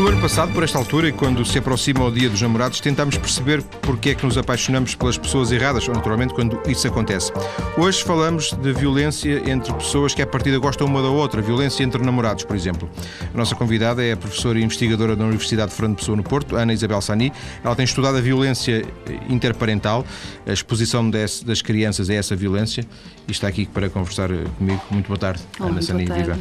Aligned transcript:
No 0.00 0.08
ano 0.08 0.18
passado, 0.18 0.50
por 0.54 0.64
esta 0.64 0.78
altura, 0.78 1.10
e 1.10 1.12
quando 1.12 1.44
se 1.44 1.58
aproxima 1.58 2.02
o 2.02 2.10
Dia 2.10 2.30
dos 2.30 2.40
Namorados, 2.40 2.80
tentamos 2.80 3.18
perceber 3.18 3.62
porque 3.82 4.08
é 4.08 4.14
que 4.14 4.24
nos 4.24 4.38
apaixonamos 4.38 4.94
pelas 4.94 5.18
pessoas 5.18 5.52
erradas, 5.52 5.86
ou 5.86 5.94
naturalmente 5.94 6.32
quando 6.32 6.58
isso 6.66 6.88
acontece. 6.88 7.30
Hoje 7.76 8.02
falamos 8.02 8.50
de 8.54 8.72
violência 8.72 9.42
entre 9.46 9.74
pessoas 9.74 10.14
que, 10.14 10.22
à 10.22 10.26
partida, 10.26 10.58
gostam 10.58 10.86
uma 10.86 11.02
da 11.02 11.10
outra, 11.10 11.42
violência 11.42 11.84
entre 11.84 12.02
namorados, 12.02 12.44
por 12.44 12.56
exemplo. 12.56 12.88
A 13.34 13.36
nossa 13.36 13.54
convidada 13.54 14.02
é 14.02 14.12
a 14.12 14.16
professora 14.16 14.58
e 14.58 14.64
investigadora 14.64 15.14
da 15.14 15.22
Universidade 15.22 15.70
de 15.70 15.76
Fernando 15.76 15.98
Pessoa, 15.98 16.16
no 16.16 16.22
Porto, 16.22 16.56
Ana 16.56 16.72
Isabel 16.72 17.02
Sani. 17.02 17.30
Ela 17.62 17.76
tem 17.76 17.84
estudado 17.84 18.16
a 18.16 18.22
violência 18.22 18.82
interparental, 19.28 20.02
a 20.46 20.52
exposição 20.52 21.10
das 21.10 21.60
crianças 21.60 22.08
a 22.08 22.14
essa 22.14 22.34
violência, 22.34 22.86
e 23.28 23.32
está 23.32 23.46
aqui 23.46 23.66
para 23.66 23.90
conversar 23.90 24.30
comigo. 24.56 24.82
Muito 24.90 25.08
boa 25.08 25.18
tarde, 25.18 25.42
Olá, 25.58 25.68
Ana 25.68 25.82
Sani. 25.82 26.06
Viva. 26.06 26.38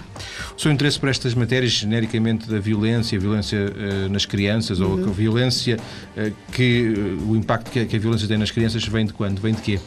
O 0.58 0.62
seu 0.62 0.72
interesse 0.72 0.98
por 0.98 1.10
estas 1.10 1.34
matérias, 1.34 1.74
genericamente 1.74 2.50
da 2.50 2.58
violência, 2.58 3.20
violência 3.20 3.49
violência 3.50 3.74
uh, 4.06 4.10
nas 4.10 4.26
crianças 4.26 4.80
uhum. 4.80 5.02
ou 5.02 5.10
a 5.10 5.12
violência 5.12 5.78
uh, 5.78 6.34
que 6.52 6.90
uh, 6.90 7.32
o 7.32 7.36
impacto 7.36 7.72
que 7.72 7.96
a, 7.96 8.00
violência 8.00 8.28
tem 8.28 8.38
nas 8.38 8.52
crianças 8.52 8.86
vem 8.86 9.06
de 9.06 9.14
quando? 9.14 9.40
Vem 9.40 9.54
de 9.54 9.62
quê? 9.62 9.80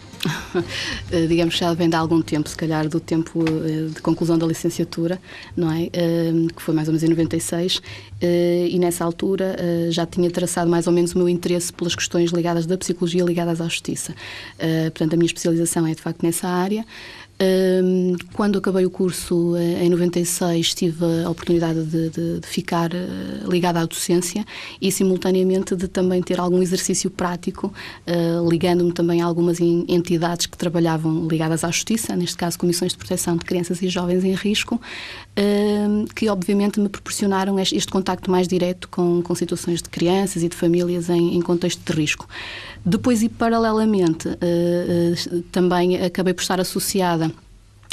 Digamos 1.29 1.55
que 1.55 1.61
já 1.61 1.75
vem 1.75 1.89
de 1.89 1.97
algum 1.97 2.23
tempo, 2.23 2.49
se 2.49 2.57
calhar 2.57 2.89
do 2.89 3.01
tempo 3.01 3.45
de 3.93 4.01
conclusão 4.01 4.39
da 4.39 4.47
licenciatura, 4.47 5.21
não 5.57 5.69
é? 5.69 5.87
Que 6.55 6.63
foi 6.63 6.73
mais 6.73 6.87
ou 6.87 6.93
menos 6.93 7.03
em 7.03 7.09
96, 7.09 7.83
e 8.23 8.79
nessa 8.79 9.05
altura 9.05 9.57
já 9.91 10.07
tinha 10.07 10.31
traçado 10.31 10.71
mais 10.71 10.87
ou 10.87 10.93
menos 10.93 11.13
o 11.13 11.19
meu 11.19 11.29
interesse 11.29 11.73
pelas 11.73 11.97
questões 11.97 12.31
ligadas 12.31 12.67
da 12.67 12.79
psicologia 12.79 13.25
ligadas 13.25 13.61
à 13.61 13.65
justiça. 13.65 14.15
Portanto, 14.93 15.15
a 15.15 15.17
minha 15.17 15.27
especialização 15.27 15.89
é 15.89 15.93
de 15.93 16.01
facto 16.01 16.23
nessa 16.23 16.47
área. 16.47 16.87
Quando 18.35 18.59
acabei 18.59 18.87
o 18.87 18.91
curso 18.91 19.57
eh, 19.57 19.85
em 19.85 19.89
96, 19.89 20.75
tive 20.75 21.05
a 21.25 21.31
oportunidade 21.31 21.85
de, 21.85 22.11
de, 22.11 22.41
de, 22.41 22.47
ficar 22.47 22.95
eh, 22.95 23.09
ligada 23.47 23.81
à 23.81 23.85
docência 23.85 24.45
e, 24.81 24.93
simultaneamente, 24.93 25.75
de 25.75 25.89
também 25.89 26.23
ter 26.23 26.39
algum 26.39 26.63
exercício 26.63 27.11
prático, 27.11 27.73
eh, 28.07 28.39
ligando-me 28.49 28.93
também 28.93 29.23
a 29.23 29.27
algumas 29.27 29.61
entidades 29.61 30.47
que 30.47 30.57
trabalhavam 30.57 31.27
ligadas 31.27 31.65
à 31.65 31.71
justiça, 31.71 32.15
neste 32.15 32.37
caso, 32.37 32.59
comissões 32.59 32.93
de 32.93 32.99
proteção 32.99 33.37
de 33.37 33.45
crianças 33.45 33.83
e 33.83 33.89
jovens 33.89 34.25
em 34.25 34.35
risco, 34.35 34.81
que 36.15 36.29
obviamente 36.29 36.79
me 36.79 36.91
proporcionaram 36.91 37.59
este 37.59 37.89
contacto 37.89 38.31
mais 38.31 38.47
direto 38.47 38.87
com, 38.89 39.23
com 39.23 39.35
situações 39.35 39.81
de 39.81 39.89
crianças 39.89 40.43
e 40.43 40.49
de 40.49 40.55
famílias 40.55 41.09
em, 41.09 41.37
em 41.37 41.41
contexto 41.41 41.81
de 41.91 41.99
risco. 41.99 42.29
Depois, 42.85 43.23
e 43.23 43.29
paralelamente, 43.31 44.29
também 45.51 45.97
acabei 46.05 46.35
por 46.35 46.43
estar 46.43 46.61
associada 46.61 47.32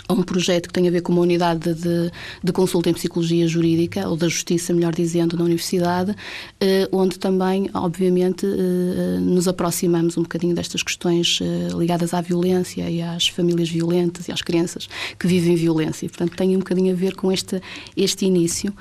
a 0.08 0.14
um 0.14 0.24
projeto 0.24 0.68
que 0.68 0.74
tem 0.74 0.88
a 0.88 0.92
ver 0.92 1.02
com 1.02 1.12
uma 1.12 1.22
unidade 1.22 1.74
de, 1.74 2.12
de, 2.44 2.52
consulta 2.52 2.90
em 2.90 2.94
psicologia 2.94 3.48
jurídica, 3.48 4.08
ou 4.08 4.18
da 4.18 4.28
justiça, 4.28 4.74
melhor 4.74 4.94
dizendo, 4.94 5.38
na 5.38 5.44
universidade, 5.44 6.16
eh, 6.60 6.88
onde 6.92 7.20
também, 7.20 7.70
obviamente, 7.74 8.46
eh, 8.46 9.20
nos 9.20 9.48
aproximamos 9.48 10.18
um 10.18 10.24
bocadinho 10.24 10.56
destas 10.56 10.82
questões 10.82 11.40
eh, 11.42 11.70
ligadas 11.78 12.14
à 12.14 12.22
violência 12.22 12.90
e 12.90 13.02
às 13.02 13.28
famílias 13.28 13.70
violentas 13.70 14.28
e 14.28 14.32
às 14.32 14.42
crianças 14.42 14.90
que 15.18 15.28
vivem 15.28 15.56
violência. 15.56 16.06
E, 16.06 16.10
portanto, 16.10 16.36
tem 16.36 16.56
um 16.56 16.60
bocadinho 16.60 16.92
a 16.94 16.96
ver 16.96 17.16
com 17.16 17.32
este, 17.32 17.62
este 17.96 18.26
início, 18.26 18.74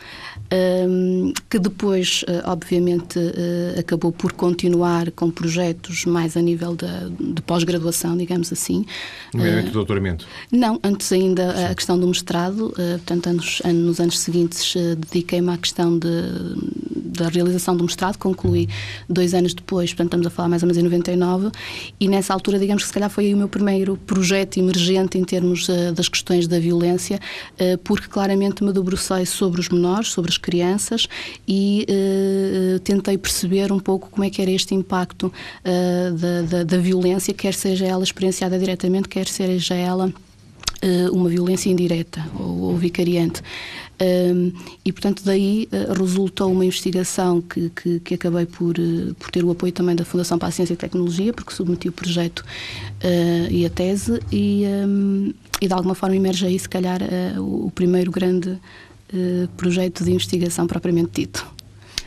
ehm, 0.51 1.33
que 1.51 1.59
depois, 1.59 2.25
obviamente, 2.45 3.19
acabou 3.79 4.13
por 4.13 4.33
continuar 4.33 5.11
com 5.13 5.31
projetos 5.31 6.05
mais 6.05 6.37
a 6.37 6.41
nível 6.41 6.75
de, 6.75 6.87
de 7.35 7.43
pós-graduação, 7.43 8.17
digamos 8.17 8.53
assim. 8.53 8.85
Nomeadamente 9.35 9.71
doutoramento? 9.71 10.27
Não, 10.51 10.79
antes 10.83 11.08
ainda 11.13 11.55
Sim. 11.55 11.65
a 11.65 11.75
questão 11.75 11.99
do 11.99 12.07
mestrado, 12.07 12.75
eh, 12.79 12.99
portanto, 12.99 13.27
anos, 13.29 13.63
nos 13.65 14.01
anos 14.01 14.19
seguintes 14.19 14.75
eh, 14.77 14.95
dediquei-me 14.95 15.51
à 15.51 15.57
questão 15.57 15.99
de, 15.99 16.09
da 16.95 17.29
realização 17.29 17.77
do 17.77 17.85
mestrado, 17.85 18.17
concluí 18.17 18.69
dois 19.09 19.35
anos 19.35 19.55
depois, 19.55 19.91
portanto, 19.91 20.09
estamos 20.09 20.27
a 20.27 20.31
falar 20.31 20.49
mais 20.49 20.63
ou 20.63 20.67
menos 20.67 20.79
em 20.79 20.83
99, 20.83 21.51
e 21.99 22.09
nessa 22.09 22.33
altura, 22.33 22.59
digamos 22.59 22.83
que 22.83 22.89
se 22.89 22.93
calhar 22.93 23.11
foi 23.11 23.33
o 23.35 23.37
meu 23.37 23.49
primeiro 23.49 23.97
projeto 24.07 24.59
emergente 24.59 25.19
em 25.19 25.25
termos 25.25 25.69
uh, 25.69 25.93
das 25.93 26.09
questões 26.09 26.47
da 26.47 26.59
violência, 26.59 27.19
porque 27.85 28.09
claramente 28.09 28.63
me 28.63 28.73
debrucei 28.73 29.27
sobre 29.27 29.61
os 29.61 29.69
menores, 29.69 30.09
sobre 30.09 30.31
as 30.31 30.39
crianças, 30.39 31.09
e 31.47 31.87
tentei 32.85 33.19
perceber 33.19 33.73
um 33.73 33.81
pouco 33.81 34.09
como 34.11 34.25
é 34.25 34.31
que 34.31 34.41
era 34.41 34.51
este 34.51 34.75
impacto 34.75 35.33
da, 35.65 36.43
da, 36.43 36.65
da 36.65 36.79
violência, 36.79 37.35
quer 37.35 37.55
seja 37.55 37.87
ela 37.87 38.05
experienciada 38.05 38.59
diretamente, 38.59 39.09
quer 39.09 39.27
seja 39.27 39.75
ela 39.75 40.13
uma 41.13 41.29
violência 41.29 41.71
indireta 41.71 42.25
ou, 42.39 42.61
ou 42.61 42.77
vicariante. 42.77 43.43
Um, 44.01 44.53
e, 44.85 44.93
portanto, 44.93 45.23
daí 45.25 45.69
uh, 45.73 45.93
resultou 45.99 46.53
uma 46.53 46.65
investigação 46.65 47.41
que, 47.41 47.69
que, 47.71 48.01
que 48.01 48.15
acabei 48.15 48.47
por, 48.47 48.79
uh, 48.79 49.15
por 49.15 49.31
ter 49.31 49.45
o 49.45 49.51
apoio 49.51 49.73
também 49.73 49.97
da 49.97 50.05
Fundação 50.05 50.39
para 50.39 50.49
a 50.49 50.51
Ciência 50.53 50.75
e 50.75 50.77
Tecnologia, 50.77 51.33
porque 51.33 51.53
submeti 51.53 51.89
o 51.89 51.93
projeto 51.93 52.41
uh, 52.41 53.51
e 53.51 53.67
a 53.67 53.71
tese, 53.71 54.21
e, 54.31 54.65
um, 54.67 55.35
e 55.61 55.67
de 55.67 55.73
alguma 55.73 55.97
forma 55.97 56.15
emerge 56.15 56.47
aí, 56.47 56.57
se 56.59 56.69
calhar, 56.69 57.01
o, 57.39 57.67
o, 57.67 57.71
primeiro 57.73 58.11
grande 58.13 58.59
projeto 59.57 60.05
de 60.05 60.13
investigação 60.13 60.67
propriamente 60.67 61.23
dito. 61.23 61.58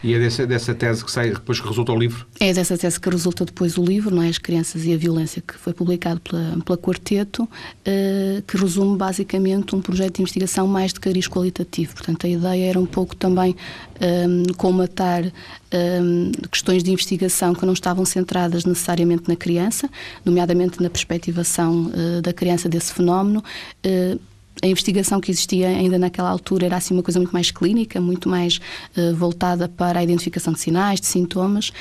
E 0.04 0.14
é 0.14 0.20
dessa, 0.20 0.48
dessa 0.48 0.74
tese 0.74 1.06
que 1.06 1.12
sai 1.12 1.30
depois 1.30 1.60
que 1.60 1.68
resulta 1.68 1.92
o 1.92 1.98
livro? 1.98 2.26
É 2.40 2.52
dessa 2.52 2.78
tese 2.78 3.00
que 3.00 3.10
resulta 3.10 3.46
depois 3.46 3.78
o 3.78 3.84
livro, 3.84 4.14
não 4.14 4.24
é? 4.24 4.30
As 4.30 4.38
Crianças 4.38 4.84
e 4.86 4.94
a 4.94 4.98
Violência, 4.98 5.44
que 5.46 5.54
foi 5.54 5.74
publicado 5.74 6.20
pela, 6.22 6.58
pela 6.66 6.78
Quarteto, 6.78 7.44
uh, 7.44 8.42
que 8.48 8.58
resume 8.58 8.98
basicamente 8.98 9.76
um 9.76 9.82
projeto 9.82 10.16
de 10.16 10.22
investigação 10.24 10.68
mais 10.68 10.92
de 10.92 11.00
cariz 11.00 11.28
qualitativo. 11.28 11.94
Portanto, 11.94 12.26
a 12.26 12.30
ideia 12.30 12.70
era 12.70 12.80
um 12.80 12.86
pouco 12.86 13.16
também 13.16 13.56
um, 14.02 14.06
ehm, 14.06 14.54
comatar 14.58 15.24
um, 15.24 15.32
ehm, 15.72 16.32
questões 16.50 16.84
de 16.84 16.92
investigação 16.92 17.54
que 17.54 17.66
não 17.66 17.74
estavam 17.74 18.04
centradas 18.04 18.66
necessariamente 18.66 19.24
na 19.28 19.36
criança, 19.36 19.88
nomeadamente 20.26 20.82
na 20.82 20.90
perspectivação 20.90 21.92
uh, 21.94 22.22
da 22.22 22.34
criança 22.34 22.68
desse 22.68 22.92
fenómeno. 22.94 23.44
Uh, 23.86 24.20
a 24.62 24.68
investigação 24.68 25.20
que 25.20 25.32
existia 25.32 25.68
ainda 25.68 25.98
naquela 25.98 26.30
altura 26.30 26.66
era 26.66 26.78
assim 26.78 26.94
uma 26.94 27.04
coisa 27.04 27.20
muito 27.20 27.32
mais 27.32 27.52
clínica, 27.52 28.00
muito 28.00 28.30
mais 28.30 28.60
uh, 28.96 29.16
voltada 29.16 29.68
para 29.68 30.00
a 30.00 30.04
identificação 30.04 30.54
de 30.54 30.60
sinais, 30.60 31.00
de 31.00 31.08
sintomas 31.08 31.72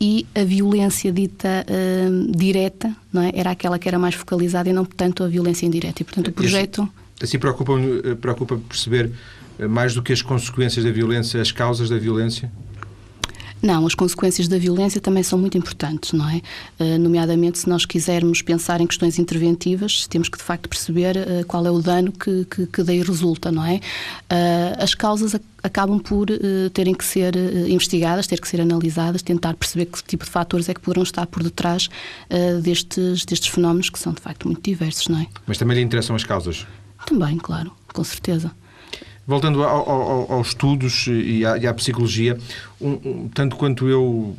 e 0.00 0.26
a 0.34 0.44
violência 0.44 1.12
dita 1.12 1.66
uh, 1.68 2.36
direta, 2.36 2.94
não 3.12 3.22
é? 3.22 3.32
Era 3.34 3.50
aquela 3.50 3.78
que 3.78 3.88
era 3.88 3.98
mais 3.98 4.14
focalizada 4.14 4.68
e 4.68 4.72
não 4.72 4.84
tanto 4.84 5.22
a 5.22 5.28
violência 5.28 5.66
indireta. 5.66 6.02
E 6.02 6.04
portanto 6.04 6.28
o 6.28 6.32
projeto 6.32 6.82
assim, 6.82 7.24
assim 7.24 7.38
preocupa 7.38 7.72
eh, 7.72 8.14
preocupa 8.14 8.56
perceber 8.56 9.10
mais 9.68 9.94
do 9.94 10.02
que 10.02 10.12
as 10.12 10.22
consequências 10.22 10.84
da 10.84 10.90
violência, 10.90 11.40
as 11.40 11.52
causas 11.52 11.90
da 11.90 11.98
violência. 11.98 12.50
Não, 13.62 13.86
as 13.86 13.94
consequências 13.94 14.48
da 14.48 14.56
violência 14.58 15.00
também 15.00 15.22
são 15.22 15.38
muito 15.38 15.58
importantes, 15.58 16.12
não 16.12 16.28
é? 16.28 16.40
Uh, 16.78 16.98
nomeadamente, 16.98 17.58
se 17.58 17.68
nós 17.68 17.84
quisermos 17.84 18.40
pensar 18.40 18.80
em 18.80 18.86
questões 18.86 19.18
interventivas, 19.18 20.06
temos 20.06 20.28
que 20.28 20.38
de 20.38 20.44
facto 20.44 20.68
perceber 20.68 21.16
uh, 21.16 21.46
qual 21.46 21.66
é 21.66 21.70
o 21.70 21.80
dano 21.80 22.10
que, 22.10 22.44
que, 22.46 22.66
que, 22.66 22.82
daí 22.82 23.02
resulta, 23.02 23.52
não 23.52 23.64
é? 23.64 23.76
Uh, 23.76 24.82
as 24.82 24.94
causas 24.94 25.34
acabam 25.62 25.98
por 25.98 26.26
terem 26.72 26.94
que 26.94 27.04
ser 27.04 27.36
investigadas, 27.68 28.26
ter 28.26 28.40
que 28.40 28.48
ser 28.48 28.62
analisadas, 28.62 29.20
tentar 29.20 29.52
perceber 29.52 29.86
que 29.86 30.02
tipo 30.04 30.24
de 30.24 30.30
fatores 30.30 30.70
é 30.70 30.74
que 30.74 30.80
poderão 30.80 31.02
estar 31.02 31.26
por 31.26 31.42
detrás 31.42 31.90
destes, 32.62 33.26
destes 33.26 33.48
fenómenos 33.48 33.90
que 33.90 33.98
são 33.98 34.14
de 34.14 34.22
facto 34.22 34.48
muito 34.48 34.62
diversos, 34.62 35.08
não 35.08 35.20
é? 35.20 35.26
Mas 35.46 35.58
também 35.58 35.76
lhe 35.76 35.82
interessam 35.82 36.16
as 36.16 36.24
causas? 36.24 36.66
Também, 37.04 37.36
claro, 37.36 37.72
com 37.92 38.02
certeza. 38.02 38.50
Voltando 39.26 39.62
ao, 39.62 39.88
ao, 39.88 40.32
aos 40.32 40.48
estudos 40.48 41.06
e 41.06 41.44
à, 41.44 41.56
e 41.56 41.66
à 41.66 41.72
psicologia, 41.72 42.36
um, 42.80 42.90
um, 43.04 43.28
tanto 43.32 43.54
quanto 43.54 43.88
eu 43.88 44.36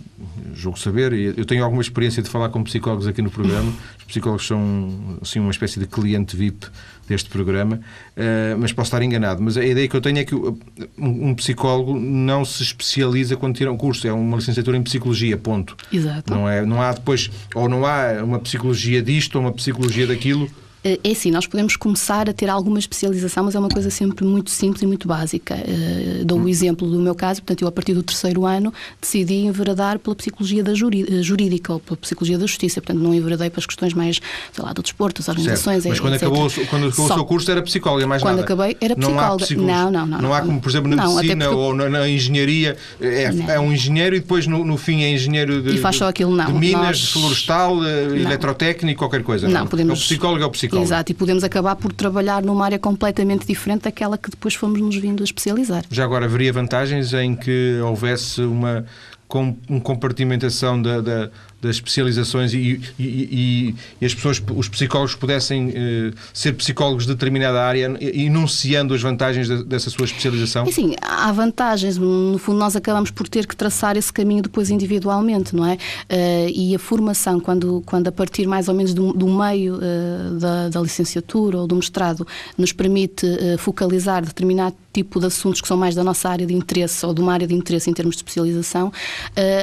julgo 0.54 0.78
saber, 0.78 1.14
eu 1.14 1.46
tenho 1.46 1.64
alguma 1.64 1.82
experiência 1.82 2.22
de 2.22 2.30
falar 2.30 2.50
com 2.50 2.62
psicólogos 2.64 3.08
aqui 3.08 3.22
no 3.22 3.32
programa, 3.32 3.72
os 4.00 4.04
psicólogos 4.04 4.46
são 4.46 5.18
assim, 5.22 5.40
uma 5.40 5.52
espécie 5.52 5.80
de 5.80 5.88
cliente 5.88 6.36
VIP 6.36 6.68
deste 7.08 7.30
programa, 7.30 7.76
uh, 7.78 8.58
mas 8.58 8.74
posso 8.74 8.88
estar 8.88 9.02
enganado. 9.02 9.42
Mas 9.42 9.58
a 9.58 9.66
ideia 9.66 9.88
que 9.88 9.96
eu 9.96 10.02
tenho 10.02 10.20
é 10.20 10.26
que 10.26 10.36
um, 10.36 10.58
um 10.98 11.36
psicólogo 11.36 11.98
não 11.98 12.44
se 12.44 12.64
especializa 12.64 13.36
quando 13.36 13.56
tira 13.56 13.72
um 13.72 13.78
curso, 13.78 14.08
é 14.08 14.14
uma 14.14 14.38
licenciatura 14.38 14.78
em 14.78 14.84
psicologia, 14.84 15.38
ponto. 15.38 15.76
Exato. 15.92 16.34
Não, 16.34 16.50
é, 16.50 16.66
não 16.66 16.82
há 16.82 16.92
depois, 16.92 17.30
ou 17.54 17.70
não 17.70 17.86
há 17.86 18.24
uma 18.24 18.40
psicologia 18.40 19.02
disto 19.02 19.36
ou 19.36 19.42
uma 19.42 19.52
psicologia 19.52 20.08
daquilo 20.08 20.46
eh, 20.46 20.71
é 20.84 21.12
assim, 21.12 21.30
nós 21.30 21.46
podemos 21.46 21.76
começar 21.76 22.28
a 22.28 22.34
ter 22.34 22.50
alguma 22.50 22.80
especialização, 22.80 23.44
mas 23.44 23.54
é 23.54 23.60
uma 23.60 23.70
coisa 23.70 23.92
sempre 23.92 24.26
muito 24.26 24.50
simples 24.50 24.82
e 24.82 24.88
muito 24.88 25.08
básica. 25.08 25.56
Uh, 25.56 26.26
dou 26.26 26.40
o 26.40 26.50
exemplo 26.50 26.90
do 26.90 27.00
meu 27.00 27.14
caso, 27.14 27.42
portanto, 27.42 27.62
eu 27.62 27.68
a 27.68 27.72
partir 27.72 27.94
do 27.94 28.02
terceiro 28.02 28.48
ano 28.48 28.74
decidi 29.00 29.46
enveredar 29.46 30.00
pela 30.00 30.16
psicologia 30.16 30.64
da 30.64 30.72
eh, 30.72 31.22
jurídica 31.22 31.74
ou 31.74 31.80
pela 31.80 31.98
psicologia 31.98 32.38
da 32.38 32.48
justiça, 32.48 32.82
portanto, 32.82 33.04
não 33.04 33.14
enveredei 33.14 33.52
para 33.52 33.60
as 33.60 33.66
questões 33.68 33.94
mais, 33.94 34.20
sei 34.52 34.64
lá, 34.64 34.74
do 34.74 34.82
desporto, 34.82 35.22
das 35.22 35.30
organizações, 35.30 35.84
certo. 35.84 35.90
Mas 35.90 36.00
quando 36.00 36.14
acabou, 36.16 36.50
quando 36.68 36.88
acabou 36.88 37.08
Só, 37.08 37.14
o 37.14 37.18
seu 37.18 37.26
curso 37.26 37.52
era 37.52 37.62
psicóloga, 37.62 38.08
mais 38.08 38.24
quando 38.24 38.38
nada? 38.38 38.48
Quando 38.48 38.62
acabei 38.62 38.78
era 38.82 38.96
psicóloga. 38.96 39.46
Não, 39.52 39.66
não, 39.66 39.92
não, 39.92 40.08
não. 40.08 40.22
Não 40.22 40.34
há 40.34 40.42
como, 40.42 40.60
por 40.60 40.70
exemplo, 40.70 40.90
na 40.90 40.96
não, 40.96 41.16
medicina 41.16 41.46
porque... 41.46 41.60
ou 41.60 41.76
na, 41.76 41.90
na, 41.90 42.10
engenharia, 42.10 42.76
é, 43.00 43.32
é, 43.50 43.60
um 43.60 43.72
engenheiro 43.72 44.16
e 44.16 44.20
depois 44.20 44.48
no, 44.48 44.66
no 44.66 44.78
fim 44.78 45.04
é 45.04 45.12
engenheiro 45.12 45.62
de, 45.62 45.76
e 45.76 45.78
faz 45.78 45.98
só 45.98 46.08
aquilo, 46.08 46.36
não. 46.36 46.46
de 46.46 46.54
minas, 46.54 46.84
Nós... 46.84 47.12
florestal, 47.12 47.86
eletrotécnico, 47.86 48.98
qualquer 48.98 49.22
coisa. 49.22 49.48
Não, 49.48 49.62
não. 49.62 49.68
podemos... 49.68 49.92
É 49.92 50.02
o 50.02 50.06
psicólogo 50.06 50.44
é 50.44 50.46
o 50.48 50.50
psicólogo 50.50 50.71
psicólogo. 50.72 50.86
Exato, 50.86 51.12
e 51.12 51.16
podemos 51.16 51.44
acabar 51.44 51.76
por 51.76 51.92
trabalhar 51.94 52.42
numa 52.42 52.66
área 52.66 52.80
completamente 52.80 53.46
diferente 53.46 53.84
daquela 53.84 54.18
que 54.18 54.30
depois 54.30 54.56
fomos 54.56 54.80
nos 54.80 54.96
vindo 54.96 55.22
a 55.22 55.24
especializar. 55.24 55.84
Já 55.90 56.04
agora, 56.04 56.26
haveria 56.26 56.52
vantagens 56.54 57.14
em 57.14 57.36
que 57.36 57.80
houvesse 57.84 58.42
uma 58.42 58.86
com 59.28 59.56
uma 59.70 59.80
compartimentação 59.80 60.82
da, 60.82 61.00
da, 61.00 61.32
das 61.62 61.76
especializações 61.76 62.54
e, 62.54 62.82
e, 63.00 63.76
e, 64.02 64.06
as 64.06 64.14
pessoas, 64.14 64.42
os 64.56 64.68
psicólogos 64.68 65.14
pudessem 65.14 65.72
eh, 65.76 66.12
ser 66.34 66.54
psicólogos 66.54 67.06
de 67.06 67.14
determinada 67.14 67.62
área, 67.62 67.96
enunciando 68.02 68.94
as 68.94 69.02
vantagens 69.02 69.48
de, 69.48 69.64
dessa 69.64 69.90
sua 69.92 70.06
especialização? 70.06 70.66
Sim, 70.66 70.96
há 71.02 71.32
vantagens. 71.32 71.98
No 71.98 72.38
fundo, 72.40 72.58
nós 72.58 72.76
acabamos 72.76 73.12
por 73.12 73.28
ter 73.28 73.46
que 73.46 73.56
traçar 73.56 73.96
esse 73.96 74.12
caminho 74.12 74.42
depois 74.42 74.72
individualmente, 74.72 75.56
não 75.56 75.66
é? 75.66 75.76
Uh, 75.76 76.52
e 76.54 76.76
a 76.76 76.80
formação, 76.80 77.40
quando, 77.40 77.84
quando 77.86 78.08
a 78.08 78.12
partir 78.12 78.48
mais 78.48 78.68
ou 78.68 78.74
menos 78.74 78.94
do, 78.94 79.14
do 79.14 79.28
meio 79.28 79.76
uh, 79.76 80.40
da, 80.40 80.70
da, 80.70 80.82
licenciatura 80.82 81.60
ou 81.60 81.68
do 81.68 81.76
mestrado, 81.76 82.26
nos 82.58 82.74
permite 82.74 83.26
uh, 83.26 83.58
focalizar 83.60 84.26
determinado 84.26 84.76
tipo 84.94 85.20
de 85.20 85.28
assuntos 85.28 85.62
que 85.62 85.68
são 85.68 85.78
mais 85.78 85.96
da 85.96 86.04
nossa 86.04 86.28
área 86.28 86.46
de 86.46 86.54
interesse 86.54 87.06
ou 87.06 87.14
de 87.14 87.22
uma 87.22 87.32
área 87.32 87.48
de 87.48 87.54
interesse 87.54 87.90
em 87.90 87.94
termos 87.94 88.16
de 88.16 88.20
especialização, 88.20 88.92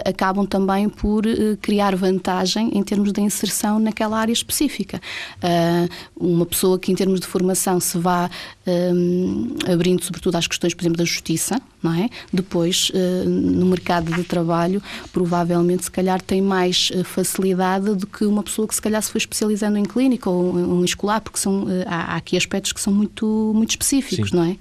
acabam 0.06 0.46
também 0.46 0.88
por 0.88 1.24
criar 1.60 1.87
dar 1.88 1.96
vantagem 1.96 2.70
em 2.76 2.82
termos 2.82 3.12
de 3.12 3.20
inserção 3.20 3.78
naquela 3.78 4.18
área 4.18 4.32
específica. 4.32 5.00
Uh, 5.36 5.88
uma 6.16 6.44
pessoa 6.44 6.78
que, 6.78 6.92
em 6.92 6.94
termos 6.94 7.20
de 7.20 7.26
formação, 7.26 7.80
se 7.80 7.96
vá 7.98 8.30
um, 8.66 9.54
abrindo, 9.72 10.04
sobretudo, 10.04 10.36
às 10.36 10.46
questões, 10.46 10.74
por 10.74 10.82
exemplo, 10.82 10.98
da 10.98 11.04
justiça, 11.04 11.60
não 11.82 11.94
é? 11.94 12.08
Depois, 12.32 12.90
uh, 12.90 13.28
no 13.28 13.66
mercado 13.66 14.12
de 14.12 14.22
trabalho, 14.24 14.82
provavelmente, 15.12 15.84
se 15.84 15.90
calhar, 15.90 16.20
tem 16.20 16.42
mais 16.42 16.90
facilidade 17.04 17.94
do 17.94 18.06
que 18.06 18.24
uma 18.24 18.42
pessoa 18.42 18.68
que, 18.68 18.74
se 18.74 18.82
calhar, 18.82 19.02
se 19.02 19.10
foi 19.10 19.18
especializando 19.18 19.78
em 19.78 19.84
clínica 19.84 20.28
ou 20.28 20.80
em 20.80 20.84
escolar, 20.84 21.20
porque 21.20 21.38
são, 21.38 21.66
há, 21.86 22.16
aqui 22.16 22.36
aspectos 22.36 22.72
que 22.72 22.80
são 22.80 22.92
muito, 22.92 23.52
muito 23.54 23.70
específicos, 23.70 24.30
Sim. 24.30 24.36
não 24.36 24.44
é? 24.44 24.56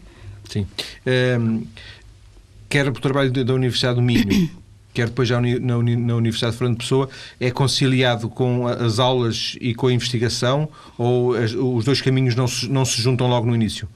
Sim. 0.49 0.65
Um, 1.39 1.63
quer 2.69 2.87
o 2.87 2.93
trabalho 2.93 3.31
da 3.31 3.53
Universidade 3.53 3.95
do 3.95 4.01
Minho 4.01 4.49
quer 4.97 5.07
depois 5.09 5.29
já 5.29 5.39
na, 5.39 5.77
Universidade 5.77 6.53
de 6.53 6.57
Fernando 6.57 6.77
Pessoa, 6.79 7.07
é 7.39 7.51
conciliado 7.51 8.27
com 8.27 8.65
as 8.67 8.97
aulas 8.97 9.55
e 9.61 9.75
com 9.75 9.85
a 9.87 9.93
investigação 9.93 10.67
ou 10.97 11.33
os 11.75 11.85
dois 11.85 12.01
caminhos 12.01 12.35
não 12.35 12.47
se, 12.47 12.67
não 12.67 12.83
se 12.83 12.99
juntam 12.99 13.27
logo 13.27 13.45
no 13.45 13.53
início? 13.53 13.87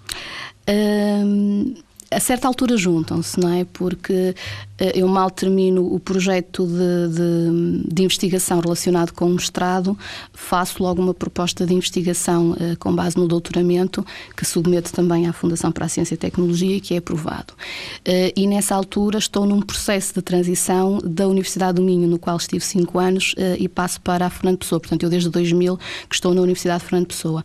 Um 0.69 1.73
a 2.11 2.19
certa 2.19 2.47
altura 2.47 2.75
juntam-se, 2.75 3.39
não 3.39 3.49
é? 3.49 3.65
Porque 3.65 4.35
eh, 4.81 4.91
eu 4.95 5.07
mal 5.07 5.29
termino 5.29 5.93
o 5.93 5.99
projeto 5.99 6.65
de, 6.65 7.07
de, 7.15 7.93
de, 7.93 8.03
investigação 8.03 8.59
relacionado 8.59 9.13
com 9.13 9.25
o 9.25 9.29
mestrado, 9.29 9.97
faço 10.33 10.81
logo 10.81 11.01
uma 11.01 11.13
proposta 11.13 11.65
de 11.65 11.73
investigação 11.73 12.51
uh, 12.51 12.77
com 12.79 12.93
base 12.93 13.15
no 13.15 13.27
doutoramento, 13.27 14.03
que 14.35 14.43
submeto 14.43 14.91
também 14.91 15.27
à 15.27 15.33
Fundação 15.33 15.71
para 15.71 15.85
a 15.85 15.87
Ciência 15.87 16.15
e 16.15 16.17
Tecnologia 16.17 16.77
e 16.77 16.81
que 16.81 16.95
é 16.95 16.97
aprovado. 16.97 17.53
Uh, 17.99 18.33
e 18.35 18.47
nessa 18.47 18.75
altura 18.75 19.19
estou 19.19 19.45
num 19.45 19.61
processo 19.61 20.15
de 20.15 20.21
transição 20.21 20.99
da 21.03 21.27
Universidade 21.27 21.75
do 21.75 21.83
Minho, 21.83 22.07
no 22.07 22.17
qual 22.17 22.35
estive 22.35 22.65
cinco 22.65 22.97
anos, 22.97 23.33
uh, 23.33 23.55
e 23.57 23.69
passo 23.69 24.01
para 24.01 24.25
a 24.25 24.29
Fernando 24.29 24.57
Pessoa. 24.57 24.79
Portanto, 24.79 25.03
eu 25.03 25.09
desde 25.09 25.29
2000 25.29 25.77
que 26.09 26.15
estou 26.15 26.33
na 26.33 26.41
Universidade 26.41 26.83
de 26.83 26.89
Fernando 26.89 27.07
Pessoa. 27.07 27.43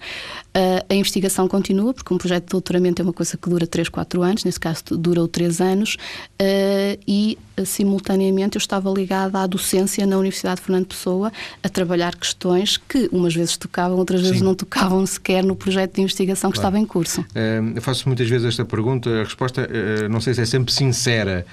a 0.88 0.94
investigação 0.94 1.46
continua, 1.46 1.92
porque 1.92 2.12
um 2.14 2.18
projeto 2.18 2.44
de 2.44 2.50
doutoramento 2.50 3.02
é 3.02 3.04
uma 3.04 3.12
coisa 3.12 3.36
que 3.36 3.48
dura 3.48 3.66
3, 3.66 3.90
4 3.90 4.22
anos, 4.22 4.44
caso 4.58 4.82
durou 4.90 5.28
três 5.28 5.60
anos, 5.60 5.96
uh, 6.40 7.00
e 7.06 7.38
simultaneamente 7.64 8.56
eu 8.56 8.58
estava 8.58 8.90
ligada 8.90 9.38
à 9.38 9.46
docência 9.46 10.06
na 10.06 10.18
Universidade 10.18 10.60
de 10.60 10.66
Fernando 10.66 10.86
Pessoa 10.86 11.32
a 11.62 11.68
trabalhar 11.68 12.14
questões 12.14 12.76
que 12.76 13.08
umas 13.10 13.34
vezes 13.34 13.56
tocavam, 13.56 13.96
outras 13.96 14.20
vezes 14.20 14.38
Sim. 14.38 14.44
não 14.44 14.54
tocavam 14.54 15.04
sequer 15.06 15.42
no 15.42 15.56
projeto 15.56 15.94
de 15.94 16.02
investigação 16.02 16.50
que 16.50 16.58
claro. 16.58 16.68
estava 16.68 16.82
em 16.82 16.86
curso. 16.86 17.20
Uh, 17.20 17.72
eu 17.74 17.82
faço 17.82 18.08
muitas 18.08 18.28
vezes 18.28 18.46
esta 18.46 18.64
pergunta, 18.64 19.08
a 19.10 19.24
resposta 19.24 19.68
não 20.10 20.20
sei 20.20 20.34
se 20.34 20.42
é 20.42 20.46
sempre 20.46 20.72
sincera, 20.72 21.46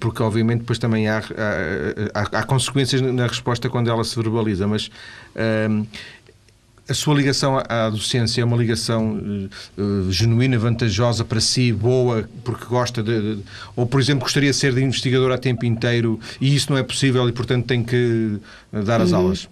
porque 0.00 0.22
obviamente 0.22 0.60
depois 0.60 0.78
também 0.78 1.08
há, 1.08 1.18
há, 1.18 2.20
há, 2.20 2.40
há 2.40 2.42
consequências 2.44 3.00
na 3.00 3.26
resposta 3.26 3.68
quando 3.68 3.90
ela 3.90 4.04
se 4.04 4.14
verbaliza, 4.16 4.66
mas 4.66 4.90
a 6.88 6.94
sua 6.94 7.14
ligação 7.14 7.60
à 7.68 7.90
docência 7.90 8.40
é 8.40 8.44
uma 8.44 8.56
ligação 8.56 9.20
uh, 9.76 10.12
genuína, 10.12 10.58
vantajosa 10.58 11.24
para 11.24 11.40
si, 11.40 11.72
boa, 11.72 12.28
porque 12.44 12.64
gosta 12.66 13.02
de, 13.02 13.36
de, 13.36 13.42
Ou, 13.74 13.86
por 13.86 14.00
exemplo, 14.00 14.22
gostaria 14.22 14.50
de 14.50 14.56
ser 14.56 14.72
de 14.72 14.82
investigador 14.82 15.32
a 15.32 15.38
tempo 15.38 15.64
inteiro 15.64 16.20
e 16.40 16.54
isso 16.54 16.70
não 16.70 16.78
é 16.78 16.82
possível 16.82 17.28
e, 17.28 17.32
portanto, 17.32 17.66
tem 17.66 17.82
que 17.82 18.38
dar 18.72 19.00
as 19.00 19.10
uhum. 19.10 19.18
aulas? 19.18 19.48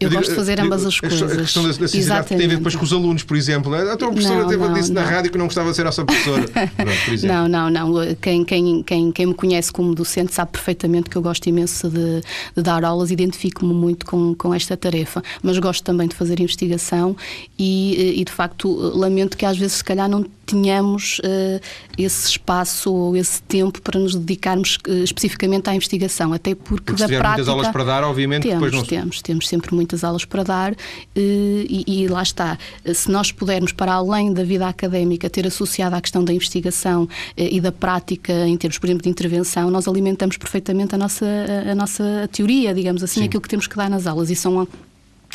Eu, 0.00 0.10
gosto 0.10 0.30
de 0.30 0.36
fazer 0.36 0.60
ambas 0.60 0.84
as 0.84 1.00
coisas. 1.00 1.32
A 1.32 1.36
questão 1.36 1.62
da, 1.62 1.68
da 1.70 1.88
sinceridade 1.88 2.28
tem 2.28 2.36
a 2.36 2.48
ver 2.48 2.56
depois 2.56 2.76
com 2.76 2.84
os 2.84 2.92
alunos, 2.92 3.22
por 3.22 3.36
exemplo. 3.36 3.74
A 3.74 3.96
tua 3.96 4.08
professora 4.10 4.42
não, 4.42 4.48
teve 4.48 4.62
não, 4.62 4.72
disse 4.72 4.92
não. 4.92 5.02
na 5.02 5.08
rádio 5.08 5.30
que 5.30 5.38
não 5.38 5.46
gostava 5.46 5.70
de 5.70 5.76
ser 5.76 5.84
nossa 5.84 6.04
professora. 6.04 6.46
Pronto, 6.48 7.26
não, 7.26 7.48
não, 7.48 7.70
não. 7.70 8.14
Quem, 8.20 8.44
quem, 8.44 8.82
quem, 8.82 9.12
quem 9.12 9.26
me 9.26 9.34
conhece 9.34 9.72
como 9.72 9.94
docente 9.94 10.34
sabe 10.34 10.52
perfeitamente 10.52 11.10
que 11.10 11.16
eu 11.16 11.22
gosto 11.22 11.46
imenso 11.48 11.88
de, 11.88 12.20
de 12.56 12.62
dar 12.62 12.84
aulas, 12.84 13.10
identifico-me 13.10 13.74
muito 13.74 14.06
com, 14.06 14.34
com 14.34 14.54
esta 14.54 14.76
tarefa, 14.76 15.22
mas 15.42 15.58
gosto 15.58 15.82
também 15.82 16.06
de 16.06 16.14
fazer 16.14 16.40
investigação 16.40 17.16
e, 17.58 18.20
e 18.20 18.24
de 18.24 18.32
facto 18.32 18.70
lamento 18.96 19.36
que 19.36 19.44
às 19.44 19.56
vezes 19.56 19.78
se 19.78 19.84
calhar 19.84 20.08
não 20.08 20.24
tenhamos 20.48 21.18
uh, 21.18 21.60
esse 21.96 22.30
espaço 22.30 22.92
ou 22.92 23.16
esse 23.16 23.42
tempo 23.42 23.80
para 23.82 24.00
nos 24.00 24.14
dedicarmos 24.14 24.78
uh, 24.88 25.04
especificamente 25.04 25.68
à 25.68 25.74
investigação, 25.74 26.32
até 26.32 26.54
porque, 26.54 26.92
porque 26.92 27.02
da 27.02 27.06
prática 27.06 27.28
muitas 27.28 27.48
aulas 27.48 27.68
para 27.68 27.84
dar, 27.84 28.04
obviamente 28.04 28.42
temos, 28.44 28.54
depois 28.56 28.72
não... 28.72 28.84
temos, 28.84 29.22
temos 29.22 29.48
sempre 29.48 29.74
muitas 29.74 30.02
aulas 30.02 30.24
para 30.24 30.42
dar 30.42 30.72
uh, 30.72 30.76
e, 31.16 31.84
e, 31.86 32.08
lá 32.08 32.22
está. 32.22 32.58
Se 32.94 33.10
nós 33.10 33.30
pudermos 33.30 33.72
para 33.72 33.92
além 33.92 34.32
da 34.32 34.42
vida 34.42 34.66
académica 34.66 35.28
ter 35.28 35.46
associado 35.46 35.94
à 35.94 36.00
questão 36.00 36.24
da 36.24 36.32
investigação 36.32 37.08
e 37.36 37.60
da 37.60 37.70
prática 37.70 38.32
em 38.46 38.56
termos, 38.56 38.78
por 38.78 38.86
exemplo, 38.86 39.02
de 39.02 39.10
intervenção, 39.10 39.70
nós 39.70 39.86
alimentamos 39.86 40.36
perfeitamente 40.36 40.94
a 40.94 40.98
nossa 40.98 41.26
a, 41.26 41.72
a 41.72 41.74
nossa 41.74 42.28
teoria, 42.32 42.74
digamos 42.74 43.02
assim, 43.02 43.20
Sim. 43.20 43.26
aquilo 43.26 43.42
que 43.42 43.48
temos 43.48 43.66
que 43.66 43.76
dar 43.76 43.90
nas 43.90 44.06
aulas 44.06 44.30
e 44.30 44.36
são 44.36 44.66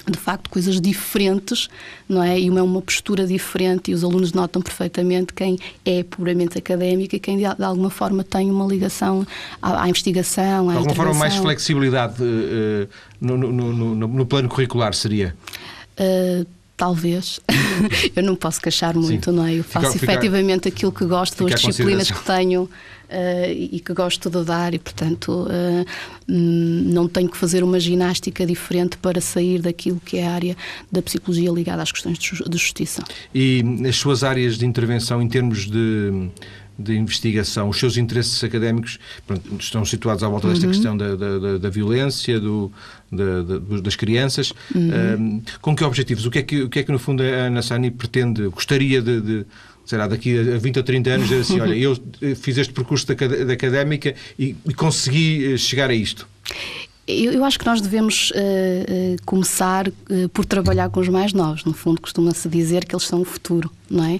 de 0.09 0.17
facto 0.17 0.49
coisas 0.49 0.81
diferentes, 0.81 1.69
não 2.09 2.21
é? 2.21 2.39
E 2.39 2.49
uma 2.49 2.59
é 2.59 2.63
uma 2.63 2.81
postura 2.81 3.25
diferente 3.25 3.91
e 3.91 3.93
os 3.93 4.03
alunos 4.03 4.33
notam 4.33 4.61
perfeitamente 4.61 5.33
quem 5.33 5.57
é 5.85 6.03
puramente 6.03 6.57
académico 6.57 7.15
e 7.15 7.19
quem 7.19 7.37
de, 7.37 7.45
alguma 7.45 7.89
forma 7.89 8.23
tem 8.23 8.49
uma 8.49 8.65
ligação 8.65 9.25
à, 9.61 9.83
à 9.83 9.89
investigação, 9.89 10.69
à 10.69 10.73
De 10.73 10.77
alguma 10.79 10.95
forma 10.95 11.13
mais 11.13 11.35
flexibilidade 11.35 12.21
uh, 12.21 12.89
no, 13.21 13.37
no, 13.37 13.73
no, 13.73 14.07
no, 14.07 14.25
plano 14.25 14.49
curricular 14.49 14.93
seria? 14.93 15.35
Uh, 15.99 16.45
Talvez. 16.75 17.39
eu 18.15 18.23
não 18.23 18.35
posso 18.35 18.59
queixar 18.59 18.95
muito, 18.95 19.29
Sim. 19.29 19.37
não 19.37 19.45
é? 19.45 19.53
Eu 19.53 19.63
faço 19.63 19.93
fica, 19.93 20.11
efetivamente 20.11 20.67
aquilo 20.67 20.91
que 20.91 21.05
gosto, 21.05 21.45
as 21.45 21.61
disciplinas 21.61 22.09
que 22.09 22.25
tenho 22.25 22.69
uh, 23.13 23.51
e 23.51 23.79
que 23.79 23.93
gosto 23.93 24.29
de 24.29 24.43
dar, 24.43 24.73
e 24.73 24.79
portanto 24.79 25.47
uh, 25.47 25.85
não 26.27 27.07
tenho 27.07 27.29
que 27.29 27.37
fazer 27.37 27.63
uma 27.63 27.79
ginástica 27.79 28.45
diferente 28.45 28.97
para 28.97 29.21
sair 29.21 29.61
daquilo 29.61 30.01
que 30.03 30.17
é 30.17 30.27
a 30.27 30.33
área 30.33 30.57
da 30.91 31.01
psicologia 31.01 31.51
ligada 31.51 31.81
às 31.81 31.91
questões 31.91 32.17
de 32.17 32.57
justiça. 32.57 33.03
E 33.33 33.63
as 33.87 33.95
suas 33.95 34.23
áreas 34.23 34.57
de 34.57 34.65
intervenção 34.65 35.21
em 35.21 35.27
termos 35.27 35.69
de 35.69 36.29
de 36.77 36.95
investigação, 36.95 37.69
os 37.69 37.77
seus 37.77 37.97
interesses 37.97 38.43
académicos 38.43 38.97
pronto, 39.27 39.55
estão 39.59 39.85
situados 39.85 40.23
à 40.23 40.27
volta 40.27 40.47
desta 40.47 40.65
uhum. 40.65 40.71
questão 40.71 40.97
da, 40.97 41.15
da, 41.15 41.57
da 41.59 41.69
violência, 41.69 42.39
do, 42.39 42.71
da, 43.11 43.43
das 43.79 43.95
crianças. 43.95 44.53
Uhum. 44.73 45.41
com 45.61 45.75
que 45.75 45.83
objetivos? 45.83 46.25
O 46.25 46.31
que, 46.31 46.39
é 46.39 46.43
que, 46.43 46.61
o 46.63 46.69
que 46.69 46.79
é 46.79 46.83
que, 46.83 46.91
no 46.91 46.99
fundo, 46.99 47.21
a 47.21 47.25
Ana 47.25 47.61
Sani 47.61 47.91
pretende, 47.91 48.47
gostaria 48.47 49.01
de, 49.01 49.21
de 49.21 49.45
será 49.85 50.07
daqui 50.07 50.37
a 50.37 50.57
20 50.57 50.77
ou 50.77 50.83
30 50.83 51.09
anos, 51.09 51.27
dizer 51.27 51.41
assim, 51.41 51.59
olha, 51.59 51.75
eu 51.75 51.95
fiz 52.35 52.57
este 52.57 52.73
percurso 52.73 53.07
da, 53.07 53.13
da 53.13 53.53
académica 53.53 54.15
e, 54.37 54.55
e 54.67 54.73
consegui 54.73 55.53
eh, 55.53 55.57
chegar 55.57 55.89
a 55.89 55.93
isto? 55.93 56.27
Eu, 57.05 57.33
eu, 57.33 57.43
acho 57.43 57.59
que 57.59 57.65
nós 57.65 57.81
devemos 57.81 58.31
uh, 58.31 59.21
começar 59.25 59.89
uh, 59.89 60.29
por 60.29 60.45
trabalhar 60.45 60.89
com 60.89 61.01
os 61.01 61.09
mais 61.09 61.33
novos. 61.33 61.65
No 61.65 61.73
fundo, 61.73 61.99
costuma-se 61.99 62.47
dizer 62.47 62.85
que 62.85 62.95
eles 62.95 63.05
são 63.05 63.21
o 63.21 63.25
futuro, 63.25 63.69
não 63.89 64.05
é? 64.05 64.19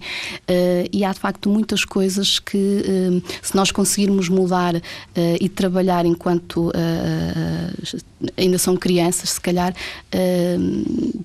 e 0.91 1.03
há 1.03 1.11
de 1.11 1.19
facto 1.19 1.49
muitas 1.49 1.83
coisas 1.83 2.37
que, 2.37 2.83
se 3.41 3.55
nós 3.55 3.71
conseguirmos 3.71 4.29
mudar 4.29 4.75
e 5.39 5.49
trabalhar 5.49 6.05
enquanto 6.05 6.71
ainda 8.37 8.57
são 8.59 8.75
crianças, 8.77 9.31
se 9.31 9.41
calhar 9.41 9.73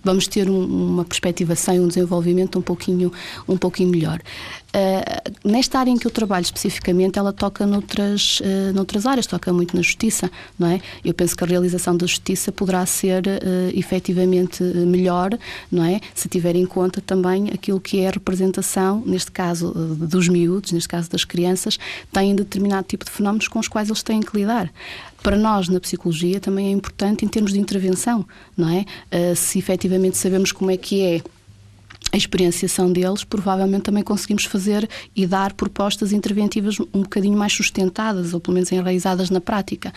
vamos 0.03 0.27
ter 0.27 0.49
um, 0.49 0.65
uma 0.65 1.05
perspectivação 1.05 1.75
e 1.75 1.81
um 1.81 1.89
desenvolvimento 1.89 2.59
um 2.59 2.63
pouquinho, 2.63 3.13
um 3.47 3.57
pouquinho 3.59 3.91
melhor. 3.91 4.21
Uh, 4.69 5.49
nesta 5.49 5.79
área 5.79 5.91
em 5.91 5.97
que 5.97 6.07
eu 6.07 6.11
trabalho 6.11 6.43
especificamente, 6.43 7.19
ela 7.19 7.33
toca 7.33 7.67
noutras, 7.67 8.41
uh, 8.41 8.73
noutras 8.75 9.07
áreas, 9.07 9.27
toca 9.27 9.51
muito 9.51 9.75
na 9.75 9.81
justiça, 9.81 10.31
não 10.59 10.69
é? 10.69 10.81
Eu 11.03 11.15
penso 11.15 11.35
que 11.35 11.43
a 11.43 11.47
realização 11.47 11.97
da 11.97 12.07
justiça 12.07 12.53
poderá 12.53 12.85
ser 12.85 13.27
uh, 13.27 13.41
efetivamente 13.73 14.63
melhor, 14.63 15.39
não 15.73 15.85
é? 15.85 16.01
Se 16.15 16.29
tiver 16.29 16.55
em 16.55 16.67
conta 16.67 17.01
também 17.01 17.49
aquilo 17.49 17.81
que 17.81 18.01
é 18.01 18.09
a 18.09 18.11
representação, 18.11 19.03
neste 19.07 19.31
caso 19.31 19.73
dos 19.73 20.29
miúdos, 20.29 20.73
neste 20.73 20.89
caso 20.89 21.09
das 21.09 21.25
crianças, 21.25 21.79
têm 22.13 22.35
determinado 22.35 22.87
tipo 22.87 23.07
de 23.07 23.11
fenómenos 23.11 23.49
com 23.49 23.59
os 23.59 23.69
quais 23.69 23.89
eles 23.89 24.03
têm 24.03 24.21
que 24.21 24.37
lidar 24.37 24.71
para 25.23 25.37
nós 25.37 25.69
na 25.69 25.81
psicologia 25.81 26.39
também 26.39 26.69
é 26.69 26.71
importante 26.71 27.25
em 27.25 27.29
termos 27.29 27.53
de 27.53 27.59
intervenção, 27.59 28.25
não 28.57 28.69
é? 28.69 28.85
Uh, 29.13 29.35
se 29.35 29.59
efetivamente 29.59 30.17
sabemos 30.17 30.53
como 30.53 30.71
é 30.71 30.77
que 30.77 31.03
é 31.03 31.23
a 32.13 32.17
experienciação 32.17 32.93
deles, 32.93 33.25
provavelmente 33.25 33.83
também 33.83 34.03
conseguimos 34.03 34.45
fazer 34.45 34.89
e 35.15 35.27
dar 35.27 35.53
propostas 35.53 36.13
interventivas 36.13 36.81
um 36.81 37.03
bocadinho 37.03 37.37
mais 37.37 37.53
sustentadas, 37.53 38.33
ou 38.33 38.41
pelo 38.41 38.55
menos 38.55 38.73
enraizadas 38.73 39.31
na 39.31 39.41
prática. 39.41 39.93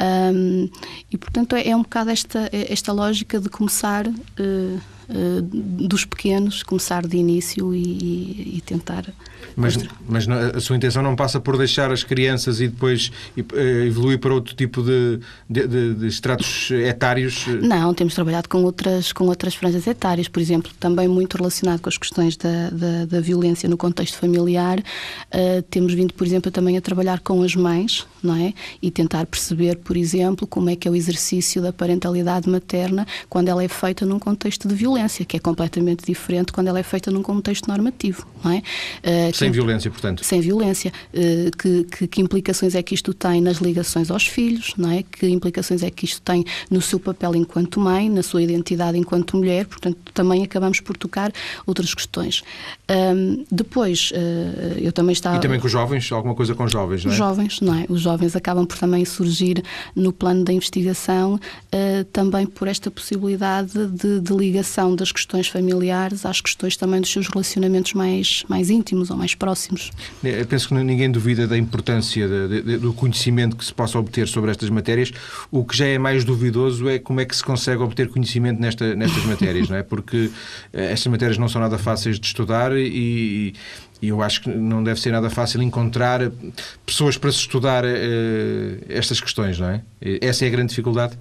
Um, 0.00 0.68
e, 1.10 1.18
portanto, 1.18 1.54
é, 1.54 1.68
é, 1.68 1.76
um 1.76 1.82
bocado 1.82 2.10
esta, 2.10 2.48
esta 2.52 2.92
lógica 2.92 3.38
de 3.38 3.48
começar 3.48 4.06
uh, 4.06 4.80
uh, 5.10 5.42
dos 5.42 6.04
pequenos, 6.04 6.62
começar 6.62 7.06
de 7.06 7.16
início 7.16 7.74
e, 7.74 8.56
e 8.56 8.62
tentar 8.64 9.12
mas, 9.56 9.76
mas 10.08 10.28
a 10.28 10.60
sua 10.60 10.76
intenção 10.76 11.02
não 11.02 11.16
passa 11.16 11.40
por 11.40 11.56
deixar 11.56 11.90
as 11.92 12.02
crianças 12.02 12.60
e 12.60 12.68
depois 12.68 13.10
eh, 13.36 13.86
evoluir 13.86 14.18
para 14.18 14.32
outro 14.32 14.54
tipo 14.54 14.82
de, 14.82 15.20
de, 15.48 15.66
de, 15.66 15.94
de 15.94 16.06
estratos 16.06 16.70
etários? 16.70 17.46
Não, 17.46 17.92
temos 17.92 18.14
trabalhado 18.14 18.48
com 18.48 18.62
outras, 18.64 19.12
com 19.12 19.24
outras 19.24 19.54
franjas 19.54 19.86
etárias, 19.86 20.28
por 20.28 20.40
exemplo, 20.40 20.70
também 20.78 21.08
muito 21.08 21.36
relacionado 21.36 21.80
com 21.80 21.88
as 21.88 21.98
questões 21.98 22.36
da, 22.36 22.70
da, 22.70 23.04
da 23.06 23.20
violência 23.20 23.68
no 23.68 23.76
contexto 23.76 24.16
familiar. 24.16 24.78
Uh, 24.78 25.62
temos 25.62 25.92
vindo, 25.92 26.14
por 26.14 26.26
exemplo, 26.26 26.50
também 26.50 26.76
a 26.76 26.80
trabalhar 26.80 27.20
com 27.20 27.42
as 27.42 27.54
mães, 27.54 28.06
não 28.22 28.36
é? 28.36 28.52
E 28.80 28.90
tentar 28.90 29.26
perceber, 29.26 29.76
por 29.76 29.96
exemplo, 29.96 30.46
como 30.46 30.70
é 30.70 30.76
que 30.76 30.86
é 30.86 30.90
o 30.90 30.96
exercício 30.96 31.60
da 31.60 31.72
parentalidade 31.72 32.48
materna 32.48 33.06
quando 33.28 33.48
ela 33.48 33.62
é 33.62 33.68
feita 33.68 34.06
num 34.06 34.18
contexto 34.18 34.68
de 34.68 34.74
violência, 34.74 34.99
que 35.08 35.36
é 35.36 35.40
completamente 35.40 36.04
diferente 36.04 36.52
quando 36.52 36.68
ela 36.68 36.78
é 36.78 36.82
feita 36.82 37.10
num 37.10 37.22
contexto 37.22 37.68
normativo, 37.68 38.26
não 38.42 38.52
é? 38.52 38.58
Uh, 38.58 39.34
sem 39.34 39.50
violência, 39.50 39.90
portanto. 39.90 40.24
Sem 40.24 40.40
violência. 40.40 40.92
Uh, 41.12 41.56
que, 41.56 41.84
que, 41.84 42.06
que, 42.06 42.20
implicações 42.20 42.74
é 42.74 42.82
que 42.82 42.94
isto 42.94 43.12
tem 43.14 43.40
nas 43.40 43.58
ligações 43.58 44.10
aos 44.10 44.26
filhos, 44.26 44.72
não 44.76 44.90
é? 44.90 45.02
Que 45.02 45.28
implicações 45.28 45.82
é 45.82 45.90
que 45.90 46.04
isto 46.04 46.20
tem 46.22 46.44
no 46.70 46.80
seu 46.80 46.98
papel 46.98 47.34
enquanto 47.34 47.80
mãe, 47.80 48.08
na 48.08 48.22
sua 48.22 48.42
identidade 48.42 48.98
enquanto 48.98 49.36
mulher, 49.36 49.66
portanto, 49.66 49.98
também 50.12 50.42
acabamos 50.42 50.80
por 50.80 50.96
tocar 50.96 51.32
outras 51.66 51.94
questões. 51.94 52.42
Um, 52.90 53.44
depois, 53.50 54.10
uh, 54.12 54.78
eu 54.78 54.92
também 54.92 55.12
estava... 55.12 55.36
E 55.36 55.40
também 55.40 55.60
com 55.60 55.66
os 55.66 55.72
jovens, 55.72 56.10
alguma 56.12 56.34
coisa 56.34 56.54
com 56.54 56.64
os 56.64 56.72
jovens, 56.72 57.04
não 57.04 57.10
é? 57.10 57.12
Os 57.12 57.18
jovens, 57.18 57.60
não 57.60 57.74
é? 57.74 57.86
Os 57.88 58.00
jovens 58.00 58.36
acabam 58.36 58.66
por 58.66 58.78
também 58.78 59.04
surgir 59.04 59.62
no 59.94 60.12
plano 60.12 60.44
da 60.44 60.52
investigação, 60.52 61.38
também 62.12 62.46
por 62.46 62.68
esta 62.68 62.90
possibilidade 62.90 63.86
de, 63.88 64.20
de 64.20 64.32
ligação 64.32 64.89
das 64.94 65.12
questões 65.12 65.48
familiares 65.48 66.24
às 66.24 66.40
questões 66.40 66.76
também 66.76 67.00
dos 67.00 67.10
seus 67.10 67.28
relacionamentos 67.28 67.92
mais, 67.94 68.44
mais 68.48 68.70
íntimos 68.70 69.10
ou 69.10 69.16
mais 69.16 69.34
próximos. 69.34 69.90
Eu 70.22 70.46
penso 70.46 70.68
que 70.68 70.74
ninguém 70.74 71.10
duvida 71.10 71.46
da 71.46 71.56
importância 71.56 72.28
de, 72.28 72.62
de, 72.62 72.78
do 72.78 72.92
conhecimento 72.92 73.56
que 73.56 73.64
se 73.64 73.72
possa 73.74 73.98
obter 73.98 74.28
sobre 74.28 74.50
estas 74.50 74.70
matérias. 74.70 75.12
O 75.50 75.64
que 75.64 75.76
já 75.76 75.86
é 75.86 75.98
mais 75.98 76.24
duvidoso 76.24 76.88
é 76.88 76.98
como 76.98 77.20
é 77.20 77.24
que 77.24 77.34
se 77.34 77.44
consegue 77.44 77.82
obter 77.82 78.08
conhecimento 78.08 78.60
nesta, 78.60 78.94
nestas 78.94 79.24
matérias, 79.24 79.68
não 79.68 79.76
é? 79.76 79.82
Porque 79.82 80.30
eh, 80.72 80.92
estas 80.92 81.06
matérias 81.06 81.38
não 81.38 81.48
são 81.48 81.60
nada 81.60 81.78
fáceis 81.78 82.18
de 82.18 82.26
estudar 82.26 82.72
e, 82.76 83.54
e 84.02 84.08
eu 84.08 84.22
acho 84.22 84.42
que 84.42 84.48
não 84.48 84.82
deve 84.82 85.00
ser 85.00 85.10
nada 85.10 85.28
fácil 85.28 85.62
encontrar 85.62 86.20
pessoas 86.86 87.18
para 87.18 87.30
se 87.30 87.38
estudar 87.38 87.84
uh, 87.84 87.88
estas 88.88 89.20
questões, 89.20 89.58
não 89.58 89.68
é? 89.68 89.82
Essa 90.20 90.44
é 90.44 90.48
a 90.48 90.50
grande 90.50 90.70
dificuldade? 90.70 91.18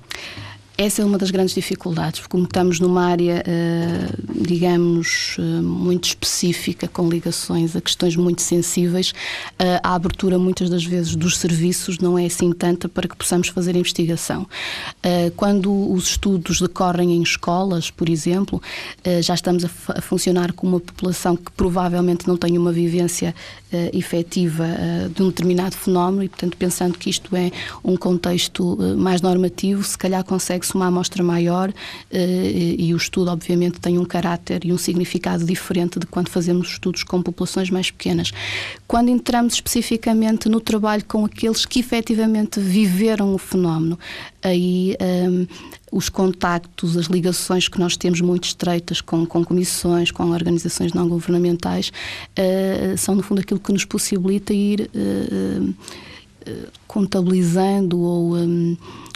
Essa 0.82 1.02
é 1.02 1.06
uma 1.06 1.18
das 1.18 1.30
grandes 1.30 1.54
dificuldades, 1.54 2.22
porque 2.22 2.32
como 2.32 2.46
estamos 2.46 2.80
numa 2.80 3.04
área, 3.04 3.44
eh, 3.46 4.12
digamos, 4.34 5.36
eh, 5.38 5.42
muito 5.62 6.06
específica, 6.06 6.88
com 6.88 7.10
ligações 7.10 7.76
a 7.76 7.82
questões 7.82 8.16
muito 8.16 8.42
sensíveis, 8.42 9.14
eh, 9.60 9.82
a 9.84 9.94
abertura 9.94 10.40
muitas 10.40 10.70
das 10.70 10.86
vezes 10.86 11.18
dos 11.18 11.38
serviços 11.38 12.00
não 12.00 12.18
é 12.18 12.28
assim 12.28 12.54
tanta 12.54 12.88
para 12.88 13.10
que 13.10 13.18
possamos 13.18 13.50
fazer 13.50 13.76
investigação. 13.76 14.48
Quando 15.36 15.92
os 15.92 16.12
estudos 16.12 16.62
decorrem 16.62 17.14
em 17.14 17.22
escolas, 17.22 17.90
por 17.90 18.10
exemplo, 18.10 18.62
já 19.22 19.34
estamos 19.34 19.66
a 19.66 20.02
funcionar 20.02 20.54
com 20.54 20.68
uma 20.68 20.80
população 20.80 21.36
que 21.36 21.52
provavelmente 21.52 22.28
não 22.28 22.38
tem 22.38 22.58
uma 22.58 22.72
vivência 22.72 23.34
efetiva 23.94 24.66
de 25.14 25.24
um 25.24 25.28
determinado 25.28 25.76
fenómeno 25.76 26.24
e, 26.24 26.30
portanto, 26.30 26.58
pensando 26.58 26.98
que 26.98 27.10
isto 27.10 27.36
é 27.36 27.52
um 27.84 27.98
contexto 27.98 28.78
mais 28.98 29.22
normativo, 29.22 29.84
se 29.84 29.98
calhar 29.98 30.24
consegue 30.24 30.66
uma 30.76 30.88
amostra 30.88 31.24
maior 31.24 31.74
eh, 32.12 32.76
e 32.78 32.94
o 32.94 32.98
estudo, 32.98 33.32
obviamente, 33.32 33.80
tem 33.80 33.98
um 33.98 34.06
caráter 34.06 34.66
e 34.66 34.74
um 34.74 34.78
significado 34.78 35.46
diferente 35.46 36.00
de 36.00 36.06
quando 36.06 36.30
fazemos 36.30 36.70
estudos 36.70 37.04
com 37.04 37.22
populações 37.22 37.70
mais 37.70 37.92
pequenas. 37.92 38.32
Quando 38.88 39.10
entramos 39.10 39.54
especificamente 39.54 40.50
no 40.50 40.60
trabalho 40.60 41.04
com 41.06 41.26
aqueles 41.26 41.66
que 41.66 41.80
efetivamente 41.80 42.60
viveram 42.60 43.34
o 43.34 43.38
fenómeno, 43.38 43.98
aí 44.42 44.96
um, 45.30 45.48
os 45.92 46.10
contactos, 46.10 46.98
as 46.98 47.06
ligações 47.06 47.68
que 47.68 47.80
nós 47.80 47.98
temos 47.98 48.22
muito 48.22 48.46
estreitas 48.46 49.02
com, 49.02 49.26
com 49.26 49.44
comissões, 49.44 50.12
com 50.12 50.30
organizações 50.30 50.94
não 50.94 51.08
governamentais, 51.08 51.92
uh, 52.38 52.98
são 52.98 53.16
no 53.16 53.24
fundo 53.24 53.42
aquilo 53.42 53.60
que 53.60 53.74
nos 53.74 53.86
possibilita 53.86 54.54
ir 54.54 54.90
uh, 54.94 55.70
uh, 55.70 56.68
contabilizando 56.88 58.00
ou 58.00 58.36
um, 58.36 58.74
Uh, 58.74 59.09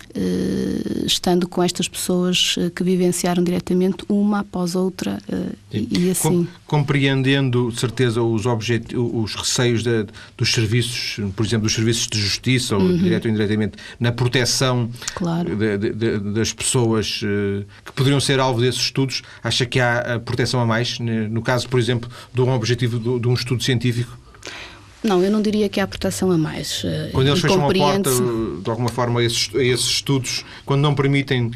estando 1.05 1.47
com 1.47 1.63
estas 1.63 1.87
pessoas 1.87 2.55
uh, 2.57 2.69
que 2.71 2.83
vivenciaram 2.83 3.43
diretamente 3.43 4.03
uma 4.07 4.39
após 4.39 4.75
outra 4.75 5.17
uh, 5.27 5.55
e, 5.71 6.05
e, 6.05 6.11
assim. 6.11 6.47
compreendendo, 6.67 7.71
de 7.71 7.79
certeza, 7.79 8.21
os, 8.21 8.43
os 8.45 9.35
receios 9.35 9.83
de, 9.83 10.05
dos 10.37 10.51
serviços, 10.51 11.19
por 11.35 11.45
exemplo, 11.45 11.63
dos 11.63 11.73
serviços 11.73 12.07
de 12.07 12.19
justiça, 12.19 12.77
uhum. 12.77 12.91
ou 12.91 12.97
direto 12.97 13.25
ou 13.25 13.31
indiretamente, 13.31 13.77
na 13.99 14.11
proteção 14.11 14.89
claro. 15.15 15.55
de, 15.55 15.77
de, 15.77 16.19
das 16.19 16.53
pessoas 16.53 17.21
que 17.85 17.91
poderiam 17.93 18.19
ser 18.19 18.39
alvo 18.39 18.61
desses 18.61 18.81
estudos, 18.81 19.21
acha 19.43 19.65
que 19.65 19.79
há 19.79 20.21
proteção 20.23 20.59
a 20.59 20.65
mais? 20.65 20.99
No 20.99 21.41
caso, 21.41 21.67
por 21.67 21.79
exemplo, 21.79 22.09
de 22.33 22.41
um 22.41 22.51
objetivo 22.51 23.19
de 23.19 23.27
um 23.27 23.33
estudo 23.33 23.63
científico? 23.63 24.22
Não, 25.03 25.23
eu 25.23 25.31
não 25.31 25.41
diria 25.41 25.67
que 25.67 25.79
há 25.79 25.87
proteção 25.87 26.31
a 26.31 26.37
mais. 26.37 26.81
Eh, 26.85 27.09
quando 27.11 27.27
eles 27.27 27.41
fecham 27.41 27.69
a 27.69 27.73
porta, 27.73 28.09
de 28.09 28.69
alguma 28.69 28.89
forma, 28.89 29.19
a 29.19 29.23
esses, 29.23 29.49
a 29.53 29.63
esses 29.63 29.85
estudos, 29.85 30.45
quando 30.65 30.81
não 30.81 30.95
permitem 30.95 31.51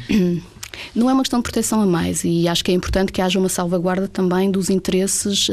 Não 0.94 1.08
é 1.08 1.12
uma 1.12 1.22
questão 1.22 1.40
de 1.40 1.42
proteção 1.42 1.80
a 1.80 1.86
mais 1.86 2.24
e 2.24 2.46
acho 2.48 2.64
que 2.64 2.70
é 2.70 2.74
importante 2.74 3.12
que 3.12 3.20
haja 3.20 3.38
uma 3.38 3.48
salvaguarda 3.48 4.08
também 4.08 4.50
dos 4.50 4.70
interesses 4.70 5.48
uh, 5.48 5.52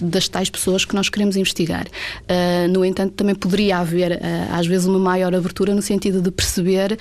das 0.00 0.28
tais 0.28 0.50
pessoas 0.50 0.84
que 0.84 0.94
nós 0.94 1.08
queremos 1.08 1.36
investigar. 1.36 1.86
Uh, 1.86 2.68
no 2.68 2.84
entanto, 2.84 3.12
também 3.14 3.34
poderia 3.34 3.78
haver, 3.78 4.12
uh, 4.12 4.18
às 4.52 4.66
vezes, 4.66 4.86
uma 4.86 4.98
maior 4.98 5.34
abertura 5.34 5.74
no 5.74 5.82
sentido 5.82 6.20
de 6.20 6.30
perceber 6.30 6.98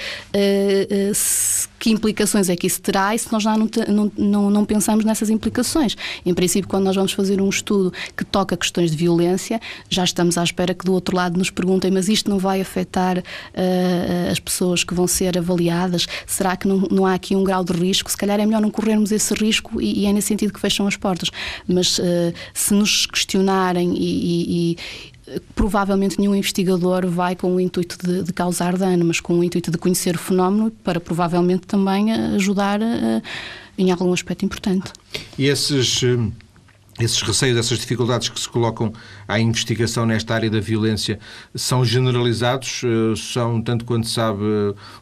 se 1.14 1.68
que 1.82 1.90
implicações 1.90 2.48
é 2.48 2.56
que 2.56 2.68
isso 2.68 2.80
terá 2.80 3.16
e 3.16 3.18
se 3.18 3.32
nós 3.32 3.42
já 3.42 3.58
não, 3.58 3.68
não, 3.88 4.12
não, 4.16 4.50
não, 4.52 4.66
pensamos 4.66 5.04
nessas 5.04 5.32
implicações. 5.32 5.98
Em 6.24 6.32
princípio, 6.32 6.70
quando 6.70 6.84
nós 6.84 6.96
vamos 6.96 7.12
fazer 7.12 7.42
um 7.42 7.50
estudo 7.50 7.92
que 8.16 8.24
toca 8.24 8.56
questões 8.56 8.92
de 8.92 8.98
violência, 8.98 9.60
já 9.90 10.04
estamos 10.04 10.38
à 10.38 10.44
espera 10.44 10.76
que 10.76 10.86
do 10.86 10.94
outro 10.94 11.16
lado 11.16 11.40
nos 11.40 11.50
perguntem, 11.50 11.90
mas 11.90 12.08
isto 12.08 12.30
não 12.30 12.38
vai 12.38 12.62
afetar 12.62 13.18
uh, 13.18 14.32
as 14.32 14.40
pessoas 14.40 14.84
que 14.84 14.94
vão 14.94 15.08
ser 15.08 15.40
avaliadas? 15.40 16.06
Será 16.28 16.56
que 16.56 16.68
não, 16.68 16.88
não 16.92 17.04
há 17.04 17.16
aqui 17.16 17.36
um 17.36 17.44
grau 17.44 17.64
de 17.64 17.74
risco? 17.74 18.12
Se 18.12 18.18
calhar 18.18 18.40
é 18.40 18.46
melhor 18.46 18.62
não 18.62 18.70
corrermos 18.70 19.12
esse 19.12 19.34
risco 19.34 19.82
e, 19.82 20.02
e 20.02 20.06
é 20.06 20.14
nesse 20.14 20.28
sentido 20.28 20.54
que 20.54 20.60
fecham 20.60 20.86
as 20.86 20.96
portas. 20.96 21.32
Mas 21.68 21.98
uh, 21.98 22.04
se 22.54 22.76
nos 22.76 23.08
questionarem 23.08 23.96
e, 23.98 24.76
e 24.76 24.78
provavelmente 25.56 26.20
nenhum 26.20 26.36
investigador 26.36 27.08
vai 27.08 27.36
com 27.36 27.56
o 27.56 27.60
intuito 27.60 27.98
de, 28.04 28.24
de, 28.24 28.34
causar 28.34 28.78
dano, 28.78 29.06
mas 29.06 29.20
com 29.20 29.38
o 29.38 29.44
intuito 29.44 29.72
de 29.72 29.78
conhecer 29.78 30.16
o 30.16 30.20
fenómeno 30.20 30.72
para 30.84 31.00
provavelmente 31.00 31.68
também 31.68 32.12
ajudar 32.12 32.82
a, 32.82 33.22
em 33.78 33.92
algum 33.92 34.12
aspecto 34.14 34.46
importante. 34.46 34.92
E 35.38 35.46
esses 35.46 36.04
hum, 36.04 36.32
esses 37.04 37.22
receios, 37.22 37.58
essas 37.58 37.80
dificuldades 37.80 38.30
que 38.30 38.40
se 38.40 38.48
colocam 38.48 38.94
à 39.28 39.40
investigação 39.40 40.06
nesta 40.06 40.34
área 40.34 40.50
da 40.50 40.60
violência 40.60 41.20
são 41.56 41.84
generalizados? 41.84 42.82
Eh, 42.84 43.16
são, 43.16 43.62
tanto 43.62 43.86
quanto 43.86 44.08
sabe, 44.08 44.42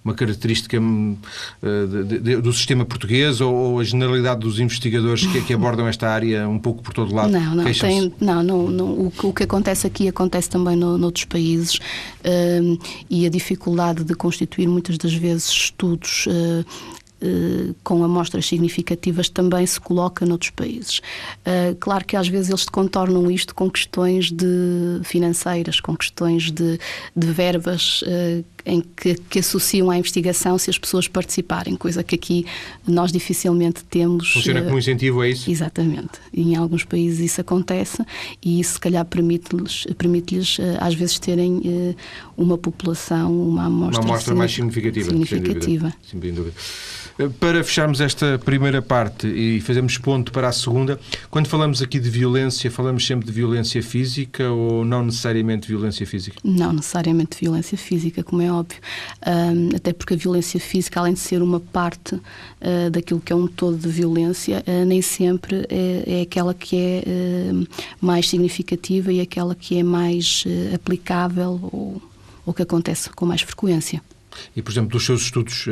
uma 0.04 0.14
característica 0.14 0.80
hum, 0.80 1.18
eh, 1.62 2.38
do 2.38 2.54
sistema 2.54 2.86
português 2.86 3.42
ou 3.42 3.80
a 3.80 3.84
generalidade 3.84 4.42
dos 4.42 4.60
investigadores 4.60 5.26
que, 5.26 5.54
abordam 5.54 5.88
esta 5.88 6.08
área 6.08 6.48
um 6.48 6.60
pouco 6.60 6.84
por 6.84 6.94
todo 6.94 7.14
lado? 7.14 7.32
Não, 7.32 7.56
não, 7.56 7.74
tem, 7.74 8.14
não, 8.20 8.44
não, 8.44 8.70
não 8.70 9.12
o, 9.24 9.34
que 9.34 9.44
acontece 9.44 9.88
aqui 9.88 10.08
acontece 10.08 10.50
também 10.50 10.76
no, 10.76 10.98
noutros 10.98 11.26
países 11.26 11.80
um, 12.24 12.78
e 13.10 13.26
a 13.26 13.30
dificuldade 13.30 14.04
de 14.04 14.14
constituir 14.16 14.68
muitas 14.68 14.98
das 14.98 15.14
vezes 15.14 15.50
estudos 15.50 16.26
eh, 16.28 16.64
com 17.84 18.04
amostras 18.04 18.46
significativas 18.46 19.30
também 19.30 19.66
se 19.66 19.80
coloca 19.80 20.26
noutros 20.26 20.52
países. 20.52 21.00
Uh, 21.00 21.76
claro 21.80 22.06
que 22.06 22.16
às 22.16 22.28
vezes 22.28 22.50
eles 22.50 22.66
contornam 22.66 23.30
isto 23.30 23.54
com 23.54 23.70
questões 23.70 24.32
de 24.32 25.02
financeiras, 25.04 25.80
com 25.80 25.96
questões 25.96 26.52
de, 26.52 26.80
de 27.16 27.28
verbas 27.28 28.02
uh, 28.04 28.44
em 28.70 28.82
que, 28.82 29.16
que, 29.16 29.40
associam 29.40 29.90
à 29.90 29.98
investigação 29.98 30.58
se 30.58 30.70
as 30.70 30.78
pessoas 30.78 31.08
participarem, 31.08 31.76
coisa 31.76 32.04
que 32.04 32.16
aqui 32.16 32.46
nós 32.88 33.12
dificilmente 33.12 33.84
temos. 33.84 34.32
Funciona 34.32 34.62
como 34.62 34.78
incentivo, 34.78 35.24
é 35.24 35.30
isso? 35.32 35.50
Exatamente. 35.50 36.20
E 36.34 36.54
em 36.54 36.56
alguns 36.56 36.84
países 36.84 37.20
isso 37.20 37.42
acontece 37.42 38.04
e 38.44 38.60
isso, 38.60 38.74
se 38.74 38.80
calhar, 38.80 39.04
permite-lhes, 39.06 39.88
permite-lhes 39.98 40.58
às 40.80 40.94
vezes, 40.94 41.20
terem 41.20 41.96
uma 42.38 42.58
população, 42.58 43.32
uma 43.32 43.66
amostra, 43.66 44.02
uma 44.02 44.12
amostra 44.12 44.36
mais 44.36 44.52
significativa. 44.52 45.10
significativa. 45.10 45.94
Sem 46.10 46.20
dúvida. 46.20 46.34
Sem 46.34 46.34
dúvida. 46.34 46.54
Para 47.38 47.62
fecharmos 47.66 48.00
esta 48.00 48.40
primeira 48.40 48.82
parte 48.82 49.28
e 49.28 49.60
fazermos 49.60 49.98
ponto 49.98 50.32
para 50.32 50.48
a 50.48 50.54
segunda, 50.54 50.98
quando 51.30 51.48
falamos 51.48 51.82
aqui 51.82 52.00
de 52.00 52.10
violência, 52.10 52.72
falamos 52.72 53.06
sempre 53.06 53.26
de 53.26 53.32
violência 53.34 53.84
física 53.84 54.50
ou 54.50 54.86
não 54.86 55.04
necessariamente 55.04 55.68
violência 55.68 56.08
física? 56.08 56.38
Não 56.46 56.72
necessariamente 56.72 57.38
violência 57.38 57.78
física, 57.78 58.24
como 58.24 58.42
é 58.42 58.50
óbvio. 58.50 58.59
Um, 58.66 59.76
até 59.76 59.94
porque 59.94 60.14
a 60.14 60.18
violência 60.18 60.60
física, 60.60 61.00
além 61.00 61.14
de 61.14 61.20
ser 61.20 61.42
uma 61.42 61.60
parte 61.60 62.16
uh, 62.16 62.90
daquilo 62.92 63.20
que 63.20 63.32
é 63.32 63.36
um 63.36 63.48
todo 63.48 63.78
de 63.78 63.90
violência, 63.90 64.64
uh, 64.68 64.86
nem 64.86 65.02
sempre 65.02 65.66
é, 65.70 66.04
é, 66.06 66.22
aquela 66.22 66.54
que 66.54 66.76
é 66.76 67.04
uh, 67.06 67.68
mais 68.02 68.30
significativa 68.30 69.12
e 69.12 69.22
aquela 69.22 69.56
que 69.56 69.78
é 69.80 69.84
mais 69.84 70.44
aplicável 70.74 71.60
ou, 71.72 72.02
ou 72.46 72.54
que 72.54 72.62
acontece 72.62 73.10
com 73.10 73.26
mais 73.26 73.42
frequência. 73.42 74.02
E, 74.56 74.62
por 74.62 74.72
exemplo, 74.72 74.92
dos 74.92 75.06
seus 75.06 75.24
estudos, 75.24 75.66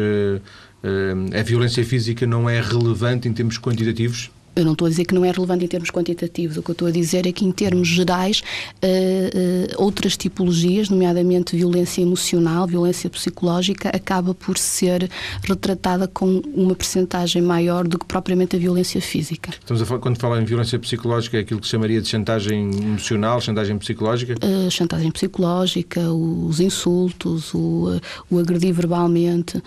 a 1.33 1.43
violência 1.43 1.85
física 1.85 2.25
não 2.25 2.49
é 2.49 2.59
relevante 2.59 3.27
em 3.27 3.33
termos 3.33 3.57
quantitativos? 3.57 4.29
Eu 4.57 4.65
não 4.65 4.71
estou 4.71 4.87
a 4.87 4.89
dizer 4.89 5.05
que 5.05 5.13
não 5.13 5.23
é 5.23 5.29
relevante 5.29 5.63
em 5.63 5.67
termos 5.67 5.91
quantitativos, 5.91 6.57
o 6.57 6.63
que 6.63 6.71
eu 6.71 6.73
estou 6.73 6.87
a 6.87 6.91
dizer 6.91 7.27
é 7.27 7.31
que, 7.31 7.45
em 7.45 7.51
termos 7.51 7.87
gerais, 7.87 8.41
uh, 8.83 9.77
uh, 9.77 9.83
outras 9.83 10.17
tipologias, 10.17 10.89
nomeadamente 10.89 11.55
violência 11.55 12.01
emocional, 12.01 12.65
violência 12.65 13.07
psicológica, 13.07 13.89
acaba 13.89 14.33
por 14.33 14.57
ser 14.57 15.09
retratada 15.43 16.07
com 16.07 16.41
uma 16.55 16.73
percentagem 16.73 17.39
maior 17.39 17.87
do 17.87 17.99
que 17.99 18.05
propriamente 18.05 18.55
a 18.55 18.59
violência 18.59 18.99
física. 18.99 19.51
Estamos 19.51 19.83
a 19.83 19.85
falar, 19.85 19.99
quando 19.99 20.17
fala 20.17 20.41
em 20.41 20.45
violência 20.45 20.79
psicológica, 20.79 21.37
é 21.37 21.41
aquilo 21.41 21.59
que 21.59 21.67
se 21.67 21.71
chamaria 21.71 22.01
de 22.01 22.07
chantagem 22.07 22.71
emocional, 22.71 23.39
chantagem 23.39 23.77
psicológica? 23.77 24.33
Uh, 24.43 24.71
chantagem 24.71 25.11
psicológica, 25.11 26.01
os 26.11 26.59
insultos, 26.59 27.53
o, 27.53 27.99
o 28.31 28.39
agredir 28.39 28.73
verbalmente, 28.73 29.61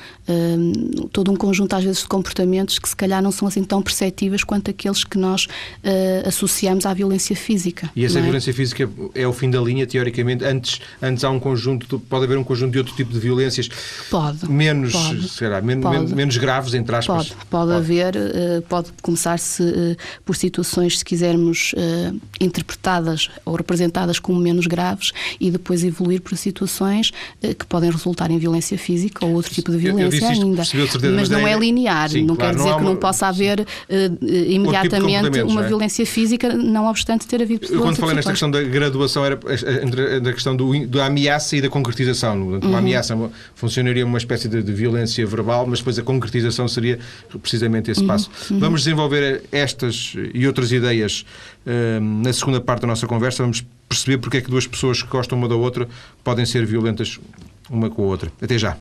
todo 1.13 1.31
um 1.31 1.37
conjunto, 1.37 1.75
às 1.75 1.85
vezes, 1.85 2.03
de 2.03 2.09
comportamentos 2.09 2.79
que, 2.79 2.89
se 2.89 2.97
calhar, 2.97 3.23
não 3.23 3.31
são 3.31 3.47
assim 3.47 3.63
tão 3.63 3.81
perceptíveis 3.81 4.43
quanto 4.43 4.71
aqueles 4.81 5.05
que 5.05 5.19
nós 5.19 5.45
uh, 5.45 6.29
associamos 6.29 6.87
à 6.87 6.95
violência 6.95 7.37
física. 7.37 7.91
E 7.95 8.05
essa 8.05 8.19
é? 8.19 8.23
violência 8.23 8.53
física 8.53 8.89
é 9.15 9.27
o 9.27 9.33
fim 9.33 9.51
da 9.51 9.61
linha, 9.61 9.87
teoricamente? 9.87 10.43
Antes, 10.43 10.81
antes 11.03 11.23
há 11.23 11.31
um 11.31 11.39
conjunto, 11.39 12.01
pode 12.01 12.25
haver 12.25 12.39
um 12.39 12.45
conjunto 12.45 12.73
de 12.73 12.79
outro 12.79 12.95
tipo 12.95 13.13
de 13.13 13.19
violências 13.19 13.69
pode, 14.09 14.51
menos, 14.51 14.93
pode, 14.93 15.29
será, 15.29 15.61
men, 15.61 15.81
pode, 15.81 16.15
menos 16.15 16.37
graves, 16.39 16.73
entre 16.73 16.97
aspas? 16.97 17.29
Pode, 17.29 17.47
pode, 17.47 17.47
pode. 17.49 17.73
haver, 17.73 18.17
uh, 18.17 18.63
pode 18.69 18.89
começar-se 19.03 19.63
uh, 19.63 19.97
por 20.25 20.35
situações, 20.35 20.99
se 20.99 21.05
quisermos, 21.05 21.75
interpretadas 22.41 23.29
ou 23.45 23.55
representadas 23.55 24.19
como 24.19 24.41
menos 24.41 24.67
graves 24.67 25.13
e 25.41 25.51
depois 25.51 25.85
evoluir 25.85 26.21
para 26.21 26.37
situações 26.37 27.13
que 27.41 27.67
podem 27.67 27.91
resultar 27.91 28.31
em 28.31 28.39
violência 28.39 28.79
física 28.79 29.25
ou 29.25 29.35
outro 29.35 29.53
tipo 29.53 29.71
de 29.71 29.79
violência 29.79 30.29
ainda. 30.29 30.65
Certeza, 30.65 31.11
mas, 31.11 31.29
não 31.29 31.47
é, 31.47 31.53
é 31.53 31.59
linear, 31.59 32.11
sim, 32.11 32.25
não 32.25 32.37
claro, 32.37 32.53
quer 32.53 32.59
dizer 32.59 32.71
não 32.71 32.77
que 32.79 32.85
uma... 32.85 32.91
não 32.91 32.97
possa 32.97 33.27
haver 33.27 33.67
imediatamente 34.21 34.70
tipo 34.71 34.97
uma 35.50 35.65
é? 35.65 35.69
violência 35.69 36.05
física, 36.07 36.55
não 36.55 36.87
obstante 36.87 37.27
ter 37.27 37.43
havido 37.43 37.67
Eu 37.71 37.81
quando 37.81 37.97
falei 37.97 38.15
nesta 38.15 38.31
questão 38.31 38.50
da 38.50 38.62
graduação 38.62 39.25
era 39.25 39.39
da 40.21 40.33
questão 40.33 40.57
do, 40.57 40.87
da 40.87 41.07
ameaça 41.07 41.57
e 41.57 41.61
da 41.61 41.69
concretização. 41.69 42.37
Uma 42.37 42.59
uhum. 42.59 42.77
ameaça 42.77 43.17
funcionaria 43.55 44.05
uma 44.05 44.19
espécie 44.19 44.49
de, 44.49 44.62
de, 44.62 44.73
violência 44.73 45.27
verbal, 45.27 45.67
mas 45.67 45.81
depois 45.81 45.99
a 45.99 46.03
concretização 46.03 46.67
seria 46.69 46.99
precisamente 47.41 47.91
esse 47.91 48.00
uhum. 48.00 48.07
passo. 48.07 48.31
Uhum. 48.50 48.59
Vamos 48.59 48.83
desenvolver 48.83 49.43
estas 49.53 50.15
e 50.35 50.47
outras 50.47 50.73
ideias 50.73 51.25
na 52.23 52.33
segunda 52.33 52.61
parte 52.61 52.83
da 52.83 52.89
nossa 52.89 53.07
conversa. 53.07 53.43
Vamos 53.43 53.65
perceber 53.89 54.19
porque 54.19 54.39
é 54.39 54.41
que 54.41 54.50
duas 54.50 54.67
pessoas 54.67 55.03
que 55.03 55.09
gostam 55.09 55.39
uma 55.39 55.49
da 55.49 55.57
outra 55.57 55.89
podem 56.23 56.47
ser 56.47 56.65
violentas 56.65 57.19
uma 57.69 57.91
com 57.91 58.03
a 58.03 58.07
outra. 58.07 58.33
Até 58.41 58.59
já. 58.59 58.77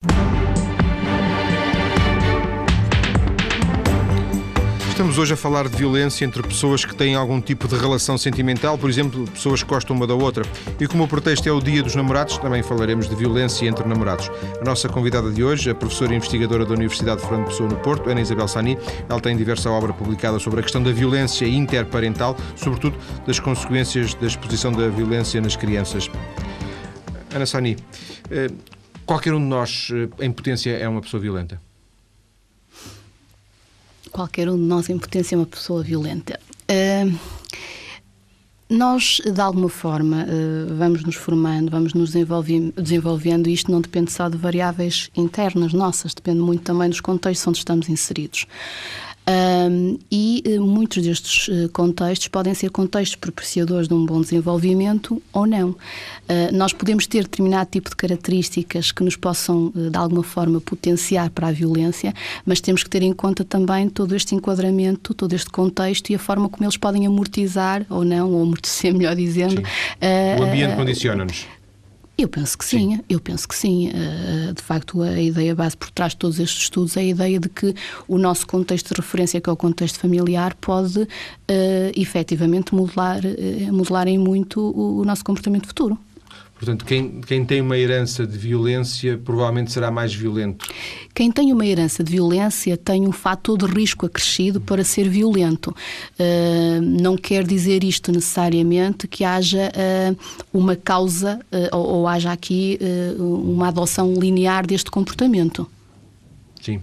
Estamos 4.99 5.17
hoje 5.17 5.33
a 5.33 5.37
falar 5.37 5.69
de 5.69 5.77
violência 5.77 6.25
entre 6.25 6.43
pessoas 6.43 6.83
que 6.83 6.93
têm 6.93 7.15
algum 7.15 7.39
tipo 7.39 7.69
de 7.69 7.75
relação 7.77 8.17
sentimental, 8.17 8.77
por 8.77 8.89
exemplo, 8.89 9.23
pessoas 9.31 9.63
que 9.63 9.69
gostam 9.69 9.95
uma 9.95 10.05
da 10.05 10.13
outra. 10.13 10.43
E 10.77 10.85
como 10.87 11.05
o 11.05 11.07
pretexto 11.07 11.47
é 11.47 11.51
o 11.53 11.61
Dia 11.61 11.81
dos 11.81 11.95
Namorados, 11.95 12.37
também 12.37 12.61
falaremos 12.61 13.07
de 13.07 13.15
violência 13.15 13.65
entre 13.65 13.87
namorados. 13.87 14.29
A 14.59 14.65
nossa 14.65 14.89
convidada 14.89 15.31
de 15.31 15.41
hoje, 15.41 15.69
a 15.69 15.73
professora 15.73 16.11
e 16.13 16.17
investigadora 16.17 16.65
da 16.65 16.73
Universidade 16.73 17.21
de 17.21 17.27
Fernando 17.29 17.47
Pessoa 17.47 17.69
no 17.69 17.77
Porto, 17.77 18.09
Ana 18.09 18.19
Isabel 18.19 18.45
Sani, 18.49 18.77
ela 19.07 19.21
tem 19.21 19.37
diversa 19.37 19.69
obra 19.69 19.93
publicada 19.93 20.37
sobre 20.37 20.59
a 20.59 20.63
questão 20.63 20.83
da 20.83 20.91
violência 20.91 21.47
interparental, 21.47 22.35
sobretudo 22.57 22.97
das 23.25 23.39
consequências 23.39 24.13
da 24.15 24.27
exposição 24.27 24.73
da 24.73 24.89
violência 24.89 25.39
nas 25.39 25.55
crianças. 25.55 26.11
Ana 27.33 27.45
Sani, 27.45 27.77
eh, 28.29 28.49
qualquer 29.05 29.33
um 29.33 29.39
de 29.39 29.45
nós, 29.45 29.91
eh, 29.93 30.25
em 30.25 30.29
potência, 30.29 30.71
é 30.71 30.89
uma 30.89 30.99
pessoa 30.99 31.21
violenta? 31.21 31.68
Qualquer 34.09 34.49
um 34.49 34.55
de 34.55 34.63
nós 34.63 34.89
em 34.89 34.97
potência 34.97 35.35
é 35.35 35.37
uma 35.37 35.45
pessoa 35.45 35.83
violenta. 35.83 36.39
Uh, 36.69 37.17
nós, 38.69 39.19
de 39.25 39.41
alguma 39.41 39.67
forma, 39.67 40.25
uh, 40.25 40.75
vamos 40.75 41.03
nos 41.03 41.15
formando, 41.15 41.71
vamos 41.71 41.95
nos 41.95 42.11
desenvolvendo, 42.11 43.47
e 43.47 43.53
isto 43.53 43.71
não 43.71 43.81
depende 43.81 44.11
só 44.11 44.29
de 44.29 44.37
variáveis 44.37 45.09
internas 45.17 45.73
nossas, 45.73 46.13
depende 46.13 46.39
muito 46.39 46.61
também 46.61 46.87
dos 46.87 47.01
contextos 47.01 47.47
onde 47.47 47.57
estamos 47.57 47.89
inseridos. 47.89 48.45
Um, 49.29 49.99
e 50.11 50.43
uh, 50.47 50.61
muitos 50.61 51.03
destes 51.03 51.47
uh, 51.49 51.69
contextos 51.69 52.27
podem 52.29 52.55
ser 52.55 52.71
contextos 52.71 53.15
propiciadores 53.15 53.87
de 53.87 53.93
um 53.93 54.03
bom 54.03 54.21
desenvolvimento 54.21 55.21
ou 55.31 55.45
não. 55.45 55.69
Uh, 55.69 55.77
nós 56.51 56.73
podemos 56.73 57.05
ter 57.05 57.23
determinado 57.23 57.69
tipo 57.69 57.91
de 57.91 57.95
características 57.95 58.91
que 58.91 59.03
nos 59.03 59.15
possam, 59.15 59.71
de 59.75 59.95
alguma 59.95 60.23
forma, 60.23 60.59
potenciar 60.59 61.29
para 61.29 61.49
a 61.49 61.51
violência, 61.51 62.11
mas 62.43 62.59
temos 62.59 62.83
que 62.83 62.89
ter 62.89 63.03
em 63.03 63.13
conta 63.13 63.43
também 63.43 63.87
todo 63.87 64.15
este 64.15 64.33
enquadramento, 64.33 65.13
todo 65.13 65.33
este 65.33 65.51
contexto 65.51 66.09
e 66.09 66.15
a 66.15 66.19
forma 66.19 66.49
como 66.49 66.63
eles 66.63 66.77
podem 66.77 67.05
amortizar 67.05 67.85
ou 67.87 68.03
não, 68.03 68.31
ou 68.31 68.41
amortecer, 68.41 68.93
melhor 68.95 69.15
dizendo. 69.15 69.61
o 70.39 70.43
ambiente 70.43 70.75
condiciona-nos. 70.75 71.58
Eu 72.19 72.27
penso 72.27 72.57
que 72.57 72.65
sim, 72.65 72.97
sim. 72.97 73.03
eu 73.09 73.19
penso 73.19 73.47
que 73.47 73.55
sim. 73.55 73.89
Uh, 73.89 74.53
de 74.53 74.61
facto, 74.61 75.01
a 75.01 75.19
ideia 75.21 75.55
base 75.55 75.77
por 75.77 75.89
trás 75.89 76.11
de 76.11 76.17
todos 76.17 76.37
estes 76.37 76.63
estudos 76.63 76.97
é 76.97 76.99
a 76.99 77.03
ideia 77.03 77.39
de 77.39 77.47
que 77.47 77.73
o 78.09 78.17
nosso 78.17 78.45
contexto 78.45 78.93
de 78.93 78.99
referência, 78.99 79.39
que 79.39 79.49
é 79.49 79.53
o 79.53 79.55
contexto 79.55 79.97
familiar, 79.99 80.53
pode 80.55 80.99
uh, 80.99 81.07
efetivamente 81.95 82.75
modelar, 82.75 83.21
modelar 83.71 84.07
em 84.09 84.17
muito 84.17 84.59
o, 84.59 84.99
o 84.99 85.05
nosso 85.05 85.23
comportamento 85.23 85.67
futuro. 85.67 85.97
Portanto, 86.59 86.83
quem, 86.83 87.21
quem 87.21 87.45
tem 87.45 87.61
uma 87.61 87.77
herança 87.77 88.27
de 88.27 88.37
violência 88.37 89.17
provavelmente 89.17 89.71
será 89.71 89.89
mais 89.89 90.13
violento. 90.13 90.67
Quem 91.15 91.31
tem 91.31 91.53
uma 91.53 91.65
herança 91.65 92.03
de 92.03 92.11
violência 92.11 92.75
tem 92.75 93.07
um 93.07 93.13
fator 93.13 93.57
de 93.57 93.65
risco 93.65 94.05
acrescido 94.05 94.59
para 94.59 94.83
ser 94.83 95.07
violento. 95.07 95.69
Uh, 96.19 96.81
não 96.81 97.15
quer 97.15 97.45
dizer 97.45 97.81
isto 97.85 98.11
necessariamente 98.11 99.07
que 99.07 99.23
haja 99.23 99.71
uh, 99.71 100.17
uma 100.53 100.75
causa 100.75 101.39
uh, 101.49 101.77
ou, 101.77 101.87
ou, 101.87 102.07
haja 102.07 102.29
aqui 102.29 102.77
uma 103.17 103.69
adoção 103.69 104.13
linear 104.15 104.67
deste 104.67 104.91
comportamento. 104.91 105.69
Sim. 106.61 106.81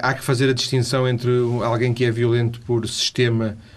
há 0.00 0.14
que 0.14 0.24
fazer 0.24 0.48
a 0.48 0.54
distinção 0.54 1.06
entre 1.06 1.30
alguém 1.62 1.92
que 1.92 2.04
é 2.06 2.10
violento 2.10 2.60
por 2.62 2.88
sistema 2.88 3.58
eh, 3.58 3.76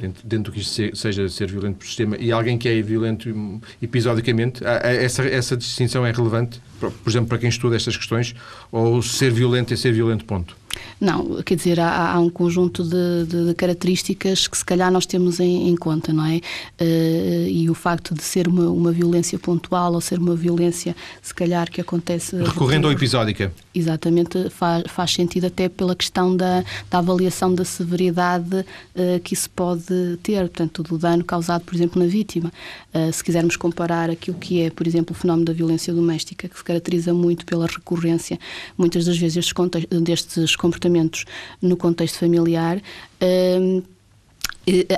dentro, 0.00 0.26
dentro 0.26 0.44
do 0.50 0.52
que 0.52 0.60
isto 0.60 0.96
seja 0.96 1.28
ser 1.28 1.50
violento 1.50 1.76
por 1.76 1.86
sistema, 1.86 2.16
e 2.16 2.32
alguém 2.32 2.58
que 2.58 2.68
é 2.68 2.82
violento 2.82 3.60
episodicamente, 3.80 4.62
essa, 4.64 5.22
essa 5.24 5.56
distinção 5.56 6.04
é 6.04 6.10
relevante, 6.10 6.60
por 6.80 7.08
exemplo, 7.08 7.28
para 7.28 7.38
quem 7.38 7.48
estuda 7.48 7.76
estas 7.76 7.96
questões, 7.96 8.34
ou 8.72 9.00
ser 9.02 9.30
violento 9.32 9.72
é 9.72 9.76
ser 9.76 9.92
violento, 9.92 10.24
ponto? 10.24 10.56
Não, 11.00 11.42
quer 11.42 11.56
dizer, 11.56 11.80
há, 11.80 12.12
há 12.12 12.18
um 12.18 12.30
conjunto 12.30 12.82
de, 12.82 13.26
de, 13.26 13.46
de, 13.48 13.54
características 13.54 14.46
que 14.46 14.56
se 14.56 14.64
calhar 14.64 14.90
nós 14.90 15.06
temos 15.06 15.40
em, 15.40 15.68
em 15.68 15.76
conta, 15.76 16.12
não 16.12 16.24
é? 16.24 16.36
Uh, 16.80 17.48
e 17.48 17.68
o 17.68 17.74
facto 17.74 18.14
de 18.14 18.22
ser 18.22 18.48
uma, 18.48 18.68
uma 18.70 18.92
violência 18.92 19.38
pontual 19.38 19.94
ou 19.94 20.00
ser 20.00 20.18
uma 20.18 20.34
violência, 20.34 20.94
se 21.22 21.34
calhar, 21.34 21.70
que 21.70 21.80
acontece. 21.80 22.36
Recorrendo 22.36 22.86
ou 22.86 22.92
episódica. 22.92 23.52
Exatamente, 23.74 24.50
faz, 24.50 24.84
faz 24.88 25.12
sentido 25.12 25.46
até 25.46 25.68
pela 25.68 25.94
questão 25.94 26.36
da, 26.36 26.64
da 26.90 26.98
avaliação 26.98 27.54
da 27.54 27.64
severidade 27.64 28.56
uh, 28.60 29.20
que 29.22 29.34
isso 29.34 29.50
pode 29.50 30.18
ter, 30.22 30.40
portanto, 30.40 30.82
do 30.82 30.96
dano 30.96 31.24
causado, 31.24 31.64
por 31.64 31.74
exemplo, 31.74 32.00
na 32.00 32.08
vítima. 32.08 32.52
Uh, 32.94 33.12
se 33.12 33.22
quisermos 33.22 33.56
comparar 33.56 34.10
aquilo 34.10 34.36
que 34.38 34.62
é, 34.62 34.70
por 34.70 34.86
exemplo, 34.86 35.14
o 35.14 35.18
fenómeno 35.18 35.46
da 35.46 35.52
violência 35.52 35.92
doméstica, 35.92 36.48
que 36.48 36.56
se 36.56 36.64
caracteriza 36.64 37.12
muito 37.12 37.44
pela 37.44 37.66
recorrência, 37.66 38.38
muitas 38.78 39.04
das 39.04 39.18
vezes, 39.18 39.34
destes, 39.34 39.54
destes 40.02 40.56
comportamentos 40.64 41.24
no 41.60 41.76
contexto 41.76 42.18
familiar. 42.18 42.80
Um, 43.20 43.82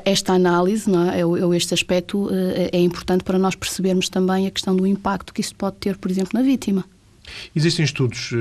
esta 0.04 0.32
análise, 0.32 0.88
não 0.88 1.10
é? 1.10 1.26
ou 1.26 1.52
este 1.52 1.74
aspecto, 1.74 2.28
é 2.70 2.78
importante 2.78 3.24
para 3.24 3.36
nós 3.36 3.56
percebermos 3.56 4.08
também 4.08 4.46
a 4.46 4.50
questão 4.52 4.76
do 4.76 4.86
impacto 4.86 5.34
que 5.34 5.40
isso 5.40 5.56
pode 5.56 5.74
ter, 5.78 5.96
por 5.96 6.08
exemplo, 6.08 6.30
na 6.34 6.42
vítima. 6.42 6.84
Existem 7.52 7.84
estudos 7.84 8.32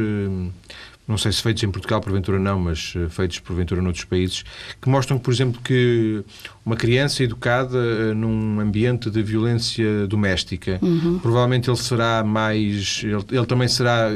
não 1.07 1.17
sei 1.17 1.31
se 1.31 1.41
feitos 1.41 1.61
em 1.63 1.69
Portugal, 1.69 2.01
porventura 2.01 2.39
não, 2.39 2.59
mas 2.59 2.93
eh, 2.95 3.07
feitos 3.09 3.39
porventura 3.39 3.81
noutros 3.81 4.05
países, 4.05 4.43
que 4.81 4.89
mostram, 4.89 5.19
por 5.19 5.31
exemplo, 5.31 5.61
que 5.63 6.23
uma 6.65 6.75
criança 6.75 7.23
educada 7.23 7.77
eh, 7.77 8.13
num 8.13 8.59
ambiente 8.59 9.09
de 9.11 9.21
violência 9.21 10.07
doméstica, 10.07 10.79
uhum. 10.81 11.19
provavelmente 11.19 11.69
ele 11.69 11.77
será 11.77 12.23
mais. 12.23 13.01
Ele, 13.03 13.23
ele 13.37 13.45
também 13.45 13.67
será 13.67 14.09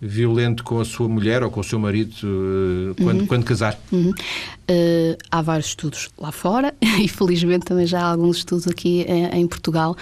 violento 0.00 0.62
com 0.62 0.80
a 0.80 0.84
sua 0.84 1.08
mulher 1.08 1.42
ou 1.42 1.50
com 1.50 1.60
o 1.60 1.64
seu 1.64 1.78
marido 1.78 2.14
uh, 2.22 2.94
quando, 3.02 3.20
uhum. 3.20 3.26
quando 3.26 3.44
casar. 3.44 3.78
Uhum. 3.90 4.10
Uh, 4.10 5.18
há 5.30 5.42
vários 5.42 5.66
estudos 5.66 6.08
lá 6.16 6.30
fora 6.30 6.72
e 7.02 7.08
felizmente 7.08 7.66
também 7.66 7.86
já 7.86 8.00
há 8.00 8.10
alguns 8.10 8.38
estudos 8.38 8.68
aqui 8.68 9.04
em, 9.08 9.26
em 9.40 9.46
Portugal 9.46 9.96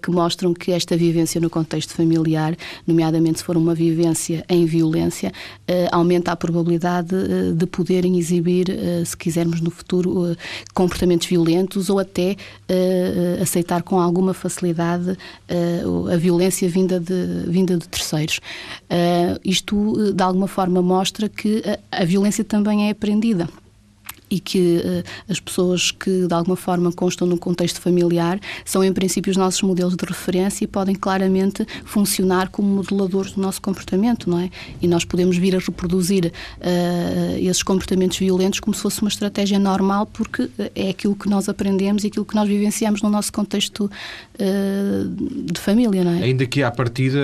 que 0.00 0.10
mostram 0.10 0.54
que 0.54 0.72
esta 0.72 0.96
vivência 0.96 1.38
no 1.38 1.50
contexto 1.50 1.92
familiar, 1.92 2.56
nomeadamente 2.86 3.40
se 3.40 3.44
for 3.44 3.54
uma 3.54 3.74
vivência 3.74 4.42
em 4.48 4.64
violência, 4.64 5.30
aumenta 5.92 6.32
a 6.32 6.36
probabilidade 6.36 7.14
de 7.54 7.66
poderem 7.66 8.18
exibir, 8.18 8.66
se 9.04 9.14
quisermos 9.14 9.60
no 9.60 9.70
futuro, 9.70 10.34
com 10.72 10.88
comportamentos 10.92 11.26
violentos 11.26 11.88
ou 11.88 11.98
até 11.98 12.36
uh, 12.68 13.42
aceitar 13.42 13.82
com 13.82 13.98
alguma 13.98 14.34
facilidade 14.34 15.10
uh, 15.10 16.08
a 16.12 16.16
violência 16.16 16.68
vinda 16.68 17.00
de, 17.00 17.44
vinda 17.48 17.76
de 17.78 17.88
terceiros. 17.88 18.38
Uh, 18.90 19.01
isto, 19.44 20.12
de 20.12 20.22
alguma 20.22 20.46
forma, 20.46 20.82
mostra 20.82 21.28
que 21.28 21.62
a, 21.90 22.02
a 22.02 22.04
violência 22.04 22.44
também 22.44 22.88
é 22.88 22.90
aprendida 22.90 23.48
e 24.32 24.40
que 24.40 24.78
uh, 24.78 25.04
as 25.28 25.38
pessoas 25.38 25.90
que 25.90 26.26
de 26.26 26.34
alguma 26.34 26.56
forma 26.56 26.90
constam 26.90 27.28
num 27.28 27.36
contexto 27.36 27.78
familiar 27.80 28.40
são 28.64 28.82
em 28.82 28.90
princípio 28.90 29.30
os 29.30 29.36
nossos 29.36 29.60
modelos 29.60 29.94
de 29.94 30.04
referência 30.06 30.64
e 30.64 30.66
podem 30.66 30.94
claramente 30.94 31.66
funcionar 31.84 32.48
como 32.48 32.66
modeladores 32.66 33.32
do 33.32 33.42
nosso 33.42 33.60
comportamento, 33.60 34.30
não 34.30 34.38
é? 34.38 34.48
E 34.80 34.88
nós 34.88 35.04
podemos 35.04 35.36
vir 35.36 35.54
a 35.54 35.58
reproduzir 35.58 36.26
uh, 36.26 37.38
esses 37.38 37.62
comportamentos 37.62 38.16
violentos 38.16 38.58
como 38.58 38.74
se 38.74 38.80
fosse 38.80 39.02
uma 39.02 39.08
estratégia 39.08 39.58
normal 39.58 40.06
porque 40.06 40.48
é 40.74 40.88
aquilo 40.88 41.14
que 41.14 41.28
nós 41.28 41.46
aprendemos 41.46 42.04
e 42.04 42.06
aquilo 42.06 42.24
que 42.24 42.34
nós 42.34 42.48
vivenciamos 42.48 43.02
no 43.02 43.10
nosso 43.10 43.30
contexto 43.30 43.84
uh, 43.84 45.52
de 45.52 45.60
família, 45.60 46.02
não 46.02 46.12
é? 46.12 46.22
Ainda 46.22 46.46
que 46.46 46.62
à 46.62 46.70
partida 46.70 47.20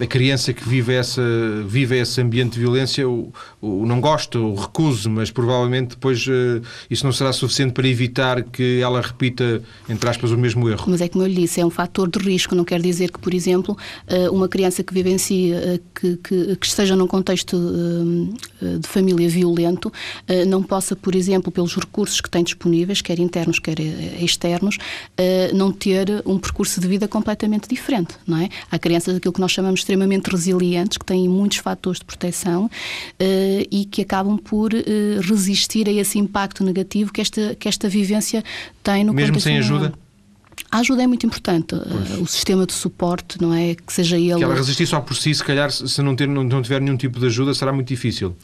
a 0.00 0.06
criança 0.06 0.52
que 0.52 0.66
vive 0.66 0.94
essa 0.94 1.22
vive 1.66 1.98
esse 1.98 2.20
ambiente 2.20 2.54
de 2.54 2.60
violência 2.60 3.06
o, 3.06 3.32
o 3.60 3.84
não 3.84 4.00
gosta, 4.00 4.38
o 4.38 4.54
recuse, 4.54 5.08
mas 5.08 5.30
provavelmente 5.30 5.96
depois 6.06 6.26
uh, 6.28 6.62
isso 6.88 7.04
não 7.04 7.12
será 7.12 7.32
suficiente 7.32 7.72
para 7.72 7.88
evitar 7.88 8.42
que 8.42 8.80
ela 8.80 9.00
repita, 9.00 9.62
entre 9.88 10.08
aspas, 10.08 10.30
o 10.30 10.38
mesmo 10.38 10.68
erro. 10.68 10.84
Mas 10.86 11.00
é 11.00 11.08
como 11.08 11.24
eu 11.24 11.28
lhe 11.28 11.34
disse, 11.34 11.60
é 11.60 11.66
um 11.66 11.70
fator 11.70 12.08
de 12.08 12.18
risco. 12.18 12.54
Não 12.54 12.64
quer 12.64 12.80
dizer 12.80 13.10
que, 13.10 13.18
por 13.18 13.34
exemplo, 13.34 13.76
uh, 14.08 14.32
uma 14.32 14.48
criança 14.48 14.84
que 14.84 14.94
vivencia, 14.94 15.56
uh, 15.56 15.82
que, 15.94 16.16
que, 16.16 16.56
que, 16.56 16.66
esteja 16.66 16.94
num 16.94 17.06
contexto 17.06 17.56
de 18.60 18.86
família 18.86 19.28
violento, 19.28 19.92
não 20.46 20.62
possa, 20.62 20.94
por 20.94 21.14
exemplo, 21.14 21.50
pelos 21.50 21.74
recursos 21.74 22.20
que 22.20 22.28
tem 22.28 22.44
disponíveis, 22.44 23.00
quer 23.00 23.18
internos, 23.18 23.58
quer 23.58 23.78
externos, 24.20 24.76
não 25.54 25.72
ter 25.72 26.22
um 26.26 26.38
percurso 26.38 26.80
de 26.80 26.86
vida 26.86 27.08
completamente 27.08 27.68
diferente. 27.68 28.14
Não 28.26 28.38
é? 28.38 28.48
Há 28.70 28.78
crianças 28.78 29.14
daquilo 29.14 29.32
que 29.32 29.40
nós 29.40 29.52
chamamos 29.52 29.80
extremamente 29.80 30.28
resilientes, 30.28 30.98
que 30.98 31.04
têm 31.04 31.28
muitos 31.28 31.58
fatores 31.58 32.00
de 32.00 32.04
proteção 32.04 32.68
e 33.70 33.84
que 33.86 34.02
acabam 34.02 34.36
por 34.36 34.72
resistir 35.22 35.88
a 35.88 35.92
esse 35.98 36.18
impacto 36.18 36.64
negativo 36.64 37.12
que 37.12 37.20
esta, 37.20 37.54
que 37.54 37.68
esta 37.68 37.88
vivência 37.88 38.42
tem 38.82 39.04
no 39.04 39.12
Mesmo 39.12 39.40
sem 39.40 39.58
ajuda? 39.58 39.92
A 40.70 40.78
ajuda 40.78 41.02
é 41.02 41.06
muito 41.06 41.24
importante. 41.24 41.76
Pois. 41.76 42.20
O 42.20 42.26
sistema 42.26 42.66
de 42.66 42.72
suporte, 42.72 43.40
não 43.40 43.54
é? 43.54 43.74
Que 43.74 43.92
seja 43.92 44.16
ele. 44.16 44.36
Que 44.36 44.44
ela 44.44 44.54
resistir 44.54 44.86
só 44.86 45.00
por 45.00 45.14
si, 45.14 45.34
se 45.34 45.44
calhar, 45.44 45.70
se 45.70 46.02
não, 46.02 46.16
ter, 46.16 46.26
não 46.26 46.62
tiver 46.62 46.80
nenhum 46.80 46.96
tipo 46.96 47.20
de 47.20 47.26
ajuda, 47.26 47.54
será 47.54 47.72
muito 47.72 47.88
difícil. 47.88 48.34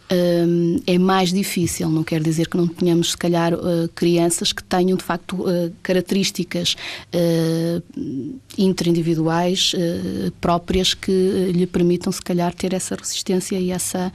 É 0.86 0.98
mais 0.98 1.32
difícil. 1.32 1.88
Não 1.90 2.04
quer 2.04 2.22
dizer 2.22 2.48
que 2.48 2.56
não 2.56 2.68
tenhamos, 2.68 3.12
se 3.12 3.16
calhar, 3.16 3.54
uh, 3.54 3.88
crianças 3.94 4.52
que 4.52 4.62
tenham, 4.62 4.96
de 4.96 5.04
facto, 5.04 5.42
uh, 5.42 5.72
características 5.82 6.76
uh, 7.14 7.82
interindividuais 8.56 9.74
próprias 10.40 10.94
que 10.94 11.50
lhe 11.52 11.66
permitam, 11.66 12.12
se 12.12 12.20
calhar, 12.20 12.54
ter 12.54 12.72
essa 12.74 12.94
resistência 12.94 13.58
e, 13.58 13.70
essa, 13.70 14.12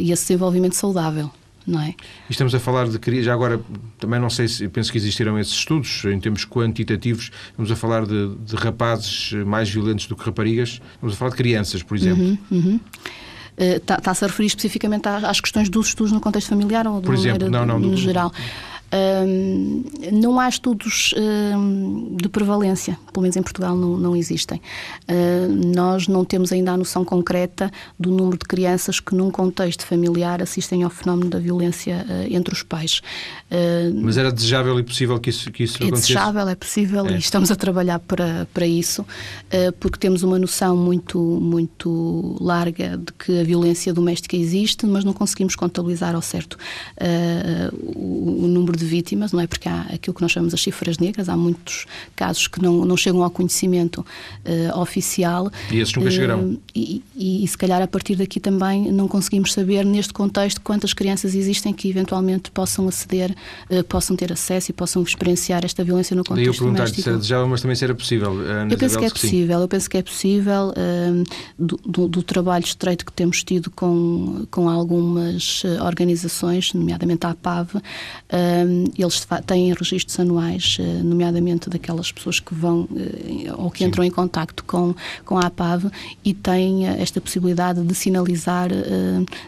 e 0.00 0.12
esse 0.12 0.22
desenvolvimento 0.22 0.74
saudável 0.74 1.30
não 1.68 1.80
é? 1.80 1.88
E 1.90 2.30
estamos 2.30 2.54
a 2.54 2.58
falar 2.58 2.88
de 2.88 3.22
já 3.22 3.32
agora 3.32 3.60
também 3.98 4.18
não 4.18 4.30
sei 4.30 4.48
se 4.48 4.66
penso 4.68 4.90
que 4.90 4.98
existiram 4.98 5.38
esses 5.38 5.52
estudos 5.52 6.04
em 6.06 6.18
termos 6.18 6.44
quantitativos. 6.46 7.30
Estamos 7.50 7.70
a 7.70 7.76
falar 7.76 8.06
de, 8.06 8.34
de 8.36 8.56
rapazes 8.56 9.32
mais 9.44 9.68
violentos 9.68 10.06
do 10.06 10.16
que 10.16 10.24
raparigas. 10.24 10.80
Estamos 10.94 11.14
a 11.14 11.16
falar 11.16 11.30
de 11.30 11.36
crianças, 11.36 11.82
por 11.82 11.96
exemplo. 11.96 12.24
Uhum, 12.24 12.38
uhum. 12.50 12.80
Está-se 13.56 14.24
a 14.24 14.28
referir 14.28 14.46
especificamente 14.46 15.08
às 15.08 15.40
questões 15.40 15.68
dos 15.68 15.88
estudos 15.88 16.12
no 16.12 16.20
contexto 16.20 16.48
familiar 16.48 16.86
ou 16.86 17.02
Por 17.02 17.14
exemplo, 17.14 17.50
não, 17.50 17.66
não, 17.66 17.78
no 17.78 17.96
geral? 17.96 18.32
Um, 18.90 19.84
não 20.12 20.40
há 20.40 20.48
estudos 20.48 21.14
um, 21.16 22.16
de 22.16 22.28
prevalência, 22.28 22.98
pelo 23.12 23.22
menos 23.22 23.36
em 23.36 23.42
Portugal 23.42 23.76
não, 23.76 23.98
não 23.98 24.16
existem. 24.16 24.60
Uh, 25.02 25.74
nós 25.74 26.08
não 26.08 26.24
temos 26.24 26.52
ainda 26.52 26.72
a 26.72 26.76
noção 26.76 27.04
concreta 27.04 27.70
do 27.98 28.10
número 28.10 28.38
de 28.38 28.46
crianças 28.46 28.98
que, 28.98 29.14
num 29.14 29.30
contexto 29.30 29.84
familiar, 29.84 30.42
assistem 30.42 30.84
ao 30.84 30.90
fenómeno 30.90 31.28
da 31.28 31.38
violência 31.38 32.06
uh, 32.08 32.34
entre 32.34 32.54
os 32.54 32.62
pais. 32.62 33.02
Uh, 33.50 33.94
Mas 34.02 34.16
era 34.16 34.32
desejável 34.32 34.78
e 34.80 34.82
possível 34.82 35.18
que 35.20 35.28
isso, 35.28 35.50
que 35.50 35.64
isso 35.64 35.82
é 35.82 35.86
acontecesse? 35.86 36.12
É 36.12 36.14
desejável, 36.14 36.48
é 36.48 36.54
possível 36.54 37.06
é. 37.06 37.12
e 37.12 37.18
estamos 37.18 37.50
a 37.50 37.56
trabalhar 37.56 37.98
para, 37.98 38.48
para 38.54 38.66
isso, 38.66 39.04
porque 39.80 39.98
temos 39.98 40.22
uma 40.22 40.38
noção 40.38 40.76
muito, 40.76 41.18
muito 41.18 42.36
larga 42.40 42.96
de 42.96 43.12
que 43.12 43.40
a 43.40 43.44
violência 43.44 43.92
doméstica 43.92 44.36
existe, 44.36 44.86
mas 44.86 45.04
não 45.04 45.12
conseguimos 45.12 45.56
contabilizar 45.56 46.14
ao 46.14 46.22
certo 46.22 46.56
o, 47.72 48.44
o 48.44 48.48
número 48.48 48.77
de 48.78 48.86
vítimas, 48.86 49.32
não 49.32 49.40
é? 49.40 49.46
Porque 49.46 49.68
há 49.68 49.82
aquilo 49.92 50.14
que 50.14 50.22
nós 50.22 50.32
chamamos 50.32 50.54
as 50.54 50.62
cifras 50.62 50.98
negras, 50.98 51.28
há 51.28 51.36
muitos 51.36 51.86
casos 52.14 52.46
que 52.46 52.62
não, 52.62 52.84
não 52.84 52.96
chegam 52.96 53.22
ao 53.22 53.30
conhecimento 53.30 53.98
uh, 53.98 54.78
oficial. 54.80 55.50
E 55.70 55.78
esses 55.78 55.94
nunca 55.94 56.08
uh, 56.08 56.12
chegarão. 56.12 56.58
E, 56.74 57.02
e, 57.16 57.44
e, 57.44 57.48
se 57.48 57.56
calhar 57.56 57.82
a 57.82 57.86
partir 57.86 58.16
daqui 58.16 58.40
também 58.40 58.90
não 58.90 59.08
conseguimos 59.08 59.52
saber, 59.52 59.84
neste 59.84 60.12
contexto, 60.12 60.60
quantas 60.60 60.92
crianças 60.92 61.34
existem 61.34 61.72
que 61.72 61.88
eventualmente 61.88 62.50
possam 62.50 62.88
aceder, 62.88 63.34
uh, 63.70 63.84
possam 63.84 64.16
ter 64.16 64.32
acesso 64.32 64.70
e 64.70 64.74
possam 64.74 65.02
experienciar 65.02 65.64
esta 65.64 65.84
violência 65.84 66.16
no 66.16 66.24
contexto 66.24 66.48
eu 66.48 66.54
perguntar-lhe 66.54 66.94
se 66.94 67.08
era 67.08 67.18
desejável, 67.18 67.48
mas 67.48 67.60
também 67.60 67.76
se 67.76 67.84
era 67.84 67.94
possível. 67.94 68.42
eu 68.70 68.78
penso 68.78 68.98
que 68.98 69.04
é 69.04 69.10
possível, 69.10 69.60
eu 69.60 69.68
penso 69.68 69.90
que 69.90 69.96
é 69.96 70.02
possível 70.02 70.72
do, 71.58 71.80
do, 71.84 72.08
do, 72.08 72.22
trabalho 72.22 72.64
estreito 72.64 73.04
que 73.04 73.12
temos 73.12 73.42
tido 73.42 73.70
com, 73.70 74.46
com 74.50 74.68
algumas 74.68 75.62
organizações, 75.80 76.72
nomeadamente 76.72 77.26
a 77.26 77.30
APAV, 77.30 77.70
eles 78.96 79.26
têm 79.46 79.72
registros 79.72 80.18
anuais, 80.20 80.76
eh, 80.80 81.02
nomeadamente 81.02 81.68
daquelas 81.68 82.10
pessoas 82.12 82.40
que 82.40 82.54
vão 82.54 82.88
eh, 82.96 83.52
ou 83.56 83.70
que 83.70 83.84
entram 83.84 84.02
Sim. 84.02 84.08
em 84.08 84.10
contacto 84.10 84.64
com, 84.64 84.94
com 85.24 85.38
a 85.38 85.46
APAV 85.46 85.90
e 86.24 86.34
têm 86.34 86.86
eh, 86.86 87.00
esta 87.00 87.20
possibilidade 87.20 87.82
de 87.82 87.94
sinalizar 87.94 88.70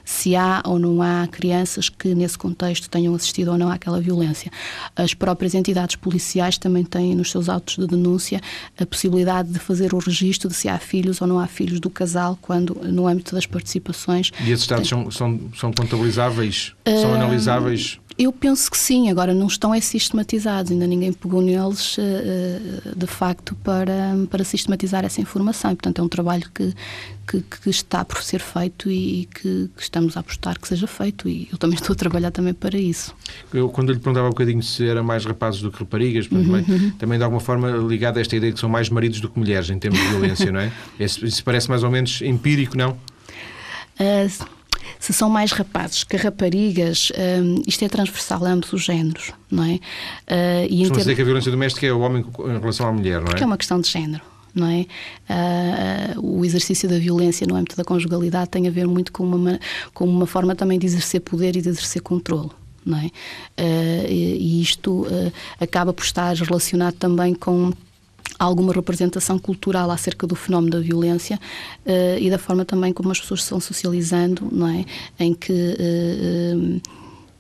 se 0.04 0.37
há 0.37 0.62
ou 0.64 0.78
não 0.78 1.02
há 1.02 1.26
crianças 1.26 1.88
que 1.88 2.14
nesse 2.14 2.37
contexto 2.37 2.88
tenham 2.88 3.14
assistido 3.14 3.52
ou 3.52 3.59
não 3.59 3.70
àquela 3.70 4.00
violência. 4.00 4.50
As 4.96 5.14
próprias 5.14 5.54
entidades 5.54 5.96
policiais 5.96 6.59
também 6.59 6.85
têm 6.85 7.14
nos 7.14 7.30
seus 7.30 7.48
autos 7.48 7.76
de 7.76 7.87
denúncia 7.87 8.40
a 8.78 8.87
possibilidade 8.87 9.50
de 9.50 9.59
fazer 9.59 9.94
o 9.94 9.98
registro 9.98 10.48
de 10.48 10.54
se 10.54 10.68
há 10.68 10.78
filhos 10.78 11.20
ou 11.20 11.26
não 11.26 11.38
há 11.38 11.46
filhos 11.46 11.80
do 11.80 11.90
casal 11.90 12.38
quando 12.40 12.74
no 12.83 13.06
âmbito 13.06 13.35
das 13.35 13.46
participações. 13.46 14.30
E 14.44 14.50
esses 14.50 14.66
dados 14.66 14.88
tem... 14.88 14.98
são, 14.98 15.11
são, 15.11 15.40
são 15.56 15.72
contabilizáveis? 15.72 16.72
São 16.87 17.14
analisáveis? 17.14 17.98
Eu 18.20 18.35
penso 18.35 18.70
que 18.70 18.76
sim, 18.76 19.09
agora 19.09 19.33
não 19.33 19.46
estão 19.46 19.74
é 19.74 19.80
sistematizados, 19.80 20.70
ainda 20.70 20.87
ninguém 20.87 21.11
pegou 21.11 21.40
neles 21.40 21.96
eh, 21.98 22.02
eh, 22.02 22.92
de 22.94 23.06
facto 23.06 23.54
para, 23.64 24.14
para 24.30 24.44
sistematizar 24.44 25.06
essa 25.06 25.22
informação. 25.22 25.70
E, 25.70 25.74
portanto, 25.74 26.00
é 26.00 26.02
um 26.02 26.09
trabalho 26.09 26.44
que, 26.54 26.74
que, 27.26 27.40
que 27.40 27.70
está 27.70 28.04
por 28.04 28.22
ser 28.22 28.40
feito 28.40 28.90
e 28.90 29.26
que, 29.35 29.70
que, 29.74 29.83
estamos 29.83 30.18
a 30.18 30.20
apostar 30.20 30.61
que 30.61 30.68
seja 30.68 30.87
feito 30.87 31.30
e 31.30 31.48
eu 31.50 31.56
também 31.56 31.76
estou 31.80 31.94
a 31.94 31.96
trabalhar 31.96 32.30
também 32.30 32.52
para 32.52 32.76
isso. 32.76 33.14
Eu, 33.54 33.70
quando 33.70 33.90
lhe 33.90 33.98
perguntava 33.98 34.26
um 34.26 34.33
bocadinho 34.33 34.62
se 34.62 34.87
era 34.87 35.02
mais 35.02 35.24
rapazes 35.24 35.62
do 35.62 35.72
que 35.72 35.78
raparigas, 35.78 36.30
uhum, 36.30 36.44
também, 36.44 36.64
uhum. 36.68 36.90
também 36.98 37.16
de 37.16 37.24
alguma 37.24 37.40
forma 37.40 37.70
ligado 37.70 38.18
a 38.18 38.20
esta 38.20 38.37
ideia 38.37 38.52
que 38.52 38.61
são 38.61 38.68
mais 38.68 38.90
maridos 38.90 39.18
do 39.22 39.30
que 39.30 39.38
mulheres 39.38 39.70
em 39.70 39.78
termos 39.78 39.98
de 39.98 40.09
violência, 40.09 40.52
não 40.52 40.61
é? 40.61 40.70
Isso 40.98 41.42
parece 41.42 41.70
mais 41.70 41.83
ou 41.83 41.90
menos 41.90 42.20
empírico, 42.20 42.76
não? 42.76 42.90
Uh, 43.98 44.60
se 45.00 45.14
são 45.14 45.30
mais 45.30 45.50
rapazes 45.50 46.04
que 46.04 46.16
raparigas, 46.16 47.10
um, 47.42 47.62
isto 47.66 47.82
é 47.82 47.88
transversal 47.88 48.44
a 48.44 48.50
ambos 48.50 48.70
os 48.74 48.84
géneros, 48.84 49.32
não 49.50 49.64
é? 49.64 49.74
Uh, 49.74 50.66
e 50.68 50.88
ter... 50.90 50.98
dizer 50.98 51.14
que 51.16 51.22
a 51.22 51.24
violência 51.24 51.50
doméstica 51.50 51.86
é 51.86 51.92
o 51.92 52.00
homem 52.00 52.24
em 52.38 52.60
relação 52.60 52.86
à 52.86 52.92
mulher, 52.92 53.18
não 53.20 53.28
é? 53.28 53.30
Porque 53.30 53.42
é 53.42 53.46
uma 53.46 53.56
questão 53.56 53.80
de 53.80 53.88
género. 53.88 54.22
Não 54.52 54.66
é? 54.66 54.84
Uh, 55.30 56.38
o 56.38 56.44
exercício 56.44 56.88
da 56.88 56.98
violência 56.98 57.46
no 57.46 57.54
âmbito 57.54 57.76
da 57.76 57.84
conjugalidade 57.84 58.50
tem 58.50 58.66
a 58.66 58.70
ver 58.70 58.84
muito 58.84 59.12
com 59.12 59.22
uma, 59.22 59.60
com 59.94 60.04
uma 60.04 60.26
forma 60.26 60.56
também 60.56 60.76
de 60.76 60.86
exercer 60.86 61.20
poder 61.20 61.56
e 61.56 61.62
de 61.62 61.68
exercer 61.68 62.02
controle. 62.02 62.50
não 62.84 62.98
é? 62.98 63.10
e 64.08 64.60
isto 64.60 65.06
acaba 65.60 65.92
por 65.92 66.04
estar 66.04 66.34
relacionado 66.34 66.94
também 66.94 67.32
com 67.32 67.72
alguma 68.38 68.73
representação 68.73 69.38
cultural 69.38 69.90
acerca 69.90 70.27
do 70.27 70.35
fenómeno 70.35 70.73
da 70.73 70.81
violência 70.81 71.38
uh, 71.87 72.19
e 72.19 72.31
da 72.31 72.38
forma 72.38 72.64
também 72.64 72.93
como 72.93 73.11
as 73.11 73.21
pessoas 73.21 73.40
estão 73.40 73.61
socializando, 73.61 74.49
não 74.51 74.69
é? 74.69 74.85
Em 75.19 75.35
que 75.35 75.53
uh, 75.53 76.81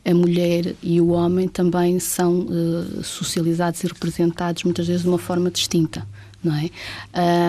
a 0.04 0.14
mulher 0.14 0.74
e 0.82 1.00
o 1.00 1.08
homem 1.08 1.48
também 1.48 1.98
são 1.98 2.40
uh, 2.40 3.04
socializados 3.04 3.82
e 3.84 3.86
representados 3.86 4.64
muitas 4.64 4.86
vezes 4.86 5.02
de 5.02 5.08
uma 5.08 5.18
forma 5.18 5.50
distinta. 5.50 6.06
Não 6.42 6.54
é? 6.54 6.70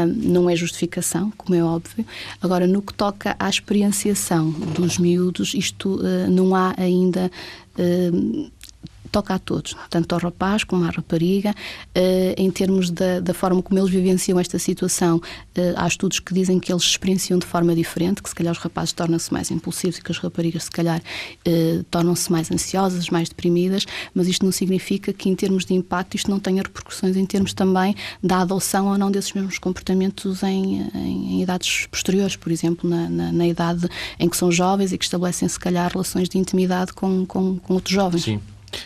não 0.06 0.50
é 0.50 0.56
justificação, 0.58 1.32
como 1.38 1.56
é 1.56 1.64
óbvio. 1.64 2.06
Agora, 2.42 2.68
no 2.68 2.82
que 2.82 2.94
toca 2.94 3.38
à 3.40 3.50
experienciação 3.50 4.52
dos 4.52 4.98
miúdos, 4.98 5.54
isto 5.54 5.98
não 6.30 6.54
há 6.54 6.76
ainda 6.78 7.32
toca 9.12 9.36
a 9.36 9.39
todos, 9.39 9.76
tanto 9.89 10.13
ao 10.13 10.21
rapaz 10.21 10.63
como 10.63 10.86
à 10.86 10.89
rapariga, 10.89 11.52
uh, 11.52 12.34
em 12.38 12.50
termos 12.50 12.89
da, 12.89 13.19
da, 13.19 13.34
forma 13.34 13.62
como 13.62 13.80
eles 13.80 13.89
vivenciam 13.89 14.39
esta 14.39 14.58
situação. 14.58 15.17
Uh, 15.17 15.74
há 15.76 15.88
estudos 15.88 16.19
que 16.19 16.34
dizem 16.34 16.60
que 16.60 16.71
eles 16.71 16.84
experienciam 16.84 17.38
de 17.38 17.45
forma 17.45 17.76
diferente, 17.76 18.24
que 18.24 18.30
se 18.30 18.36
calhar 18.36 18.52
os 18.52 18.60
rapazes 18.60 18.93
tornam-se 18.93 19.32
mais 19.32 19.52
impulsivos 19.52 19.97
e 19.97 20.02
que 20.02 20.12
as 20.12 20.17
raparigas, 20.17 20.63
se 20.63 20.71
calhar, 20.71 21.00
uh, 21.00 21.84
tornam-se 21.91 22.32
mais 22.32 22.52
ansiosas, 22.52 23.10
mais 23.10 23.30
deprimidas, 23.30 23.86
mas 24.13 24.28
isto 24.28 24.45
não 24.45 24.52
significa 24.52 25.12
que, 25.12 25.30
em 25.30 25.36
termos 25.36 25.65
de 25.65 25.74
impacto, 25.74 26.15
isto 26.15 26.32
não 26.32 26.39
tenha 26.39 26.62
repercussões 26.62 27.17
em 27.17 27.26
termos 27.26 27.54
também 27.54 27.95
da 28.24 28.39
adoção 28.39 28.88
ou 28.88 28.97
não 28.97 29.12
desses 29.12 29.34
mesmos 29.34 29.60
comportamentos 29.60 30.41
em, 30.43 30.89
em, 30.95 31.34
em 31.34 31.41
idades 31.41 31.88
posteriores, 31.88 32.36
por 32.36 32.52
exemplo, 32.52 32.89
na, 32.89 33.10
na, 33.10 33.32
na, 33.32 33.47
idade 33.47 33.88
em 34.19 34.30
que 34.30 34.38
são 34.38 34.52
jovens 34.52 34.93
e 34.93 34.97
que 34.97 35.04
estabelecem, 35.04 35.47
se 35.47 35.60
calhar, 35.60 35.91
relações 35.91 36.30
de 36.30 36.38
intimidade 36.38 36.93
com, 36.93 37.26
com, 37.26 37.58
com 37.58 37.74
outros 37.74 37.93
jovens. 37.93 38.24
Sim. 38.24 38.39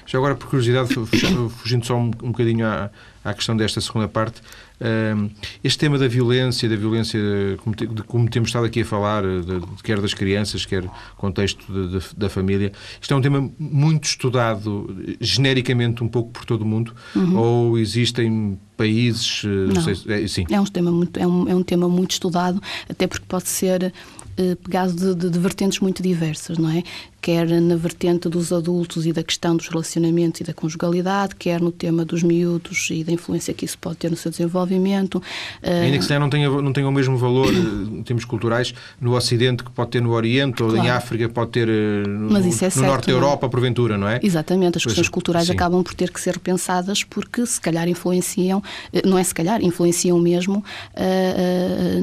Já 0.06 0.18
agora, 0.18 0.36
por 0.36 0.50
curiosidade, 0.50 0.94
fugindo 1.58 1.86
só 1.86 1.98
um, 1.98 2.12
um 2.24 2.32
bocadinho 2.32 2.66
à, 2.66 2.90
à 3.24 3.34
questão 3.34 3.58
desta 3.58 3.82
segunda 3.82 4.08
parte, 4.08 4.40
uh, 4.80 5.30
este 5.64 5.80
tema 5.80 5.98
da 5.98 6.08
violência, 6.08 6.70
da 6.70 6.76
violência, 6.76 7.20
como, 7.64 7.76
te, 7.76 7.88
de, 7.88 8.04
como 8.04 8.30
temos 8.30 8.50
estado 8.50 8.66
aqui 8.66 8.82
a 8.82 8.86
falar, 8.86 9.24
de, 9.24 9.60
de, 9.60 9.84
quer 9.84 10.00
das 10.00 10.14
crianças, 10.14 10.66
quer 10.66 10.84
contexto 11.18 11.66
de, 11.72 12.00
da 12.16 12.30
família, 12.30 12.72
isto 13.02 13.14
é 13.14 13.18
um 13.18 13.22
tema 13.22 13.50
muito 13.58 14.04
estudado 14.06 14.96
genericamente 15.20 16.04
um 16.04 16.08
pouco 16.08 16.32
por 16.32 16.46
todo 16.46 16.62
o 16.62 16.66
mundo, 16.66 16.94
uhum. 17.16 17.38
ou 17.38 17.80
existem 17.80 18.60
países... 18.78 19.44
Eh, 19.46 19.74
não, 19.74 19.82
sei, 19.82 20.24
é, 20.24 20.28
sim. 20.28 20.46
é, 20.50 20.60
um 20.60 20.66
tema 20.66 20.92
muito, 20.92 21.18
é, 21.18 21.26
um, 21.26 21.50
é 21.50 21.56
um 21.56 21.64
tema 21.64 21.88
muito 21.88 22.12
estudado, 22.12 22.62
até 22.90 23.08
porque 23.08 23.26
pode 23.28 23.48
ser 23.48 23.94
eh, 24.38 24.56
pegado 24.56 24.92
de, 24.92 25.16
de, 25.16 25.30
de, 25.30 25.40
vertentes 25.40 25.80
muito 25.80 26.04
diversas, 26.04 26.58
não 26.58 26.70
é? 26.70 26.84
Quer 27.26 27.50
na 27.60 27.76
vertente 27.76 28.30
dos 28.30 28.54
adultos 28.54 29.08
e 29.08 29.12
da 29.12 29.24
questão 29.24 29.58
dos 29.58 29.68
relacionamentos 29.68 30.42
e 30.42 30.44
da 30.44 30.54
conjugalidade, 30.54 31.36
quer 31.36 31.60
no 31.60 31.72
tema 31.72 32.06
dos 32.06 32.22
miúdos 32.22 32.88
e 32.92 33.04
da 33.04 33.12
influência 33.12 33.52
que 33.52 33.66
isso 33.66 33.80
pode 33.80 33.98
ter 33.98 34.12
no 34.12 34.16
seu 34.16 34.30
desenvolvimento. 34.30 35.20
Eh, 35.64 35.86
Ainda 35.86 35.98
que 35.98 36.06
se 36.06 36.20
não 36.20 36.30
tenha, 36.30 36.48
não 36.62 36.72
tenha 36.72 36.88
o 36.88 36.92
mesmo 36.92 37.18
valor 37.18 37.52
eh, 37.52 37.98
em 37.98 38.04
termos 38.04 38.26
culturais 38.26 38.76
no 39.02 39.16
Ocidente 39.16 39.64
que 39.64 39.72
pode 39.72 39.90
ter 39.90 40.04
no 40.04 40.12
Oriente 40.12 40.62
ou 40.62 40.70
claro. 40.70 40.86
em 40.86 40.92
África 40.92 41.28
pode 41.28 41.50
ter 41.50 41.68
no, 41.68 42.32
Mas 42.32 42.46
isso 42.46 42.64
é 42.64 42.68
no 42.68 42.72
certo, 42.74 42.86
Norte 42.86 43.08
da 43.08 43.14
é? 43.14 43.16
Europa, 43.16 43.50
porventura, 43.50 43.98
não 43.98 44.08
é? 44.08 44.20
Exatamente, 44.22 44.78
as 44.78 44.84
pois, 44.84 44.94
questões 44.94 45.10
culturais 45.10 45.48
sim. 45.48 45.54
acabam 45.54 45.82
por 45.82 45.96
ter 45.96 46.12
que 46.12 46.22
ser 46.22 46.36
repensadas 46.36 47.04
porque 47.04 47.44
se 47.48 47.60
calhar 47.60 47.90
influenciam, 47.90 48.62
não 49.04 49.18
é 49.18 49.24
se 49.24 49.34
calhar, 49.34 49.64
influenciam 49.64 50.20
mesmo 50.20 50.64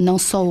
não 0.01 0.19
só 0.19 0.45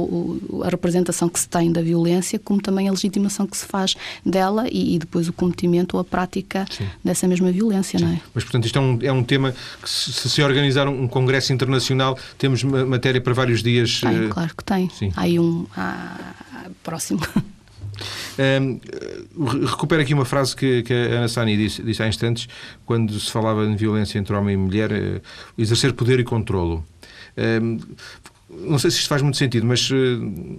a 0.64 0.70
representação 0.70 1.28
que 1.28 1.42
se 1.42 1.50
tem 1.50 1.70
da 1.74 1.82
violência, 1.82 2.40
como 2.40 2.62
também 2.62 2.88
a 2.88 2.92
legitimação 2.92 3.46
que 3.46 3.58
se 3.58 3.66
faz 3.66 3.98
dela 4.26 4.61
e, 4.70 4.96
e 4.96 5.00
depois 5.00 5.28
o 5.28 5.34
cometimento 5.34 5.98
ou 5.98 6.02
a 6.02 6.04
prática 6.04 6.66
Sim. 6.70 6.88
dessa 7.04 7.28
mesma 7.28 7.52
violência, 7.52 7.98
Sim. 7.98 8.06
não 8.06 8.12
é? 8.12 8.22
Mas, 8.34 8.44
portanto, 8.44 8.66
isto 8.66 8.78
é 8.78 8.82
um, 8.82 9.00
é 9.04 9.12
um 9.12 9.24
tema 9.24 9.54
que, 9.82 9.90
se 9.90 10.30
se 10.30 10.42
organizar 10.42 10.88
um, 10.88 11.08
congresso 11.08 11.54
internacional, 11.54 12.18
temos 12.38 12.64
matéria 12.64 13.22
para 13.22 13.34
vários 13.34 13.62
dias. 13.62 14.02
Tem, 14.02 14.26
uh... 14.26 14.30
claro 14.30 14.52
que 14.56 14.64
tem. 14.64 14.90
Sim. 14.90 15.12
Há 15.16 15.22
aí 15.22 15.40
um 15.40 15.66
há... 15.76 16.18
próximo. 16.84 17.22
Um, 18.40 18.80
recupero 19.68 20.02
aqui 20.02 20.14
uma 20.14 20.26
frase 20.26 20.56
que, 20.56 20.82
que 20.84 20.94
a 20.94 21.18
Ana 21.18 21.28
Sani 21.28 21.56
disse, 21.56 21.84
disse, 21.84 22.02
há 22.02 22.08
instantes, 22.08 22.48
quando 22.86 23.20
se 23.20 23.30
falava 23.30 23.68
de 23.68 23.76
violência 23.76 24.18
entre 24.18 24.36
homem 24.36 24.56
e 24.56 24.58
mulher, 24.58 24.92
uh, 24.92 25.22
exercer 25.58 25.94
poder 25.94 26.20
e 26.20 26.24
controlo. 26.24 26.84
Um, 27.38 27.78
não 28.60 28.78
sei 28.78 28.92
se 28.92 28.98
isto 28.98 29.10
faz 29.10 29.22
muito 29.22 29.38
sentido, 29.38 29.66
mas 29.66 29.90
uh, 29.90 29.96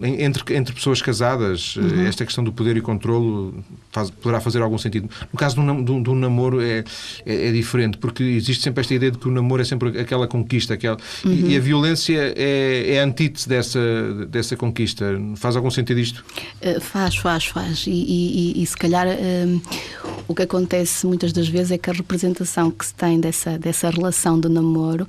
entre, 0.02 0.54
entre 0.54 0.74
pessoas 0.74 1.00
casadas, 1.00 1.76
uh, 1.76 1.80
uhum. 1.80 2.06
esta 2.06 2.24
questão 2.24 2.42
do 2.42 2.52
poder 2.52 2.76
e 2.76 2.80
controlo 2.80 3.54
faz, 3.90 4.10
poderá 4.10 4.40
fazer 4.40 4.62
algum 4.62 4.78
sentido. 4.78 5.08
No 5.32 5.38
caso 5.38 5.56
do, 5.56 5.82
do, 5.82 6.00
do 6.00 6.14
namoro 6.14 6.60
é, 6.60 6.84
é, 7.24 7.48
é, 7.48 7.52
diferente, 7.52 7.98
porque 7.98 8.22
existe 8.22 8.62
sempre 8.62 8.80
esta 8.80 8.94
ideia 8.94 9.12
de 9.12 9.18
que 9.18 9.28
o 9.28 9.30
namoro 9.30 9.62
é 9.62 9.64
sempre 9.64 10.00
aquela 10.00 10.26
conquista, 10.26 10.74
aquela, 10.74 10.96
uhum. 11.24 11.32
e, 11.32 11.52
e, 11.52 11.56
a 11.56 11.60
violência 11.60 12.34
é, 12.36 12.94
é 12.94 13.00
a 13.00 13.04
antítese 13.04 13.48
dessa, 13.48 13.80
dessa 14.28 14.56
conquista. 14.56 15.04
Faz 15.36 15.56
algum 15.56 15.70
sentido 15.70 16.00
isto? 16.00 16.24
Uh, 16.60 16.80
faz, 16.80 17.16
faz, 17.16 17.46
faz. 17.46 17.86
E, 17.86 17.90
e, 17.90 18.62
e 18.62 18.66
se 18.66 18.76
calhar 18.76 19.06
o 20.28 20.34
que 20.34 20.42
acontece 20.42 21.06
muitas 21.06 21.32
das 21.32 21.48
vezes 21.48 21.72
é 21.72 21.78
que 21.78 21.90
a 21.90 21.92
representação 21.92 22.70
que 22.70 22.86
se 22.86 22.94
tem 22.94 23.20
dessa, 23.20 23.58
dessa 23.58 23.90
relação 23.90 24.38
de 24.38 24.48
namoro 24.48 25.06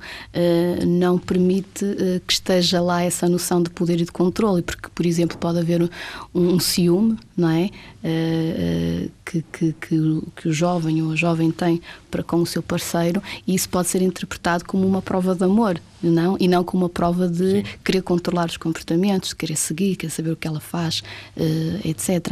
não 0.86 1.18
permite 1.18 1.84
que 2.26 2.32
esteja 2.32 2.80
lá 2.80 3.02
essa 3.02 3.28
noção 3.28 3.62
de 3.62 3.70
poder 3.70 4.00
e 4.00 4.04
de 4.04 4.12
controle, 4.12 4.62
porque, 4.62 4.88
por 4.94 5.06
exemplo, 5.06 5.36
pode 5.38 5.58
haver 5.58 5.82
um, 5.82 5.88
um 6.34 6.58
ciúme, 6.58 7.16
não 7.36 7.50
é? 7.50 7.70
Uh, 8.02 9.06
uh, 9.06 9.10
que, 9.24 9.42
que, 9.52 9.74
que, 9.80 10.22
que, 10.36 10.48
o 10.48 10.52
jovem 10.52 11.02
ou 11.02 11.12
a 11.12 11.16
jovem 11.16 11.50
tem 11.50 11.80
para 12.14 12.22
com 12.22 12.36
o 12.36 12.46
seu 12.46 12.62
parceiro 12.62 13.20
e 13.44 13.56
isso 13.56 13.68
pode 13.68 13.88
ser 13.88 14.00
interpretado 14.00 14.64
como 14.64 14.86
uma 14.86 15.02
prova 15.02 15.34
de 15.34 15.42
amor, 15.42 15.80
não? 16.00 16.36
E 16.38 16.46
não 16.46 16.62
como 16.62 16.84
uma 16.84 16.88
prova 16.88 17.26
de 17.26 17.62
Sim. 17.62 17.64
querer 17.84 18.02
controlar 18.02 18.46
os 18.46 18.56
comportamentos, 18.56 19.32
querer 19.32 19.56
seguir, 19.56 19.96
querer 19.96 20.12
saber 20.12 20.30
o 20.30 20.36
que 20.36 20.46
ela 20.46 20.60
faz, 20.60 21.02
uh, 21.36 21.88
etc. 21.88 22.30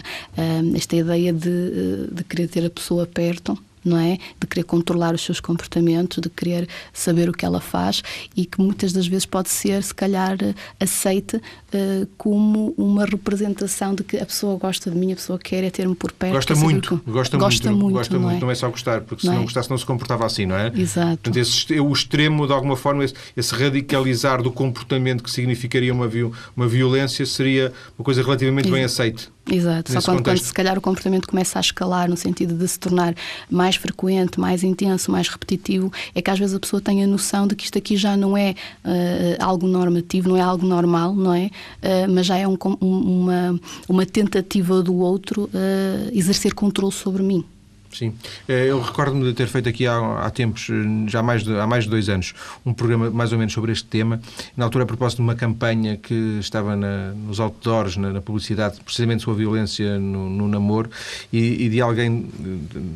esta 0.77 0.95
ideia 0.95 1.33
de, 1.33 2.07
de 2.13 2.23
querer 2.23 2.47
ter 2.47 2.65
a 2.65 2.71
pessoa 2.71 3.07
perto 3.07 3.59
não 3.85 3.99
é? 3.99 4.19
De 4.41 4.47
querer 4.47 4.65
controlar 4.65 5.15
os 5.15 5.23
seus 5.23 5.41
comportamentos, 5.41 6.19
de 6.19 6.29
querer 6.29 6.69
saber 6.93 7.29
o 7.29 7.33
que 7.33 7.45
ela 7.45 7.61
faz 7.61 8.03
e 8.37 8.47
que 8.47 8.61
muitas 8.61 8.93
das 8.93 9.07
vezes 9.07 9.27
pode 9.27 9.49
ser, 9.49 9.83
se 9.83 9.95
calhar, 9.95 10.37
aceite 10.79 11.37
uh, 11.37 12.07
como 12.17 12.75
uma 12.77 13.05
representação 13.05 13.95
de 13.95 14.05
que 14.05 14.17
a 14.19 14.27
pessoa 14.27 14.57
gosta 14.59 14.91
de 14.91 14.97
mim, 14.97 15.13
a 15.13 15.17
pessoa 15.17 15.39
quer 15.39 15.65
é 15.65 15.71
ter-me 15.71 15.95
por 15.95 16.13
perto. 16.13 16.35
Gosta 16.35 16.55
muito, 16.55 16.99
que... 16.99 17.11
gosta, 17.11 17.37
gosta 17.37 17.71
muito, 17.71 17.83
muito, 17.83 17.95
gosta 17.95 18.15
não 18.15 18.23
muito, 18.23 18.37
é? 18.37 18.41
não 18.41 18.51
é 18.51 18.55
só 18.55 18.69
gostar, 18.69 19.01
porque 19.03 19.23
se 19.23 19.27
não, 19.27 19.35
não 19.35 19.41
é? 19.41 19.45
gostasse 19.45 19.71
não 19.71 19.79
se 19.79 19.87
comportava 19.87 20.25
assim, 20.27 20.47
não 20.47 20.57
é? 20.57 20.73
Exato. 20.75 21.19
Portanto, 21.19 21.37
esse, 21.37 21.81
o 21.81 21.93
extremo, 21.93 22.47
de 22.47 22.53
alguma 22.53 22.77
forma, 22.77 23.05
esse, 23.05 23.15
esse 23.37 23.55
radicalizar 23.55 24.43
do 24.43 24.51
comportamento 24.51 25.23
que 25.23 25.31
significaria 25.31 25.93
uma, 25.93 26.09
uma 26.57 26.69
violência 26.69 27.25
seria 27.27 27.73
uma 27.99 28.05
coisa 28.05 28.23
relativamente 28.23 28.67
Exato. 28.67 28.75
bem 28.75 28.85
aceite. 28.85 29.29
Exato, 29.51 29.93
só 29.93 30.01
quando, 30.01 30.23
quando, 30.23 30.39
se 30.39 30.53
calhar 30.53 30.79
o 30.79 30.81
comportamento 30.81 31.27
começa 31.27 31.59
a 31.59 31.61
escalar 31.61 32.09
no 32.09 32.17
sentido 32.17 32.55
de 32.55 32.67
se 32.69 32.79
tornar 32.79 33.15
mais 33.51 33.75
frequente, 33.75 34.39
mais 34.39 34.63
intenso, 34.63 35.11
mais 35.11 35.29
repetitivo, 35.29 35.93
é 36.15 36.23
que 36.23 36.31
às 36.31 36.39
vezes 36.39 36.55
a 36.55 36.61
pessoa 36.61 36.81
tem 36.81 37.03
a 37.03 37.07
noção 37.07 37.47
de 37.47 37.57
que 37.57 37.65
isto 37.65 37.77
aqui 37.77 37.97
já 37.97 38.17
não 38.17 38.37
é 38.37 38.55
uh, 38.85 39.43
algo 39.45 39.67
normativo, 39.67 40.29
não 40.29 40.37
é 40.37 40.41
algo 40.41 40.65
normal, 40.65 41.13
não 41.15 41.35
é? 41.35 41.47
Uh, 41.83 42.11
mas 42.11 42.27
já 42.27 42.37
é 42.37 42.47
um, 42.47 42.57
uma, 42.81 43.61
uma 43.89 44.07
tentativa 44.07 44.81
do 44.81 44.95
outro 44.95 45.45
uh, 45.53 46.11
exercer 46.13 46.55
controle 46.55 46.93
sobre 46.93 47.23
mim. 47.23 47.45
Sim. 47.93 48.15
Eh, 48.49 48.67
eu 48.71 48.81
recordo-me 48.81 49.25
de 49.25 49.35
ter 49.35 49.47
feito 49.47 49.69
aqui 49.69 49.87
há, 49.87 50.25
há 50.25 50.31
tempos, 50.31 50.69
eh, 50.71 51.11
já 51.11 51.21
há 51.21 51.23
mais, 51.23 51.43
de, 51.43 51.55
há 51.59 51.67
mais 51.67 51.85
de 51.85 51.91
dois 51.91 52.09
anos, 52.09 52.35
um 52.65 52.73
programa 52.73 53.11
mais 53.11 53.33
ou 53.33 53.39
menos 53.39 53.53
sobre 53.53 53.73
este 53.73 53.85
tema. 53.85 54.21
Na 54.57 54.65
altura, 54.65 54.85
a 54.85 54.87
propósito 54.87 55.19
de 55.19 55.23
uma 55.23 55.35
campanha 55.35 55.97
que 55.97 56.39
estava 56.41 56.75
na, 56.75 57.13
nos 57.13 57.39
outdoors, 57.39 57.97
na, 57.97 58.13
na, 58.13 58.21
publicidade, 58.21 58.81
precisamente 58.81 59.23
sobre 59.23 59.43
a 59.43 59.47
violência 59.47 59.99
no, 59.99 60.29
no 60.31 60.49
namoro, 60.49 60.91
e, 61.33 61.65
e, 61.65 61.69
de 61.69 61.81
alguém, 61.81 62.29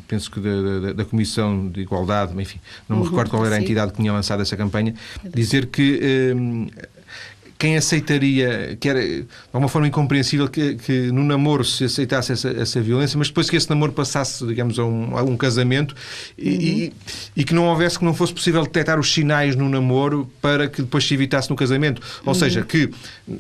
penso 0.09 0.31
que 0.31 0.41
da, 0.41 0.81
da, 0.81 0.93
da, 0.93 1.05
Comissão 1.05 1.69
de 1.69 1.81
Igualdade, 1.81 2.33
enfim, 2.41 2.59
não 2.89 2.97
me 2.97 3.03
uhum, 3.03 3.09
recordo 3.11 3.31
qual 3.31 3.45
era 3.47 3.57
a 3.57 3.61
entidade 3.61 3.93
que 3.93 3.99
tinha 3.99 4.13
lançado 4.13 4.41
essa 4.43 4.57
campanha, 4.57 4.95
dizer 5.35 5.67
que. 5.67 6.01
Eh, 6.03 6.97
quem 7.59 7.77
aceitaria, 7.77 8.77
que 8.79 8.89
era 8.89 9.01
de 9.01 9.27
alguma 9.53 9.69
forma 9.69 9.89
incompreensível 9.89 10.49
que, 10.49 10.75
que 10.75 11.11
no 11.11 11.25
namoro 11.25 11.65
se 11.65 11.85
aceitasse 11.85 12.33
essa, 12.33 12.51
essa, 12.51 12.81
violência, 12.81 13.17
mas 13.19 13.29
depois 13.29 13.49
que 13.49 13.57
esse 13.57 13.69
namoro 13.71 13.93
passasse, 13.93 14.47
digamos, 14.47 14.79
a 14.79 14.85
um, 14.85 15.17
a 15.17 15.23
um 15.23 15.37
casamento 15.37 15.93
uhum. 15.93 16.45
e, 16.45 16.93
e, 17.35 17.45
que 17.45 17.55
não 17.55 17.67
houvesse, 17.67 17.99
que 17.99 18.05
não 18.05 18.13
fosse 18.13 18.35
possível 18.35 18.63
detectar 18.63 19.01
os 19.01 19.13
sinais 19.13 19.57
no 19.57 19.69
namoro 19.69 20.31
para 20.41 20.69
que 20.69 20.83
depois 20.83 21.07
se 21.07 21.15
evitasse 21.15 21.49
no 21.49 21.57
casamento. 21.57 22.03
Ou 22.25 22.29
uhum. 22.29 22.39
seja, 22.39 22.63
que, 22.63 22.91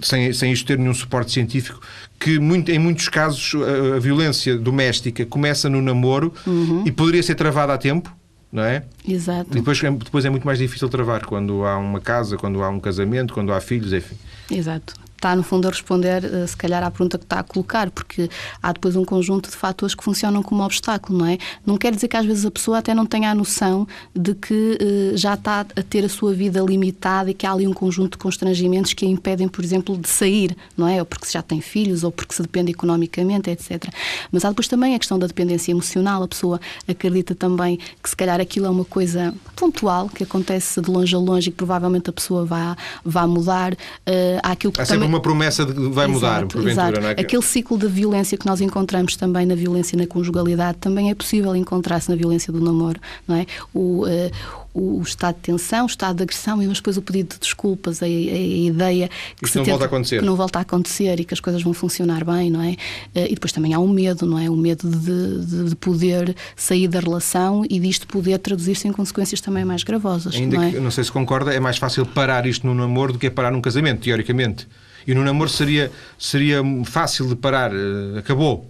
sem, 0.01 0.33
sem 0.33 0.51
isto 0.51 0.67
ter 0.67 0.79
nenhum 0.79 0.95
suporte 0.95 1.33
científico, 1.33 1.81
que 2.19 2.39
muito, 2.39 2.71
em 2.71 2.79
muitos 2.79 3.11
casos 3.11 3.53
a, 3.55 3.97
a 3.97 4.01
violência 4.01 4.57
doméstica 4.57 5.27
começa 5.27 5.69
no 5.69 5.83
namoro 5.83 6.33
uhum. 6.47 6.85
e 6.87 6.91
poderia 6.91 7.23
ser 7.23 7.35
travada 7.35 7.75
a 7.75 7.79
tempo 7.79 8.16
não 8.57 8.65
é? 8.65 8.83
Exato. 9.07 9.51
E 9.53 9.55
depois, 9.57 9.83
é, 9.85 9.91
depois 9.91 10.25
é 10.25 10.31
muito 10.31 10.47
mais 10.47 10.59
difícil 10.59 10.89
travar 10.89 11.25
quando 11.25 11.65
há 11.65 11.77
uma 11.77 12.01
casa, 12.01 12.37
quando 12.37 12.63
há 12.63 12.69
um 12.69 12.81
casamento, 12.81 13.35
quando 13.35 13.53
há 13.53 13.61
filhos, 13.61 13.93
enfim. 13.93 14.17
Exato 14.51 15.06
está, 15.27 15.35
no 15.35 15.43
fundo, 15.43 15.67
a 15.67 15.71
responder, 15.71 16.25
uh, 16.25 16.47
se 16.47 16.57
calhar, 16.57 16.83
à 16.85 16.91
pergunta 16.91 17.19
que 17.19 17.25
está 17.25 17.41
a 17.41 17.43
colocar, 17.43 17.91
porque 17.91 18.31
há 18.63 18.73
depois 18.73 18.95
um 18.95 19.05
conjunto 19.05 19.51
de 19.51 19.57
fatores 19.57 19.95
que 19.95 20.05
funcionam 20.05 20.43
como 20.43 20.63
obstáculo, 20.63 21.19
não 21.19 21.27
é? 21.27 21.39
Não 21.65 21.77
quer 21.77 21.95
dizer 21.95 22.07
que 22.07 22.17
às 22.17 22.25
vezes 22.25 22.45
a 22.47 22.51
pessoa 22.51 22.79
até 22.79 22.95
não 22.95 23.05
tenha 23.05 23.31
a 23.31 23.35
noção 23.35 23.87
de 24.15 24.35
que 24.35 24.79
uh, 24.81 25.17
já 25.17 25.35
está 25.35 25.61
a 25.61 25.83
ter 25.83 26.05
a 26.05 26.09
sua 26.09 26.33
vida 26.33 26.61
limitada 26.61 27.31
e 27.31 27.35
que 27.35 27.47
há 27.47 27.53
ali 27.53 27.67
um 27.67 27.73
conjunto 27.73 28.13
de 28.13 28.19
constrangimentos 28.19 28.93
que 28.93 29.05
a 29.05 29.09
impedem, 29.09 29.49
por 29.49 29.65
exemplo, 29.65 29.97
de 29.97 30.09
sair, 30.09 30.57
não 30.77 30.87
é? 30.87 31.01
Ou 31.01 31.07
porque 31.07 31.27
já 31.29 31.43
tem 31.43 31.61
filhos, 31.61 32.05
ou 32.05 32.13
porque 32.13 32.35
se 32.35 32.43
depende 32.43 32.71
economicamente, 32.71 33.51
etc. 33.51 33.85
Mas 34.31 34.45
há 34.45 34.51
depois 34.51 34.69
também 34.69 34.95
a 34.95 34.99
questão 34.99 35.19
da 35.19 35.27
dependência 35.27 35.73
emocional. 35.73 36.23
A 36.23 36.29
pessoa 36.29 36.61
acredita 36.87 37.35
também 37.35 37.79
que 38.03 38.09
se 38.09 38.17
calhar 38.17 38.41
aquilo 38.41 38.67
é 38.67 38.71
uma 38.71 38.85
coisa 38.85 39.35
pontual, 39.57 40.09
que 40.09 40.23
acontece 40.23 40.81
de 40.81 40.91
longe 40.91 41.15
a 41.15 41.19
longe 41.19 41.49
e 41.49 41.51
que 41.51 41.57
provavelmente 41.57 42.11
a 42.11 42.13
pessoa 42.13 42.45
vai, 42.45 42.77
vai 43.05 43.27
mudar. 43.27 43.73
Uh, 43.73 44.39
há 44.43 44.53
aquilo 44.53 44.73
que 44.73 44.81
há 44.81 44.87
também... 44.87 45.16
uma 45.17 45.21
promessa 45.21 45.65
de 45.65 45.73
que 45.73 45.89
vai 45.89 46.07
mudar, 46.07 46.39
exato, 46.39 46.59
porventura, 46.59 46.89
exato. 46.89 47.01
não 47.01 47.09
é? 47.09 47.13
Aquele 47.13 47.43
ciclo 47.43 47.79
de 47.79 47.89
violência 47.89 48.37
que 48.37 48.47
nós 48.47 48.61
encontramos 48.61 49.17
também 49.17 49.47
na 49.47 49.55
violência 49.55 49.97
na 49.97 50.07
conjugalidade 50.07 50.79
também 50.79 51.11
é 51.11 51.15
possível 51.15 51.55
encontrar-se 51.57 52.09
na 52.09 52.17
violência 52.17 52.53
do 52.53 52.61
namoro, 52.61 53.01
não 53.27 53.37
é? 53.37 53.47
O, 53.75 54.05
uh, 54.05 54.67
o 54.77 55.01
estado 55.01 55.37
de 55.37 55.41
tensão, 55.41 55.85
o 55.85 55.87
estado 55.87 56.17
de 56.17 56.23
agressão 56.23 56.63
e 56.63 56.67
depois 56.67 56.99
o 56.99 57.03
pedido 57.03 57.35
de 57.35 57.41
desculpas, 57.41 58.03
a, 58.03 58.07
a, 58.07 58.09
a 58.09 58.11
ideia 58.11 59.11
que, 59.43 59.57
não 59.57 59.65
volta 59.65 59.85
a 59.85 59.87
acontecer. 59.87 60.19
que 60.21 60.25
não 60.27 60.37
volta 60.37 60.59
a 60.59 60.63
acontecer 60.63 61.19
e 61.19 61.25
que 61.25 61.33
as 61.33 61.41
coisas 61.41 61.63
vão 61.63 61.73
funcionar 61.73 62.25
bem, 62.25 62.51
não 62.51 62.63
é? 62.63 62.77
Eh, 63.15 63.29
e 63.31 63.35
depois 63.35 63.53
também 63.53 63.73
há 63.73 63.79
um 63.79 63.89
medo, 63.89 64.27
não 64.27 64.39
é? 64.39 64.51
O 64.51 64.57
medo 64.57 64.89
de, 64.89 65.69
de 65.71 65.77
poder 65.77 66.37
sair 66.55 66.89
da 66.89 67.01
relação 67.01 67.65
e 67.71 67.81
disto 67.81 68.07
poder 68.07 68.39
traduzir-se 68.39 68.87
em 68.87 68.93
consequências 68.93 69.41
também 69.41 69.65
mais 69.65 69.83
gravosas. 69.83 70.35
Ainda 70.35 70.57
não, 70.57 70.63
é? 70.63 70.71
que, 70.71 70.79
não 70.79 70.91
sei 70.91 71.05
se 71.05 71.13
concorda, 71.13 71.55
é 71.55 71.61
mais 71.61 71.79
fácil 71.79 72.05
parar 72.05 72.45
isto 72.45 72.67
no 72.67 72.75
namoro 72.75 73.15
do 73.15 73.19
que 73.19 73.31
parar 73.31 73.51
num 73.51 73.63
casamento, 73.63 74.03
teoricamente. 74.03 74.69
E 75.07 75.15
no 75.15 75.23
namoro 75.23 75.49
seria, 75.49 75.91
seria 76.19 76.63
fácil 76.85 77.29
de 77.29 77.37
parar, 77.37 77.73
eh, 77.73 78.19
acabou, 78.19 78.69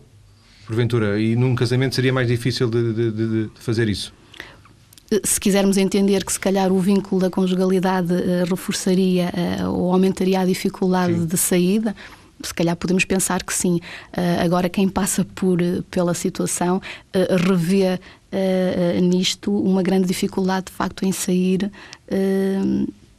porventura. 0.67 1.21
E 1.21 1.35
num 1.35 1.55
casamento 1.55 1.95
seria 1.95 2.13
mais 2.13 2.29
difícil 2.29 2.69
de, 2.69 2.93
de, 2.93 3.11
de 3.11 3.51
fazer 3.57 3.89
isso 3.89 4.13
se 5.25 5.41
quisermos 5.41 5.77
entender 5.77 6.25
que 6.25 6.33
se 6.33 6.41
calhar 6.41 6.73
o 6.73 6.81
vínculo 6.81 7.21
da 7.21 7.31
conjugalidade 7.31 8.13
uh, 8.13 8.45
reforçaria 8.49 9.33
uh, 9.63 9.71
ou 9.71 9.93
aumentaria 9.93 10.41
a 10.41 10.45
dificuldade 10.45 11.15
sim. 11.15 11.27
de 11.27 11.37
saída, 11.37 11.97
se 12.43 12.53
calhar 12.53 12.77
podemos 12.77 13.05
pensar 13.05 13.43
que 13.43 13.55
sim. 13.55 13.77
Uh, 13.77 14.45
agora, 14.45 14.69
quem 14.69 14.89
passa 14.89 15.25
por, 15.25 15.59
pela 15.91 16.15
situação 16.15 16.81
revê 17.47 17.99
nisto 19.01 19.57
uma 19.57 19.83
grande 19.83 20.07
dificuldade 20.07 20.67
de 20.67 20.73
facto 20.73 21.07
em 21.07 21.13
sair. 21.13 21.71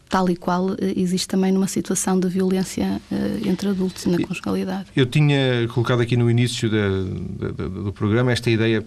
Tal 0.09 0.29
e 0.29 0.35
qual 0.35 0.75
existe 0.79 1.27
também 1.27 1.51
numa 1.51 1.67
situação 1.67 2.19
de 2.19 2.29
violência 2.29 3.01
entre 3.45 3.69
adultos 3.69 4.05
e 4.05 4.09
na 4.09 4.25
conjugalidade. 4.25 4.87
Eu 4.95 5.05
tinha 5.05 5.67
colocado 5.73 6.01
aqui 6.01 6.15
no 6.15 6.31
início 6.31 6.69
do 6.69 7.91
programa 7.91 8.31
esta 8.31 8.49
ideia, 8.49 8.85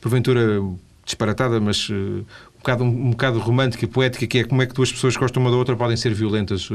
porventura 0.00 0.60
disparatada, 1.08 1.58
mas 1.58 1.88
uh, 1.88 1.92
um, 1.94 2.24
bocado, 2.58 2.84
um, 2.84 3.10
bocado 3.10 3.38
romântica 3.38 3.84
e 3.84 3.88
poética, 3.88 4.26
que 4.26 4.38
é 4.38 4.44
como 4.44 4.62
é 4.62 4.66
que 4.66 4.74
duas 4.74 4.92
pessoas 4.92 5.14
que 5.14 5.20
gostam 5.20 5.42
uma 5.42 5.50
da 5.50 5.56
outra 5.56 5.74
podem 5.74 5.96
ser 5.96 6.12
violentas 6.12 6.68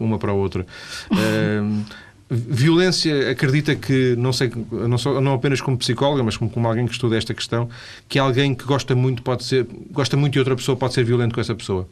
uma 0.00 0.18
para 0.18 0.32
a 0.32 0.34
outra. 0.34 0.66
Uh, 1.10 1.84
violência, 2.28 3.30
acredita 3.30 3.76
que, 3.76 4.16
não 4.16 4.32
sei, 4.32 4.50
não, 4.72 4.98
só, 4.98 5.20
não 5.20 5.34
apenas 5.34 5.60
como 5.60 5.76
psicóloga, 5.78 6.24
mas 6.24 6.36
como, 6.36 6.50
como 6.50 6.66
alguém 6.66 6.84
que 6.84 6.92
estuda 6.92 7.16
esta 7.16 7.32
questão, 7.32 7.68
que 8.08 8.18
alguém 8.18 8.54
que 8.54 8.64
gosta 8.64 8.96
muito 8.96 9.22
pode 9.22 9.44
ser, 9.44 9.64
gosta 9.92 10.16
muito 10.16 10.32
de 10.32 10.40
outra 10.40 10.56
pessoa 10.56 10.76
pode 10.76 10.92
ser 10.92 11.04
violento 11.04 11.34
com 11.34 11.40
essa 11.40 11.54
pessoa? 11.54 11.88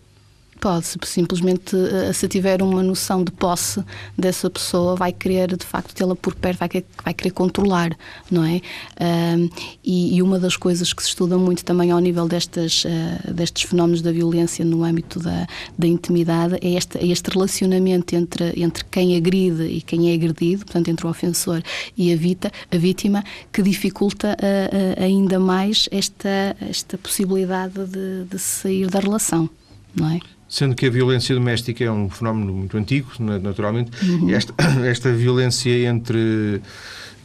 Pode, 0.64 0.86
simplesmente 1.04 1.76
eh, 1.76 2.10
se 2.14 2.26
tiver 2.26 2.62
uma 2.62 2.82
noção 2.82 3.22
de 3.22 3.30
posse 3.30 3.84
dessa 4.16 4.48
pessoa, 4.48 4.96
vai 4.96 5.12
querer 5.12 5.54
de 5.58 5.66
facto 5.66 5.94
tê-la 5.94 6.16
por 6.16 6.34
perto, 6.34 6.58
vai 6.60 6.70
querer, 6.70 6.86
vai 7.04 7.12
querer 7.12 7.32
controlar, 7.32 7.94
não 8.30 8.42
é? 8.42 8.62
E, 9.84 10.16
e, 10.16 10.22
uma 10.22 10.38
das 10.38 10.56
coisas 10.56 10.94
que 10.94 11.02
se 11.02 11.10
estuda 11.10 11.36
muito 11.36 11.62
também 11.66 11.90
ao 11.90 11.98
nível 11.98 12.26
destas, 12.26 12.82
uh, 12.86 13.34
destes 13.34 13.64
fenómenos 13.64 14.00
da 14.00 14.10
violência 14.10 14.64
no 14.64 14.84
âmbito 14.84 15.20
da, 15.20 15.46
da 15.78 15.86
intimidade 15.86 16.56
é 16.62 16.70
este, 16.70 16.96
é 16.96 17.08
este 17.08 17.28
relacionamento 17.28 18.16
entre, 18.16 18.54
entre 18.56 18.86
quem 18.86 19.18
agride 19.18 19.64
e 19.64 19.82
quem 19.82 20.12
é 20.12 20.14
agredido, 20.14 20.64
portanto, 20.64 20.88
entre 20.88 21.06
o 21.06 21.10
ofensor 21.10 21.62
e 21.94 22.10
a, 22.10 22.16
vita, 22.16 22.50
a 22.72 22.78
vítima, 22.78 23.22
que 23.52 23.60
dificulta 23.60 24.34
uh, 24.40 25.00
uh, 25.00 25.04
ainda 25.04 25.38
mais 25.38 25.90
esta, 25.92 26.56
esta 26.58 26.96
possibilidade 26.96 27.84
de, 27.84 28.24
de 28.24 28.38
sair 28.38 28.88
da 28.88 28.98
relação, 28.98 29.50
não 29.94 30.08
é? 30.08 30.20
Sendo 30.54 30.76
que 30.76 30.86
a 30.86 30.90
violência 30.90 31.34
doméstica 31.34 31.82
é 31.82 31.90
um 31.90 32.08
fenómeno 32.08 32.52
muito 32.52 32.76
antigo, 32.76 33.10
naturalmente, 33.18 33.90
uhum. 34.06 34.30
esta, 34.30 34.54
esta 34.86 35.12
violência 35.12 35.88
entre 35.88 36.62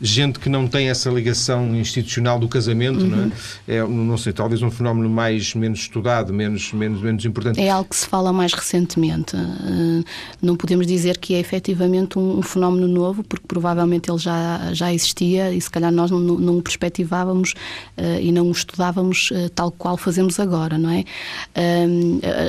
gente 0.02 0.40
que 0.40 0.50
não 0.50 0.68
tem 0.68 0.90
essa 0.90 1.10
ligação 1.10 1.76
institucional 1.76 2.40
do 2.40 2.48
casamento, 2.48 3.02
uhum. 3.02 3.08
não 3.08 3.18
é? 3.18 3.22
Uhum. 3.24 3.32
é? 3.68 3.88
Não 3.88 4.18
sei, 4.18 4.34
talvez 4.34 4.62
um 4.62 4.72
fenómeno 4.72 5.10
mais 5.10 5.54
menos 5.54 5.80
estudado, 5.80 6.34
menos 6.34 6.72
menos 6.74 7.02
menos 7.02 7.26
importante. 7.26 7.60
É 7.60 7.70
algo 7.70 7.90
que 7.90 7.96
se 7.96 8.08
fala 8.08 8.32
mais 8.32 8.54
recentemente. 8.54 9.36
Eh, 9.36 10.04
não 10.42 10.56
podemos 10.56 10.88
dizer 10.88 11.18
que 11.18 11.34
é 11.34 11.40
efetivamente 11.40 12.18
um, 12.18 12.42
fenómeno 12.42 12.88
novo, 12.88 13.24
porque 13.24 13.46
provavelmente 13.48 14.10
ele 14.10 14.18
já 14.18 14.74
já 14.74 14.94
existia 14.94 15.52
e 15.54 15.60
se 15.60 15.70
calhar 15.70 15.92
nós 15.92 16.12
não, 16.12 16.20
não 16.20 16.58
o 16.58 16.62
perspectivávamos 16.62 17.54
uh, 17.98 18.20
e 18.22 18.32
não 18.32 18.48
o 18.48 18.52
estudávamos 18.52 19.32
uh, 19.32 19.50
tal 19.54 19.72
qual 19.72 19.98
fazemos 19.98 20.40
agora, 20.40 20.78
não 20.78 20.90
é? 20.90 21.04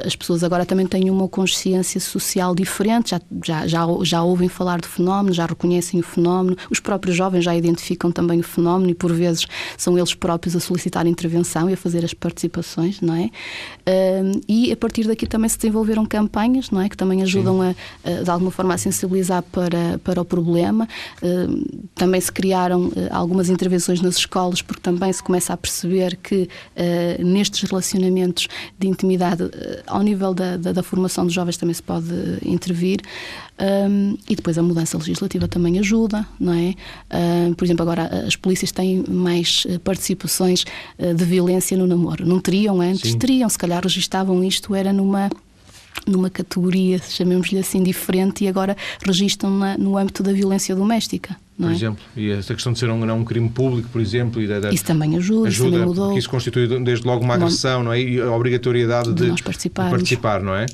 As 0.07 0.15
pessoas 0.15 0.45
agora 0.45 0.65
também 0.65 0.87
têm 0.87 1.11
uma 1.11 1.29
consciência 1.29 2.01
social 2.01 2.55
diferente, 2.55 3.11
já 3.11 3.21
já 3.45 3.67
já, 3.67 3.87
já 4.03 4.23
ouvem 4.23 4.49
falar 4.49 4.81
do 4.81 4.87
fenómeno, 4.87 5.35
já 5.35 5.47
reconhecem 5.47 6.01
o 6.01 6.03
fenómeno, 6.03 6.57
os 6.71 6.81
próprios 6.81 7.17
jovens 7.17 7.40
jovens 7.41 7.45
já 7.45 7.57
identificam 7.57 8.13
também 8.13 8.41
o 8.41 8.43
fenómeno 8.43 8.91
e 8.91 8.95
por 8.95 9.13
vezes 9.13 9.47
são 9.77 9.97
eles 9.97 10.15
próprios 10.15 10.55
a 10.55 10.61
solicitar 10.61 11.07
intervenção 11.07 11.69
e 11.69 11.73
a 11.73 11.77
fazer 11.77 12.05
as 12.05 12.15
participações, 12.15 13.01
não 13.01 13.15
é? 13.15 13.31
e 14.49 14.71
a 14.71 14.77
partir 14.77 15.07
daqui 15.07 15.27
também 15.27 15.49
se 15.49 15.59
desenvolveram 15.59 16.07
campanhas, 16.07 16.71
não 16.71 16.81
é? 16.81 16.89
Que 16.89 16.97
também 16.97 17.23
ajudam 17.23 17.61
a, 17.61 17.75
a, 18.05 18.23
de 18.23 18.31
alguma 18.31 18.51
forma 18.51 18.75
a 18.75 18.79
sensibilizar 18.79 19.43
para, 19.43 19.99
para 20.05 20.21
o 20.21 20.25
problema. 20.25 20.87
também 21.95 22.21
se 22.21 22.31
criaram 22.31 22.93
eh, 22.97 23.09
algumas 23.11 23.49
intervenções 23.49 24.01
nas 24.01 24.17
escolas 24.17 24.63
porque 24.63 24.81
também 24.81 25.13
se 25.13 25.23
começa 25.23 25.53
a 25.53 25.57
perceber 25.57 26.17
que 26.17 26.49
uh, 26.77 27.25
nestes 27.25 27.69
relacionamentos 27.69 28.49
de 28.79 28.89
intimidade, 28.89 29.43
uh, 29.43 29.51
ao 29.87 30.03
nível 30.03 30.35
da, 30.35 30.57
da, 30.57 30.73
da, 30.73 30.83
formação 30.83 31.25
dos 31.25 31.35
jovens 31.35 31.57
também 31.57 31.75
se 31.75 31.83
pode 31.83 32.13
intervir. 32.45 33.01
Um, 33.61 34.17
e 34.27 34.35
depois 34.35 34.57
a 34.57 34.63
mudança 34.63 34.97
legislativa 34.97 35.47
também 35.47 35.79
ajuda, 35.79 36.27
não 36.39 36.55
é? 36.55 36.75
Uh, 37.31 37.55
por 37.55 37.65
exemplo, 37.65 37.83
agora 37.83 38.27
as 38.27 38.35
polícias 38.37 38.73
têm 38.73 39.05
mais 39.09 39.65
eh, 39.69 39.79
participações 39.79 40.65
uh, 40.99 41.15
de 41.15 41.25
violência 41.25 41.77
no 41.77 41.87
namoro. 41.87 42.27
Não 42.27 42.41
teriam 42.41 42.81
antes? 42.81 43.13
Sim. 43.13 43.19
Teriam, 43.19 43.49
se 43.49 43.59
calhar 43.59 43.83
registavam 43.83 44.43
isto, 44.43 44.75
era 44.75 44.93
numa 44.93 45.31
numa 46.07 46.31
categoria, 46.31 46.99
chamemos-lhe 46.99 47.59
assim, 47.59 47.83
diferente 47.83 48.45
e 48.45 48.49
agora 48.49 48.77
registram 49.05 49.51
na, 49.51 49.77
no 49.77 49.99
âmbito 49.99 50.23
da 50.23 50.33
violência 50.33 50.75
doméstica. 50.75 51.37
Por 51.59 51.69
é? 51.69 51.75
exemplo, 51.75 52.03
e 52.17 52.31
essa 52.31 52.55
questão 52.55 52.73
de 52.73 52.79
ser 52.79 52.89
um, 52.89 53.05
não 53.05 53.19
um 53.19 53.25
crime 53.25 53.51
público, 53.51 53.89
por 53.91 54.01
exemplo. 54.01 54.41
E 54.41 54.47
da, 54.47 54.61
da, 54.61 54.73
isso 54.73 54.85
também 54.85 55.17
ajuda, 55.17 55.49
ajuda 55.49 55.51
isso 55.51 55.65
também 55.65 55.87
mudou. 55.87 56.05
Porque 56.07 56.19
isso 56.21 56.31
constitui 56.31 56.83
desde 56.83 57.07
logo 57.07 57.23
uma 57.23 57.35
agressão, 57.35 57.83
não 57.83 57.93
é? 57.93 58.01
E 58.01 58.21
a 58.21 58.31
obrigatoriedade 58.31 59.13
de, 59.13 59.27
de, 59.27 59.35
de 59.35 59.43
participar, 59.43 60.43
não 60.43 60.55
é? 60.55 60.67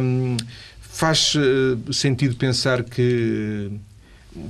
Um, 0.00 0.36
Faz 0.94 1.34
uh, 1.34 1.92
sentido 1.92 2.36
pensar 2.36 2.84
que, 2.84 3.68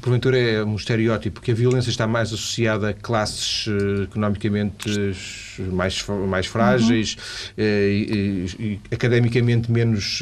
porventura, 0.00 0.38
é 0.38 0.64
um 0.64 0.76
estereótipo, 0.76 1.40
que 1.40 1.50
a 1.50 1.54
violência 1.54 1.90
está 1.90 2.06
mais 2.06 2.28
associada 2.28 2.90
a 2.90 2.94
classes 2.94 3.66
uh, 3.66 4.04
economicamente 4.04 4.90
mais, 5.72 6.04
mais 6.28 6.46
frágeis 6.46 7.16
uhum. 7.56 7.64
uh, 7.64 7.68
e, 7.68 8.56
e, 8.58 8.80
academicamente 8.94 9.70
menos 9.70 10.20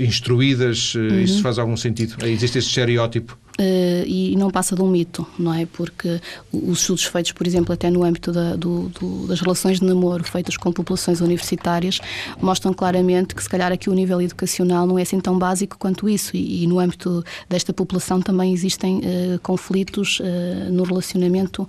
instruídas. 0.00 0.94
Uhum. 0.94 1.20
Isso 1.20 1.42
faz 1.42 1.58
algum 1.58 1.76
sentido? 1.76 2.16
Existe 2.24 2.58
esse 2.58 2.68
estereótipo? 2.68 3.38
Uh, 3.58 4.04
e 4.06 4.36
não 4.36 4.50
passa 4.50 4.74
de 4.74 4.80
um 4.80 4.88
mito, 4.88 5.26
não 5.38 5.52
é? 5.52 5.66
Porque 5.66 6.20
os 6.50 6.80
estudos 6.80 7.04
feitos, 7.04 7.32
por 7.32 7.46
exemplo, 7.46 7.74
até 7.74 7.90
no 7.90 8.02
âmbito 8.02 8.32
da, 8.32 8.56
do, 8.56 8.88
do, 8.88 9.26
das 9.26 9.40
relações 9.40 9.80
de 9.80 9.84
namoro 9.84 10.24
feitas 10.24 10.56
com 10.56 10.72
populações 10.72 11.20
universitárias, 11.20 12.00
mostram 12.40 12.72
claramente 12.72 13.34
que 13.34 13.42
se 13.42 13.48
calhar 13.48 13.70
aqui 13.70 13.90
o 13.90 13.92
nível 13.92 14.20
educacional 14.22 14.86
não 14.86 14.98
é 14.98 15.02
assim 15.02 15.20
tão 15.20 15.38
básico 15.38 15.76
quanto 15.78 16.08
isso 16.08 16.34
e, 16.36 16.64
e 16.64 16.66
no 16.66 16.78
âmbito 16.78 17.22
desta 17.50 17.72
população 17.72 18.22
também 18.22 18.54
existem 18.54 18.98
uh, 18.98 19.38
conflitos 19.42 20.20
uh, 20.20 20.72
no 20.72 20.82
relacionamento 20.84 21.68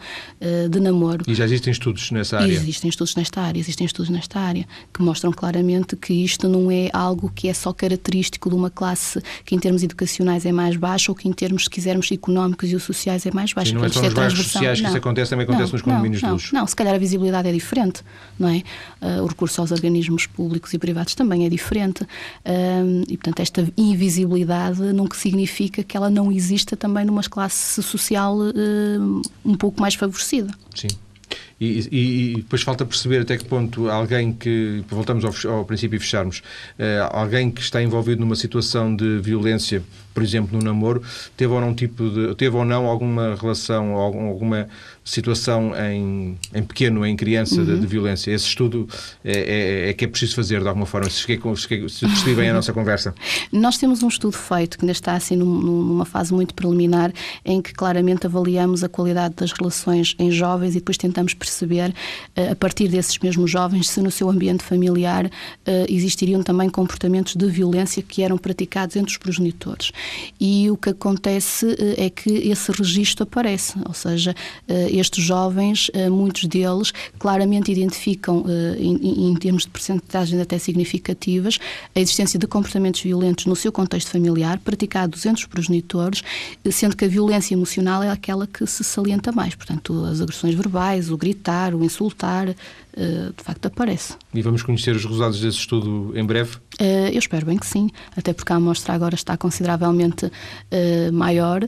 de 0.70 0.80
namoro. 0.80 1.24
E 1.28 1.36
já 1.36 1.46
existem 1.46 1.72
estudos 1.72 2.10
nessa 2.12 2.40
área? 2.40 2.52
Existem 2.52 2.90
estudos 2.90 3.16
nesta 3.16 3.42
área, 3.42 3.60
existem 3.60 3.86
estudos 3.86 4.10
nesta 4.10 4.40
área 4.40 4.66
que 4.94 5.02
mostram 5.02 5.32
claramente 5.32 5.96
que 5.96 6.14
isto 6.14 6.48
não 6.48 6.72
é 6.72 6.90
algo 6.94 7.32
que 7.34 7.48
é 7.48 7.54
só 7.54 7.74
característico 7.74 8.50
de 8.50 8.56
uma 8.56 8.70
classe 8.70 9.22
que 9.46 9.56
em 9.56 9.60
termos 9.60 9.84
educacionais 9.84 10.46
é 10.46 10.52
mais 10.52 10.76
baixa 10.76 11.12
ou 11.12 11.16
que 11.16 11.28
em 11.28 11.34
termos, 11.34 11.68
quisermos, 11.72 12.12
económicos 12.12 12.72
e 12.72 12.76
os 12.76 12.84
sociais 12.84 13.26
é 13.26 13.32
mais 13.32 13.54
baixo. 13.54 13.72
Sim, 13.72 13.78
não 13.78 13.86
é 13.86 13.90
só 13.90 14.02
nos 14.02 14.14
bairros 14.14 14.38
sociais 14.38 14.78
que 14.78 14.84
não. 14.84 14.90
isso 14.90 14.98
acontece, 14.98 15.30
também 15.30 15.44
acontece 15.46 15.66
não, 15.66 15.74
nos 15.74 15.82
condomínios 15.82 16.22
não, 16.22 16.30
de 16.30 16.34
luxo. 16.34 16.56
Não, 16.56 16.68
se 16.68 16.76
calhar 16.76 16.94
a 16.94 16.98
visibilidade 16.98 17.48
é 17.48 17.52
diferente, 17.52 18.04
não 18.38 18.50
é? 18.50 18.62
Uh, 19.02 19.24
o 19.24 19.28
recurso 19.28 19.62
aos 19.62 19.72
organismos 19.72 20.28
públicos 20.28 20.74
e 20.74 20.78
privados 20.78 21.16
também 21.16 21.46
é 21.46 21.50
diferente. 21.50 22.04
Uh, 22.04 23.04
e, 23.08 23.18
portanto, 23.18 23.40
esta 23.40 23.68
invisibilidade 23.78 24.82
não 24.94 25.08
significa 25.14 25.84
que 25.84 25.96
ela 25.96 26.10
não 26.10 26.32
exista 26.32 26.76
também 26.76 27.06
numa 27.06 27.24
classe 27.24 27.82
social 27.82 28.38
uh, 28.38 29.22
um 29.44 29.56
pouco 29.56 29.82
mais 29.82 29.96
favorecida. 29.96 30.54
Sim. 30.76 30.90
E, 31.62 31.88
e, 31.92 32.32
e, 32.32 32.36
depois 32.38 32.64
falta 32.64 32.84
perceber 32.84 33.22
até 33.22 33.38
que 33.38 33.46
ponto 33.46 33.88
alguém 33.88 34.34
que, 34.34 34.84
voltamos 34.90 35.24
ao, 35.24 35.54
ao 35.54 35.64
princípio 35.64 35.96
e 35.96 36.00
fecharmos, 36.00 36.40
uh, 36.40 37.08
alguém 37.12 37.52
que 37.52 37.62
está 37.62 37.80
envolvido 37.84 38.20
numa 38.20 38.36
situação 38.36 38.96
de 38.96 39.20
violência, 39.20 39.84
por 40.12 40.24
exemplo, 40.24 40.58
no 40.58 40.66
namoro, 40.66 41.04
teve 41.38 41.54
ou 41.54 41.62
não 41.62 41.76
tipo 41.76 42.10
de, 42.10 42.34
teve 42.34 42.56
ou 42.56 42.66
não 42.66 42.88
alguma 42.88 43.36
relação 43.36 43.94
ou 43.94 44.00
alguma 44.00 44.68
situação 45.04 45.74
em, 45.76 46.38
em 46.54 46.64
pequeno, 46.64 47.06
em 47.06 47.16
criança, 47.16 47.60
uhum. 47.60 47.66
de, 47.66 47.80
de, 47.80 47.88
violência. 47.88 48.32
Esse 48.32 48.46
estudo 48.46 48.88
é, 49.24 49.32
é, 49.32 49.90
é, 49.90 49.94
que 49.94 50.06
é 50.06 50.08
preciso 50.08 50.36
fazer 50.36 50.62
de 50.62 50.68
alguma 50.68 50.86
forma. 50.86 51.10
Se, 51.10 51.22
cheguei, 51.22 51.40
se, 51.56 51.90
se 51.90 52.06
percebi 52.06 52.36
bem 52.36 52.50
a 52.50 52.54
nossa 52.54 52.72
conversa. 52.74 53.14
Nós 53.52 53.78
temos 53.78 54.04
um 54.04 54.08
estudo 54.08 54.36
feito 54.36 54.78
que 54.78 54.86
ainda 54.86 54.92
está 54.92 55.14
assim 55.14 55.36
numa 55.36 56.06
fase 56.06 56.34
muito 56.34 56.54
preliminar, 56.54 57.12
em 57.44 57.62
que 57.62 57.74
claramente 57.74 58.26
avaliamos 58.26 58.84
a 58.84 58.90
qualidade 58.90 59.36
das 59.36 59.52
relações 59.52 60.16
em 60.18 60.32
jovens 60.32 60.72
e 60.72 60.80
depois 60.80 60.98
tentamos 60.98 61.34
perceber, 61.34 61.51
eh, 62.36 62.50
a 62.52 62.56
partir 62.56 62.88
desses 62.88 63.18
mesmos 63.20 63.50
jovens, 63.50 63.90
se 63.90 64.02
no 64.02 64.10
seu 64.12 64.30
ambiente 64.30 64.64
familiar 64.64 65.30
eh, 65.66 65.86
existiriam 65.90 66.42
também 66.42 66.70
comportamentos 66.70 67.36
de 67.36 67.46
violência 67.48 68.02
que 68.02 68.22
eram 68.24 68.38
praticados 68.38 68.96
entre 68.96 69.12
os 69.12 69.18
progenitores. 69.18 69.92
E 70.40 70.70
o 70.70 70.78
que 70.78 70.90
acontece 70.90 71.76
eh, 71.78 72.06
é 72.06 72.10
que 72.10 72.30
esse 72.30 72.72
registro 72.72 73.24
aparece, 73.24 73.74
ou 73.86 73.94
seja, 73.94 74.36
estes 74.68 75.24
jovens, 75.24 75.90
muitos 76.12 76.46
deles, 76.46 76.94
claramente 77.20 77.72
identificam, 77.72 78.46
em, 78.78 79.36
termos 79.36 79.64
de 79.64 79.70
percentagens 79.70 80.40
até 80.42 80.58
significativas, 80.58 81.60
a 81.96 82.00
existência 82.00 82.40
de 82.40 82.48
comportamentos 82.48 83.02
violentos 83.02 83.46
no 83.46 83.56
seu 83.56 83.72
contexto 83.72 84.10
familiar, 84.10 84.60
praticados 84.60 85.26
entre 85.26 85.44
os 85.44 85.48
progenitores, 85.48 86.24
sendo 86.72 86.96
que 86.96 87.06
a 87.06 87.08
violência 87.08 87.54
emocional 87.54 88.04
é 88.04 88.10
aquela 88.10 88.48
que 88.48 88.66
se 88.66 88.84
salienta 88.84 89.32
mais. 89.32 89.56
Portanto, 89.56 90.06
as 90.06 90.22
agressões 90.22 90.56
verbais, 90.56 91.10
o 91.10 91.18
gritar, 91.42 91.74
o 91.74 91.84
insultar, 91.84 92.50
eh, 92.50 93.32
de 93.36 93.44
facto 93.44 93.68
aparece. 93.68 94.14
E 94.34 94.42
vamos 94.42 94.64
conhecer 94.64 94.96
os 94.96 95.04
resultados 95.04 95.42
desse 95.42 95.58
estudo 95.58 96.14
em 96.16 96.24
breve? 96.24 96.58
Eu 96.80 97.20
espero 97.20 97.46
bem 97.46 97.58
que 97.58 97.66
sim, 97.66 97.90
até 98.16 98.34
porque 98.34 98.52
a 98.52 98.56
amostra 98.56 98.94
agora 98.94 99.14
está 99.14 99.38
consideravelmente 99.38 100.32
maior. 101.14 101.68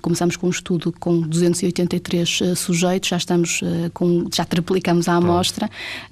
Começamos 0.00 0.36
com 0.36 0.46
um 0.46 0.50
estudo 0.50 0.92
com 0.98 1.20
283 1.20 2.16
três 2.16 2.40
uh, 2.40 2.56
sujeitos, 2.56 3.08
já 3.08 3.16
estamos 3.16 3.60
uh, 3.62 3.90
com, 3.92 4.28
já 4.32 4.44
triplicamos 4.44 5.08
a 5.08 5.14
amostra. 5.14 5.66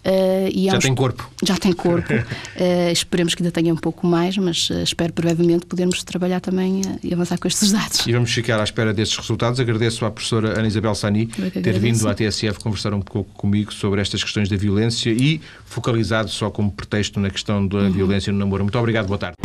Uh, 0.04 0.48
e 0.52 0.66
já 0.66 0.78
tem 0.78 0.94
corpo. 0.94 1.30
Já 1.42 1.56
tem 1.56 1.72
corpo. 1.72 2.12
esperemos 2.92 3.34
que 3.34 3.42
ainda 3.42 3.52
tenha 3.52 3.72
um 3.72 3.76
pouco 3.76 4.06
mais, 4.06 4.36
mas 4.36 4.68
espero 4.82 5.12
brevemente 5.12 5.66
podermos 5.66 6.02
trabalhar 6.02 6.40
também 6.40 6.82
e 7.02 7.12
avançar 7.14 7.38
com 7.38 7.46
estes 7.46 7.72
dados. 7.72 8.06
E 8.06 8.12
vamos 8.12 8.32
ficar 8.32 8.60
à 8.60 8.64
espera 8.64 8.92
desses 8.92 9.16
resultados. 9.16 9.60
Agradeço 9.60 10.04
à 10.04 10.10
professora 10.10 10.58
Ana 10.58 10.66
Isabel 10.66 10.94
Sani 10.94 11.26
ter 11.26 11.78
vindo 11.78 12.08
à 12.08 12.14
TSF 12.14 12.58
conversar 12.58 12.92
um 12.92 13.00
pouco 13.00 13.30
comigo 13.34 13.72
sobre 13.72 14.00
estas 14.00 14.22
questões 14.22 14.48
da 14.48 14.56
violência 14.56 15.10
e 15.10 15.33
focalizado 15.64 16.28
só 16.28 16.50
como 16.50 16.70
pretexto 16.70 17.20
na 17.20 17.30
questão 17.30 17.66
da 17.66 17.88
violência 17.88 18.32
no 18.32 18.38
namoro. 18.38 18.64
Muito 18.64 18.78
obrigado, 18.78 19.06
boa 19.06 19.18
tarde. 19.18 19.36